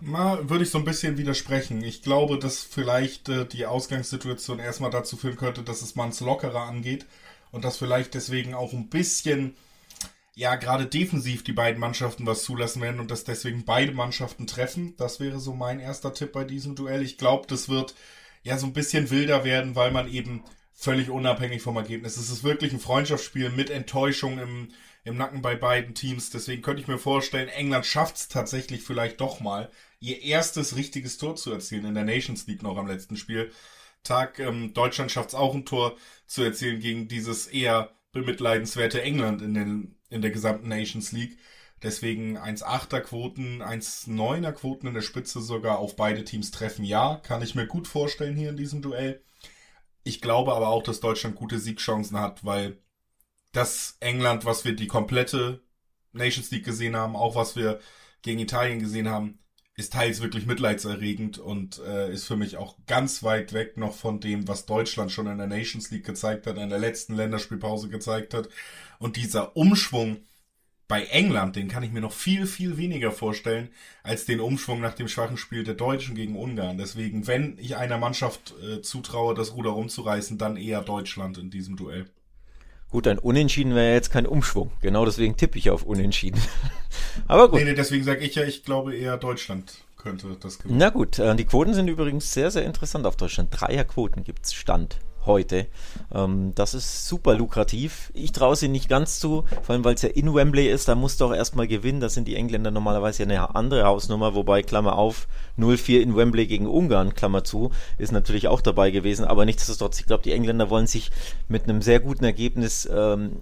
Na, 0.00 0.48
würde 0.48 0.64
ich 0.64 0.70
so 0.70 0.78
ein 0.78 0.84
bisschen 0.84 1.16
widersprechen. 1.16 1.82
Ich 1.82 2.02
glaube, 2.02 2.38
dass 2.38 2.60
vielleicht 2.62 3.28
äh, 3.28 3.46
die 3.46 3.66
Ausgangssituation 3.66 4.58
erstmal 4.58 4.90
dazu 4.90 5.16
führen 5.16 5.36
könnte, 5.36 5.62
dass 5.62 5.80
es 5.80 5.94
man's 5.94 6.20
lockerer 6.20 6.62
angeht 6.62 7.06
und 7.52 7.64
dass 7.64 7.76
vielleicht 7.76 8.14
deswegen 8.14 8.52
auch 8.52 8.72
ein 8.72 8.88
bisschen, 8.88 9.54
ja, 10.34 10.56
gerade 10.56 10.86
defensiv 10.86 11.44
die 11.44 11.52
beiden 11.52 11.80
Mannschaften 11.80 12.26
was 12.26 12.44
zulassen 12.44 12.80
werden 12.80 13.00
und 13.00 13.10
dass 13.10 13.24
deswegen 13.24 13.64
beide 13.64 13.92
Mannschaften 13.92 14.46
treffen. 14.46 14.96
Das 14.96 15.20
wäre 15.20 15.38
so 15.40 15.54
mein 15.54 15.78
erster 15.78 16.14
Tipp 16.14 16.32
bei 16.32 16.44
diesem 16.44 16.74
Duell. 16.74 17.02
Ich 17.02 17.18
glaube, 17.18 17.46
das 17.48 17.68
wird 17.68 17.94
ja 18.42 18.56
so 18.58 18.66
ein 18.66 18.72
bisschen 18.72 19.10
wilder 19.10 19.44
werden, 19.44 19.76
weil 19.76 19.90
man 19.90 20.10
eben 20.10 20.42
völlig 20.72 21.10
unabhängig 21.10 21.62
vom 21.62 21.76
Ergebnis. 21.76 22.16
Es 22.16 22.30
ist 22.30 22.44
wirklich 22.44 22.72
ein 22.72 22.80
Freundschaftsspiel 22.80 23.50
mit 23.50 23.70
Enttäuschung 23.70 24.38
im, 24.38 24.68
im 25.04 25.16
Nacken 25.16 25.42
bei 25.42 25.54
beiden 25.54 25.94
Teams. 25.94 26.30
Deswegen 26.30 26.62
könnte 26.62 26.80
ich 26.82 26.88
mir 26.88 26.98
vorstellen, 26.98 27.48
England 27.48 27.84
schafft 27.84 28.16
es 28.16 28.28
tatsächlich 28.28 28.82
vielleicht 28.82 29.20
doch 29.20 29.40
mal, 29.40 29.70
ihr 30.00 30.22
erstes 30.22 30.76
richtiges 30.76 31.18
Tor 31.18 31.36
zu 31.36 31.52
erzielen 31.52 31.84
in 31.84 31.94
der 31.94 32.04
Nations 32.04 32.46
League 32.46 32.62
noch 32.62 32.78
am 32.78 32.88
letzten 32.88 33.16
Spieltag. 33.16 34.38
Ähm, 34.38 34.72
Deutschland 34.72 35.12
schafft 35.12 35.28
es 35.28 35.34
auch 35.34 35.54
ein 35.54 35.66
Tor 35.66 35.96
zu 36.26 36.42
erzielen 36.42 36.80
gegen 36.80 37.06
dieses 37.06 37.46
eher 37.46 37.94
bemitleidenswerte 38.12 39.02
England 39.02 39.42
in, 39.42 39.54
den, 39.54 39.96
in 40.12 40.22
der 40.22 40.30
gesamten 40.30 40.68
Nations 40.68 41.12
League. 41.12 41.38
Deswegen 41.82 42.38
1,8er 42.38 43.00
Quoten, 43.00 43.60
1,9er 43.62 44.52
Quoten 44.52 44.86
in 44.86 44.94
der 44.94 45.02
Spitze 45.02 45.40
sogar 45.40 45.78
auf 45.78 45.96
beide 45.96 46.24
Teams 46.24 46.52
treffen. 46.52 46.84
Ja, 46.84 47.16
kann 47.16 47.42
ich 47.42 47.54
mir 47.54 47.66
gut 47.66 47.88
vorstellen 47.88 48.36
hier 48.36 48.50
in 48.50 48.56
diesem 48.56 48.82
Duell. 48.82 49.22
Ich 50.04 50.20
glaube 50.20 50.54
aber 50.54 50.68
auch, 50.68 50.82
dass 50.82 51.00
Deutschland 51.00 51.36
gute 51.36 51.58
Siegchancen 51.58 52.18
hat, 52.18 52.44
weil 52.44 52.78
das 53.52 53.96
England, 54.00 54.44
was 54.44 54.64
wir 54.64 54.74
die 54.74 54.86
komplette 54.86 55.60
Nations 56.12 56.50
League 56.50 56.64
gesehen 56.64 56.96
haben, 56.96 57.16
auch 57.16 57.34
was 57.34 57.56
wir 57.56 57.80
gegen 58.22 58.40
Italien 58.40 58.78
gesehen 58.78 59.08
haben, 59.08 59.38
ist 59.74 59.94
teils 59.94 60.20
wirklich 60.20 60.46
mitleidserregend 60.46 61.38
und 61.38 61.78
äh, 61.78 62.12
ist 62.12 62.26
für 62.26 62.36
mich 62.36 62.58
auch 62.58 62.76
ganz 62.86 63.22
weit 63.22 63.52
weg 63.52 63.78
noch 63.78 63.94
von 63.94 64.20
dem, 64.20 64.46
was 64.46 64.66
Deutschland 64.66 65.10
schon 65.10 65.26
in 65.26 65.38
der 65.38 65.46
Nations 65.46 65.90
League 65.90 66.04
gezeigt 66.04 66.46
hat, 66.46 66.58
in 66.58 66.68
der 66.68 66.78
letzten 66.78 67.14
Länderspielpause 67.14 67.88
gezeigt 67.88 68.34
hat. 68.34 68.48
Und 69.02 69.16
dieser 69.16 69.56
Umschwung, 69.56 70.18
bei 70.86 71.04
England, 71.06 71.56
den 71.56 71.66
kann 71.66 71.82
ich 71.82 71.90
mir 71.90 72.00
noch 72.00 72.12
viel, 72.12 72.46
viel 72.46 72.76
weniger 72.76 73.10
vorstellen, 73.10 73.70
als 74.04 74.26
den 74.26 74.40
Umschwung 74.40 74.80
nach 74.80 74.94
dem 74.94 75.08
schwachen 75.08 75.36
Spiel 75.36 75.64
der 75.64 75.74
Deutschen 75.74 76.14
gegen 76.14 76.36
Ungarn. 76.36 76.78
Deswegen, 76.78 77.26
wenn 77.26 77.58
ich 77.58 77.76
einer 77.76 77.98
Mannschaft 77.98 78.54
äh, 78.62 78.80
zutraue, 78.80 79.34
das 79.34 79.54
Ruder 79.54 79.70
rumzureißen, 79.70 80.38
dann 80.38 80.56
eher 80.56 80.82
Deutschland 80.82 81.36
in 81.36 81.50
diesem 81.50 81.76
Duell. 81.76 82.06
Gut, 82.90 83.08
ein 83.08 83.18
Unentschieden 83.18 83.74
wäre 83.74 83.92
jetzt 83.92 84.12
kein 84.12 84.26
Umschwung. 84.26 84.70
Genau 84.82 85.04
deswegen 85.04 85.36
tippe 85.36 85.58
ich 85.58 85.70
auf 85.70 85.82
Unentschieden. 85.82 86.40
Aber 87.26 87.50
gut. 87.50 87.58
Nee, 87.58 87.64
nee, 87.64 87.74
deswegen 87.74 88.04
sage 88.04 88.24
ich 88.24 88.36
ja, 88.36 88.44
ich 88.44 88.62
glaube 88.62 88.94
eher 88.94 89.16
Deutschland 89.16 89.78
könnte 89.96 90.36
das 90.38 90.58
gewinnen. 90.58 90.78
Na 90.78 90.90
gut, 90.90 91.18
äh, 91.18 91.34
die 91.34 91.46
Quoten 91.46 91.74
sind 91.74 91.88
übrigens 91.88 92.32
sehr, 92.32 92.52
sehr 92.52 92.64
interessant 92.64 93.06
auf 93.06 93.16
Deutschland. 93.16 93.48
Dreierquoten 93.50 94.22
gibt's 94.22 94.52
Stand 94.52 95.00
heute. 95.26 95.66
Ähm, 96.14 96.52
das 96.54 96.74
ist 96.74 97.06
super 97.06 97.34
lukrativ. 97.34 98.10
Ich 98.14 98.32
traue 98.32 98.56
sie 98.56 98.68
nicht 98.68 98.88
ganz 98.88 99.20
zu, 99.20 99.44
vor 99.62 99.74
allem 99.74 99.84
weil 99.84 99.94
es 99.94 100.02
ja 100.02 100.08
in 100.08 100.34
Wembley 100.34 100.68
ist, 100.68 100.88
da 100.88 100.94
musst 100.94 101.20
du 101.20 101.26
auch 101.26 101.34
erstmal 101.34 101.66
gewinnen. 101.66 102.00
Da 102.00 102.08
sind 102.08 102.28
die 102.28 102.36
Engländer 102.36 102.70
normalerweise 102.70 103.22
ja 103.22 103.28
eine 103.28 103.54
andere 103.54 103.84
Hausnummer, 103.84 104.34
wobei, 104.34 104.62
Klammer 104.62 104.96
auf, 104.96 105.26
0-4 105.58 106.00
in 106.00 106.16
Wembley 106.16 106.46
gegen 106.46 106.66
Ungarn, 106.66 107.14
Klammer 107.14 107.44
zu, 107.44 107.70
ist 107.98 108.12
natürlich 108.12 108.48
auch 108.48 108.60
dabei 108.60 108.90
gewesen. 108.90 109.24
Aber 109.24 109.44
nichtsdestotrotz, 109.44 110.00
ich 110.00 110.06
glaube, 110.06 110.22
die 110.22 110.32
Engländer 110.32 110.70
wollen 110.70 110.86
sich 110.86 111.10
mit 111.48 111.64
einem 111.64 111.82
sehr 111.82 112.00
guten 112.00 112.24
Ergebnis 112.24 112.88
ähm, 112.92 113.36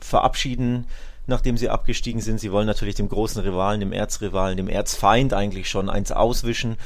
verabschieden 0.00 0.86
nachdem 1.26 1.56
sie 1.56 1.68
abgestiegen 1.68 2.20
sind. 2.20 2.40
Sie 2.40 2.52
wollen 2.52 2.66
natürlich 2.66 2.94
dem 2.94 3.08
großen 3.08 3.42
Rivalen, 3.42 3.80
dem 3.80 3.92
Erzrivalen, 3.92 4.56
dem 4.56 4.68
Erzfeind 4.68 5.34
eigentlich 5.34 5.68
schon 5.68 5.90
eins 5.90 6.12
auswischen. 6.12 6.76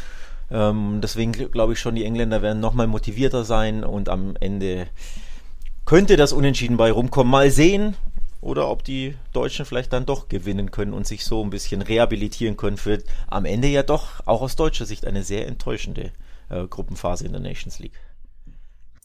Ähm, 0.51 1.01
deswegen 1.03 1.33
glaube 1.33 1.75
ich 1.75 1.81
schon, 1.81 1.95
die 1.95 2.05
Engländer 2.05 2.43
werden 2.43 2.61
nochmal 2.61 2.87
motivierter 2.87 3.45
sein 3.45 3.85
und 3.85 4.09
am 4.09 4.37
Ende 4.41 4.89
könnte 5.85 6.17
das 6.17 6.33
Unentschieden 6.33 6.77
bei 6.77 6.91
rumkommen. 6.91 7.31
Mal 7.31 7.51
sehen. 7.51 7.97
Oder 8.43 8.69
ob 8.69 8.85
die 8.85 9.17
Deutschen 9.35 9.67
vielleicht 9.67 9.93
dann 9.93 10.07
doch 10.07 10.29
gewinnen 10.29 10.71
können 10.71 10.95
und 10.95 11.07
sich 11.07 11.27
so 11.27 11.45
ein 11.45 11.51
bisschen 11.51 11.83
rehabilitieren 11.83 12.57
können 12.57 12.79
für 12.79 13.03
am 13.27 13.45
Ende 13.45 13.69
ja 13.69 13.83
doch 13.83 14.27
auch 14.27 14.41
aus 14.41 14.57
deutscher 14.57 14.87
Sicht 14.87 15.07
eine 15.07 15.25
sehr 15.25 15.47
enttäuschende 15.47 16.11
äh, 16.49 16.67
Gruppenphase 16.67 17.27
in 17.27 17.33
der 17.33 17.43
Nations 17.43 17.79
League. 17.81 18.01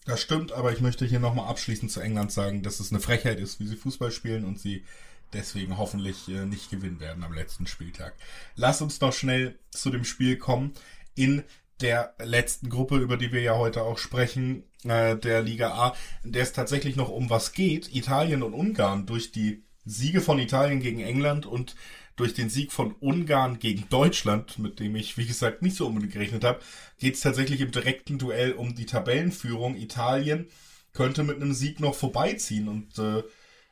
Das 0.06 0.22
stimmt, 0.22 0.54
aber 0.54 0.72
ich 0.72 0.80
möchte 0.80 1.06
hier 1.06 1.20
nochmal 1.20 1.50
abschließend 1.50 1.92
zu 1.92 2.00
England 2.00 2.32
sagen, 2.32 2.64
dass 2.64 2.80
es 2.80 2.92
eine 2.92 3.02
Frechheit 3.02 3.40
ist, 3.40 3.60
wie 3.60 3.68
sie 3.68 3.76
Fußball 3.76 4.12
spielen 4.12 4.46
und 4.46 4.58
sie 4.58 4.86
deswegen 5.34 5.78
hoffentlich 5.78 6.30
äh, 6.30 6.46
nicht 6.46 6.70
gewinnen 6.70 7.02
werden 7.02 7.24
am 7.24 7.34
letzten 7.34 7.68
Spieltag. 7.68 8.14
Lass 8.56 8.82
uns 8.82 9.02
noch 9.02 9.12
schnell 9.12 9.60
zu 9.72 9.90
dem 9.90 10.06
Spiel 10.06 10.38
kommen 10.38 10.74
in 11.16 11.44
der 11.82 12.16
letzten 12.24 12.70
Gruppe, 12.70 12.98
über 12.98 13.18
die 13.18 13.32
wir 13.32 13.42
ja 13.42 13.58
heute 13.58 13.84
auch 13.84 13.98
sprechen, 13.98 14.64
äh, 14.84 15.18
der 15.18 15.42
Liga 15.42 15.72
A, 15.72 15.96
in 16.24 16.32
der 16.32 16.44
es 16.44 16.54
tatsächlich 16.54 16.96
noch 16.96 17.10
um 17.10 17.30
was 17.30 17.52
geht. 17.52 17.94
Italien 17.94 18.44
und 18.44 18.54
Ungarn 18.54 19.06
durch 19.06 19.32
die 19.32 19.64
Siege 19.86 20.22
von 20.22 20.40
Italien 20.40 20.80
gegen 20.80 21.00
England 21.00 21.46
und 21.46 21.76
durch 22.16 22.34
den 22.34 22.50
Sieg 22.50 22.72
von 22.72 22.94
Ungarn 23.00 23.60
gegen 23.60 23.90
Deutschland, 23.90 24.58
mit 24.58 24.80
dem 24.80 24.96
ich, 24.96 25.18
wie 25.18 25.26
gesagt, 25.26 25.62
nicht 25.62 25.76
so 25.76 25.86
unbedingt 25.86 26.14
gerechnet 26.14 26.44
habe, 26.46 26.60
geht 26.98 27.16
es 27.16 27.22
tatsächlich 27.22 27.60
im 27.60 27.72
direkten 27.72 28.18
Duell 28.18 28.54
um 28.54 28.74
die 28.74 28.86
Tabellenführung. 28.86 29.76
Italien 29.76 30.48
könnte 30.94 31.24
mit 31.24 31.36
einem 31.36 31.54
Sieg 31.54 31.82
noch 31.82 31.94
vorbeiziehen 31.94 32.70
und 32.70 32.98
äh, 33.00 33.24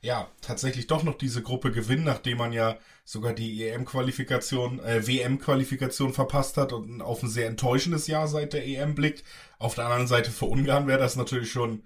ja, 0.03 0.29
tatsächlich 0.41 0.87
doch 0.87 1.03
noch 1.03 1.17
diese 1.17 1.41
Gruppe 1.41 1.71
gewinnen, 1.71 2.03
nachdem 2.03 2.37
man 2.37 2.51
ja 2.51 2.77
sogar 3.05 3.31
die 3.33 3.63
EM-Qualifikation, 3.63 4.79
äh, 4.81 5.07
WM-Qualifikation 5.07 6.13
verpasst 6.13 6.57
hat 6.57 6.73
und 6.73 7.01
auf 7.01 7.23
ein 7.23 7.29
sehr 7.29 7.47
enttäuschendes 7.47 8.07
Jahr 8.07 8.27
seit 8.27 8.51
der 8.51 8.67
EM 8.67 8.95
blickt. 8.95 9.23
Auf 9.59 9.75
der 9.75 9.85
anderen 9.85 10.07
Seite 10.07 10.29
für 10.29 10.45
Ungarn 10.45 10.87
wäre 10.87 10.99
das 10.99 11.15
natürlich 11.15 11.49
schon, 11.49 11.83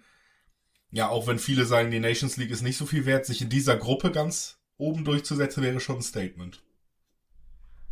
ja, 0.89 1.09
auch 1.09 1.27
wenn 1.27 1.37
viele 1.37 1.65
sagen, 1.65 1.91
die 1.91 1.99
Nations 1.99 2.37
League 2.37 2.49
ist 2.49 2.63
nicht 2.63 2.77
so 2.77 2.87
viel 2.87 3.05
wert, 3.05 3.27
sich 3.27 3.43
in 3.43 3.49
dieser 3.49 3.77
Gruppe 3.77 4.11
ganz 4.11 4.57
oben 4.77 5.05
durchzusetzen, 5.05 5.61
wäre 5.61 5.79
schon 5.79 5.97
ein 5.97 6.01
Statement. 6.01 6.63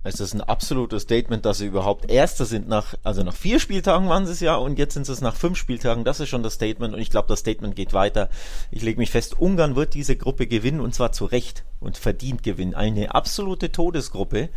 Es 0.06 0.20
ist 0.20 0.36
ein 0.36 0.42
absolutes 0.42 1.02
Statement, 1.02 1.46
dass 1.46 1.58
sie 1.58 1.66
überhaupt 1.66 2.12
Erster 2.12 2.46
sind 2.46 2.68
nach, 2.68 2.94
also 3.02 3.24
nach 3.24 3.36
vier 3.36 3.60
Spieltagen 3.60 4.08
waren 4.08 4.28
sie 4.28 4.34
es 4.34 4.40
ja 4.40 4.56
und 4.56 4.78
jetzt 4.78 4.94
sind 4.94 5.10
es 5.10 5.20
nach 5.20 5.36
fünf 5.36 5.58
Spieltagen. 5.58 6.04
Das 6.04 6.20
ist 6.20 6.30
schon 6.30 6.44
das 6.44 6.54
Statement 6.54 6.94
und 6.94 7.00
ich 7.00 7.10
glaube, 7.10 7.28
das 7.28 7.40
Statement 7.40 7.76
geht 7.76 7.92
weiter. 7.92 8.30
Ich 8.70 8.84
lege 8.84 9.00
mich 9.00 9.10
fest, 9.10 9.40
Ungarn 9.40 9.76
wird 9.76 9.96
diese 9.96 10.16
Gruppe 10.16 10.46
gewinnen 10.46 10.80
und 10.80 10.94
zwar 10.94 11.12
zu 11.12 11.26
Recht 11.26 11.66
und 11.80 11.98
verdient 11.98 12.44
gewinnen. 12.44 12.76
Eine 12.76 13.16
absolute 13.16 13.72
Todesgruppe, 13.72 14.50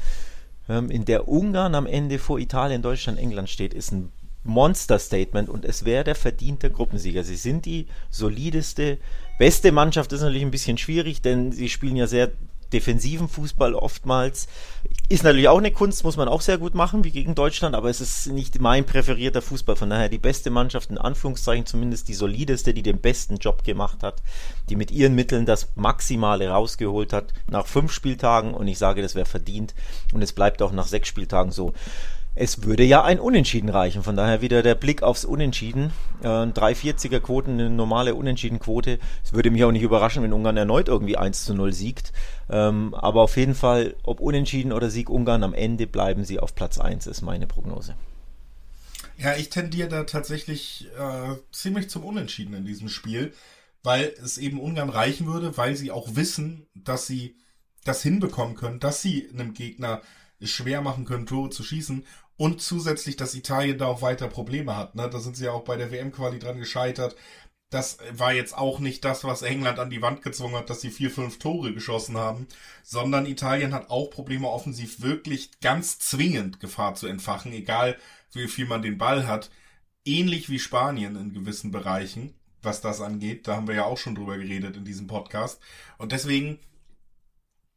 ähm, 0.68 0.90
in 0.90 1.06
der 1.06 1.28
Ungarn 1.28 1.74
am 1.74 1.86
Ende 1.86 2.18
vor 2.18 2.38
Italien, 2.38 2.82
Deutschland, 2.82 3.18
England 3.18 3.48
steht, 3.48 3.72
ist 3.72 3.90
ein 3.90 4.12
Monster-Statement 4.44 5.48
und 5.48 5.64
es 5.64 5.86
wäre 5.86 6.04
der 6.04 6.14
verdiente 6.14 6.70
Gruppensieger. 6.70 7.24
Sie 7.24 7.36
sind 7.36 7.64
die 7.64 7.86
solideste, 8.10 8.98
beste 9.38 9.72
Mannschaft, 9.72 10.12
ist 10.12 10.20
natürlich 10.20 10.42
ein 10.42 10.50
bisschen 10.50 10.76
schwierig, 10.76 11.22
denn 11.22 11.52
sie 11.52 11.70
spielen 11.70 11.96
ja 11.96 12.06
sehr 12.06 12.32
defensiven 12.72 13.28
Fußball 13.28 13.74
oftmals. 13.74 14.48
Ist 15.08 15.24
natürlich 15.24 15.48
auch 15.48 15.58
eine 15.58 15.70
Kunst, 15.70 16.04
muss 16.04 16.16
man 16.16 16.28
auch 16.28 16.42
sehr 16.42 16.58
gut 16.58 16.74
machen, 16.74 17.02
wie 17.02 17.10
gegen 17.10 17.34
Deutschland, 17.34 17.74
aber 17.74 17.88
es 17.88 18.00
ist 18.00 18.26
nicht 18.26 18.60
mein 18.60 18.84
präferierter 18.84 19.40
Fußball. 19.40 19.76
Von 19.76 19.90
daher 19.90 20.08
die 20.08 20.18
beste 20.18 20.50
Mannschaft, 20.50 20.90
in 20.90 20.98
Anführungszeichen 20.98 21.66
zumindest 21.66 22.08
die 22.08 22.14
solideste, 22.14 22.74
die 22.74 22.82
den 22.82 23.00
besten 23.00 23.36
Job 23.36 23.64
gemacht 23.64 24.02
hat, 24.02 24.22
die 24.68 24.76
mit 24.76 24.90
ihren 24.90 25.14
Mitteln 25.14 25.46
das 25.46 25.68
Maximale 25.76 26.48
rausgeholt 26.48 27.12
hat 27.12 27.32
nach 27.48 27.66
fünf 27.66 27.92
Spieltagen 27.92 28.52
und 28.52 28.68
ich 28.68 28.78
sage, 28.78 29.00
das 29.00 29.14
wäre 29.14 29.26
verdient 29.26 29.74
und 30.12 30.22
es 30.22 30.32
bleibt 30.32 30.60
auch 30.60 30.72
nach 30.72 30.86
sechs 30.86 31.08
Spieltagen 31.08 31.52
so 31.52 31.72
es 32.40 32.62
würde 32.62 32.84
ja 32.84 33.02
ein 33.02 33.18
Unentschieden 33.18 33.68
reichen. 33.68 34.04
Von 34.04 34.16
daher 34.16 34.40
wieder 34.40 34.62
der 34.62 34.76
Blick 34.76 35.02
aufs 35.02 35.24
Unentschieden. 35.24 35.92
Äh, 36.22 36.26
340er 36.26 37.18
Quoten, 37.18 37.52
eine 37.52 37.68
normale 37.68 38.14
Unentschieden-Quote. 38.14 39.00
Es 39.24 39.32
würde 39.32 39.50
mich 39.50 39.64
auch 39.64 39.72
nicht 39.72 39.82
überraschen, 39.82 40.22
wenn 40.22 40.32
Ungarn 40.32 40.56
erneut 40.56 40.86
irgendwie 40.86 41.16
1 41.16 41.44
zu 41.44 41.54
0 41.54 41.72
siegt. 41.72 42.12
Ähm, 42.48 42.94
aber 42.94 43.22
auf 43.22 43.36
jeden 43.36 43.56
Fall, 43.56 43.96
ob 44.04 44.20
Unentschieden 44.20 44.72
oder 44.72 44.88
Sieg 44.88 45.10
Ungarn, 45.10 45.42
am 45.42 45.52
Ende 45.52 45.88
bleiben 45.88 46.24
sie 46.24 46.38
auf 46.38 46.54
Platz 46.54 46.78
1, 46.78 47.08
ist 47.08 47.22
meine 47.22 47.48
Prognose. 47.48 47.96
Ja, 49.16 49.34
ich 49.34 49.50
tendiere 49.50 49.88
da 49.88 50.04
tatsächlich 50.04 50.86
äh, 50.96 51.34
ziemlich 51.50 51.90
zum 51.90 52.04
Unentschieden 52.04 52.54
in 52.54 52.64
diesem 52.64 52.88
Spiel, 52.88 53.32
weil 53.82 54.14
es 54.22 54.38
eben 54.38 54.60
Ungarn 54.60 54.90
reichen 54.90 55.26
würde, 55.26 55.56
weil 55.56 55.74
sie 55.74 55.90
auch 55.90 56.14
wissen, 56.14 56.68
dass 56.76 57.08
sie 57.08 57.34
das 57.84 58.00
hinbekommen 58.02 58.54
können, 58.54 58.78
dass 58.78 59.02
sie 59.02 59.28
einem 59.32 59.54
Gegner 59.54 60.02
schwer 60.40 60.82
machen 60.82 61.04
können, 61.04 61.26
Tore 61.26 61.50
zu 61.50 61.64
schießen 61.64 62.04
und 62.38 62.62
zusätzlich, 62.62 63.16
dass 63.16 63.34
Italien 63.34 63.78
da 63.78 63.86
auch 63.86 64.00
weiter 64.00 64.28
Probleme 64.28 64.76
hat. 64.76 64.94
Ne? 64.94 65.10
Da 65.10 65.18
sind 65.18 65.36
sie 65.36 65.44
ja 65.44 65.52
auch 65.52 65.64
bei 65.64 65.76
der 65.76 65.90
WM-Quali 65.90 66.38
dran 66.38 66.58
gescheitert. 66.58 67.16
Das 67.68 67.98
war 68.12 68.32
jetzt 68.32 68.56
auch 68.56 68.78
nicht 68.78 69.04
das, 69.04 69.24
was 69.24 69.42
England 69.42 69.78
an 69.78 69.90
die 69.90 70.00
Wand 70.00 70.22
gezwungen 70.22 70.54
hat, 70.54 70.70
dass 70.70 70.80
sie 70.80 70.90
vier, 70.90 71.10
fünf 71.10 71.38
Tore 71.38 71.74
geschossen 71.74 72.16
haben, 72.16 72.46
sondern 72.82 73.26
Italien 73.26 73.74
hat 73.74 73.90
auch 73.90 74.08
Probleme 74.08 74.48
offensiv 74.48 75.02
wirklich 75.02 75.60
ganz 75.60 75.98
zwingend 75.98 76.60
Gefahr 76.60 76.94
zu 76.94 77.08
entfachen, 77.08 77.52
egal 77.52 77.98
wie 78.32 78.48
viel 78.48 78.66
man 78.66 78.82
den 78.82 78.96
Ball 78.96 79.26
hat. 79.26 79.50
Ähnlich 80.06 80.48
wie 80.48 80.60
Spanien 80.60 81.16
in 81.16 81.34
gewissen 81.34 81.72
Bereichen, 81.72 82.34
was 82.62 82.80
das 82.80 83.00
angeht. 83.02 83.48
Da 83.48 83.56
haben 83.56 83.68
wir 83.68 83.74
ja 83.74 83.84
auch 83.84 83.98
schon 83.98 84.14
drüber 84.14 84.38
geredet 84.38 84.76
in 84.76 84.84
diesem 84.84 85.08
Podcast. 85.08 85.60
Und 85.98 86.12
deswegen 86.12 86.60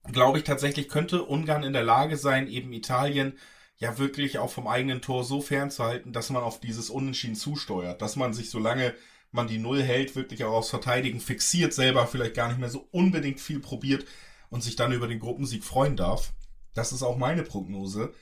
glaube 0.04 0.38
ich 0.38 0.44
tatsächlich, 0.44 0.88
könnte 0.88 1.24
Ungarn 1.24 1.64
in 1.64 1.74
der 1.74 1.84
Lage 1.84 2.16
sein, 2.16 2.48
eben 2.48 2.72
Italien 2.74 3.34
ja 3.82 3.98
wirklich 3.98 4.38
auch 4.38 4.52
vom 4.52 4.68
eigenen 4.68 5.02
Tor 5.02 5.24
so 5.24 5.42
fernzuhalten, 5.42 6.14
dass 6.14 6.30
man 6.30 6.44
auf 6.44 6.60
dieses 6.60 6.90
Unentschieden 6.90 7.36
zusteuert, 7.36 8.02
dass 8.02 8.16
man 8.16 8.34
sich, 8.34 8.50
solange 8.52 8.94
man 9.32 9.48
die 9.48 9.58
Null 9.58 9.82
hält, 9.82 10.16
wirklich 10.16 10.44
auch 10.44 10.54
aufs 10.54 10.70
Verteidigen 10.70 11.20
fixiert, 11.20 11.74
selber 11.74 12.06
vielleicht 12.06 12.36
gar 12.36 12.48
nicht 12.48 12.60
mehr 12.60 12.70
so 12.70 12.88
unbedingt 12.92 13.40
viel 13.40 13.60
probiert 13.60 14.06
und 14.50 14.64
sich 14.64 14.76
dann 14.76 14.92
über 14.92 15.08
den 15.08 15.20
Gruppensieg 15.20 15.64
freuen 15.64 15.98
darf. 15.98 16.32
Das 16.76 16.94
ist 16.94 17.02
auch 17.02 17.18
meine 17.18 17.44
Prognose. 17.44 18.14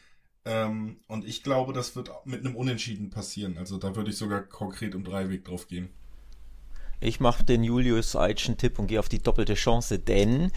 Ähm, 0.45 1.01
und 1.07 1.25
ich 1.25 1.43
glaube, 1.43 1.73
das 1.73 1.95
wird 1.95 2.09
mit 2.23 2.45
einem 2.45 2.55
Unentschieden 2.55 3.09
passieren. 3.09 3.57
Also 3.57 3.77
da 3.77 3.95
würde 3.95 4.11
ich 4.11 4.17
sogar 4.17 4.41
konkret 4.41 4.95
um 4.95 5.03
drei 5.03 5.29
Weg 5.29 5.43
drauf 5.43 5.67
gehen. 5.67 5.89
Ich 7.01 7.21
mache 7.21 7.45
den 7.45 7.63
Julius 7.63 8.15
Eitschen 8.15 8.57
Tipp 8.57 8.77
und 8.77 8.87
gehe 8.87 8.99
auf 8.99 9.07
die 9.07 9.23
doppelte 9.23 9.53
Chance, 9.53 9.99
denn 9.99 10.51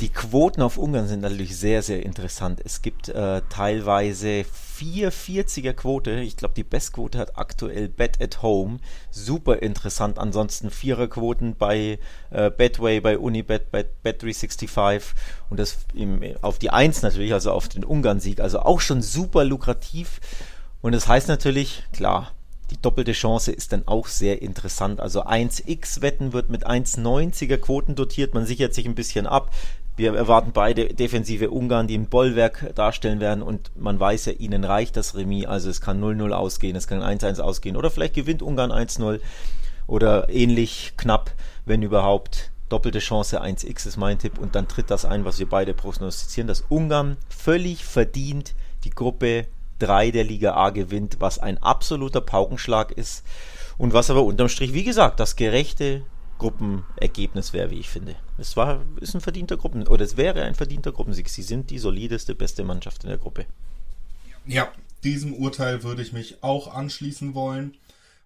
die 0.00 0.08
Quoten 0.10 0.62
auf 0.62 0.78
Ungarn 0.78 1.08
sind 1.08 1.20
natürlich 1.20 1.56
sehr, 1.56 1.82
sehr 1.82 2.04
interessant. 2.04 2.60
Es 2.64 2.82
gibt 2.82 3.08
äh, 3.08 3.42
teilweise 3.48 4.44
440er 4.78 5.72
Quote. 5.72 6.20
Ich 6.20 6.36
glaube, 6.36 6.54
die 6.54 6.62
Bestquote 6.62 7.18
hat 7.18 7.36
aktuell 7.36 7.88
Bet 7.88 8.22
at 8.22 8.42
Home. 8.42 8.78
Super 9.10 9.60
interessant. 9.60 10.18
Ansonsten 10.18 10.70
Viererquoten 10.70 11.56
bei 11.56 11.98
äh, 12.30 12.50
Betway, 12.50 13.00
bei 13.00 13.18
Unibet, 13.18 13.72
bei 13.72 13.84
Bet365 14.04 15.02
und 15.50 15.58
das 15.58 15.78
im, 15.94 16.22
auf 16.42 16.60
die 16.60 16.70
Eins 16.70 17.02
natürlich, 17.02 17.32
also 17.32 17.50
auf 17.50 17.68
den 17.68 17.84
Ungarn-Sieg. 17.84 18.40
Also 18.40 18.60
auch 18.60 18.80
schon 18.80 19.02
super 19.02 19.44
lukrativ. 19.44 20.20
Und 20.80 20.92
das 20.92 21.08
heißt 21.08 21.26
natürlich, 21.26 21.82
klar, 21.92 22.32
die 22.72 22.80
doppelte 22.80 23.12
Chance 23.12 23.52
ist 23.52 23.72
dann 23.72 23.86
auch 23.86 24.06
sehr 24.06 24.40
interessant. 24.40 24.98
Also 24.98 25.24
1x-Wetten 25.24 26.32
wird 26.32 26.48
mit 26.48 26.66
1,90er 26.66 27.58
Quoten 27.58 27.94
dotiert. 27.94 28.32
Man 28.32 28.46
sichert 28.46 28.72
sich 28.72 28.86
ein 28.86 28.94
bisschen 28.94 29.26
ab. 29.26 29.50
Wir 29.94 30.14
erwarten 30.14 30.52
beide 30.54 30.86
defensive 30.86 31.50
Ungarn, 31.50 31.86
die 31.86 31.98
ein 31.98 32.08
Bollwerk 32.08 32.74
darstellen 32.74 33.20
werden 33.20 33.42
und 33.42 33.70
man 33.76 34.00
weiß 34.00 34.24
ja, 34.24 34.32
ihnen 34.32 34.64
reicht 34.64 34.96
das 34.96 35.14
Remis. 35.14 35.44
Also 35.44 35.68
es 35.68 35.82
kann 35.82 36.02
0-0 36.02 36.30
ausgehen, 36.32 36.74
es 36.74 36.86
kann 36.86 37.02
1-1 37.02 37.40
ausgehen 37.40 37.76
oder 37.76 37.90
vielleicht 37.90 38.14
gewinnt 38.14 38.42
Ungarn 38.42 38.72
1-0 38.72 39.20
oder 39.86 40.30
ähnlich 40.30 40.94
knapp, 40.96 41.32
wenn 41.66 41.82
überhaupt. 41.82 42.52
Doppelte 42.70 43.00
Chance 43.00 43.42
1x 43.42 43.86
ist 43.86 43.98
mein 43.98 44.18
Tipp 44.18 44.38
und 44.38 44.54
dann 44.54 44.66
tritt 44.66 44.90
das 44.90 45.04
ein, 45.04 45.26
was 45.26 45.38
wir 45.38 45.46
beide 45.46 45.74
prognostizieren, 45.74 46.48
dass 46.48 46.64
Ungarn 46.70 47.18
völlig 47.28 47.84
verdient 47.84 48.54
die 48.84 48.90
Gruppe 48.90 49.46
3 49.82 50.10
der 50.12 50.24
Liga 50.24 50.54
A 50.54 50.70
gewinnt, 50.70 51.16
was 51.18 51.38
ein 51.38 51.58
absoluter 51.58 52.20
Paukenschlag 52.20 52.92
ist 52.92 53.24
und 53.78 53.92
was 53.92 54.10
aber 54.10 54.22
unterm 54.22 54.48
Strich, 54.48 54.72
wie 54.72 54.84
gesagt, 54.84 55.18
das 55.18 55.36
gerechte 55.36 56.04
Gruppenergebnis 56.38 57.52
wäre, 57.52 57.70
wie 57.70 57.80
ich 57.80 57.88
finde. 57.88 58.16
Es 58.38 58.56
war, 58.56 58.82
ist 59.00 59.14
ein 59.14 59.20
verdienter 59.20 59.56
Gruppen, 59.56 59.86
oder 59.86 60.04
es 60.04 60.16
wäre 60.16 60.42
ein 60.42 60.54
verdienter 60.54 60.92
Gruppensieg. 60.92 61.28
Sie 61.28 61.42
sind 61.42 61.70
die 61.70 61.78
solideste, 61.78 62.34
beste 62.34 62.64
Mannschaft 62.64 63.04
in 63.04 63.10
der 63.10 63.18
Gruppe. 63.18 63.46
Ja, 64.46 64.72
diesem 65.04 65.34
Urteil 65.34 65.82
würde 65.82 66.02
ich 66.02 66.12
mich 66.12 66.42
auch 66.42 66.72
anschließen 66.72 67.34
wollen. 67.34 67.76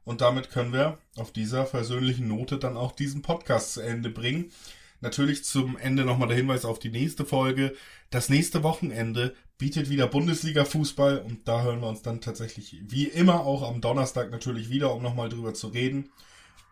Und 0.05 0.21
damit 0.21 0.51
können 0.51 0.73
wir 0.73 0.99
auf 1.17 1.33
dieser 1.33 1.67
versöhnlichen 1.67 2.29
Note 2.29 2.59
dann 2.59 2.77
auch 2.77 2.93
diesen 2.93 3.23
Podcast 3.23 3.75
zu 3.75 3.81
Ende 3.81 4.09
bringen. 4.09 4.53
Natürlich 5.01 5.45
zum 5.45 5.77
Ende 5.77 6.05
nochmal 6.05 6.29
der 6.29 6.37
Hinweis 6.37 6.65
auf 6.65 6.79
die 6.79 6.91
nächste 6.91 7.25
Folge. 7.25 7.75
Das 8.11 8.29
nächste 8.29 8.63
Wochenende 8.63 9.35
bietet 9.59 9.89
wieder 9.89 10.07
Bundesliga-Fußball 10.07 11.19
und 11.19 11.49
da 11.49 11.63
hören 11.63 11.81
wir 11.81 11.89
uns 11.89 12.03
dann 12.03 12.21
tatsächlich 12.21 12.77
wie 12.89 13.05
immer 13.05 13.41
auch 13.41 13.63
am 13.63 13.81
Donnerstag 13.81 14.31
natürlich 14.31 14.69
wieder, 14.69 14.95
um 14.95 15.03
nochmal 15.03 15.29
drüber 15.29 15.55
zu 15.55 15.69
reden, 15.69 16.11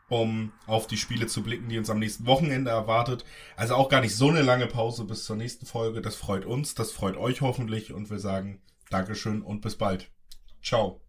um 0.08 0.52
auf 0.66 0.86
die 0.86 0.98
Spiele 0.98 1.26
zu 1.26 1.42
blicken, 1.42 1.68
die 1.68 1.78
uns 1.78 1.90
am 1.90 1.98
nächsten 1.98 2.26
Wochenende 2.26 2.70
erwartet. 2.70 3.24
Also 3.56 3.74
auch 3.74 3.88
gar 3.88 4.00
nicht 4.00 4.14
so 4.14 4.28
eine 4.28 4.42
lange 4.42 4.66
Pause 4.66 5.04
bis 5.04 5.24
zur 5.24 5.36
nächsten 5.36 5.66
Folge. 5.66 6.02
Das 6.02 6.16
freut 6.16 6.44
uns, 6.44 6.74
das 6.74 6.92
freut 6.92 7.16
euch 7.16 7.40
hoffentlich 7.40 7.92
und 7.92 8.10
wir 8.10 8.18
sagen 8.18 8.60
Dankeschön 8.90 9.42
und 9.42 9.62
bis 9.62 9.76
bald. 9.76 10.10
Ciao. 10.62 11.03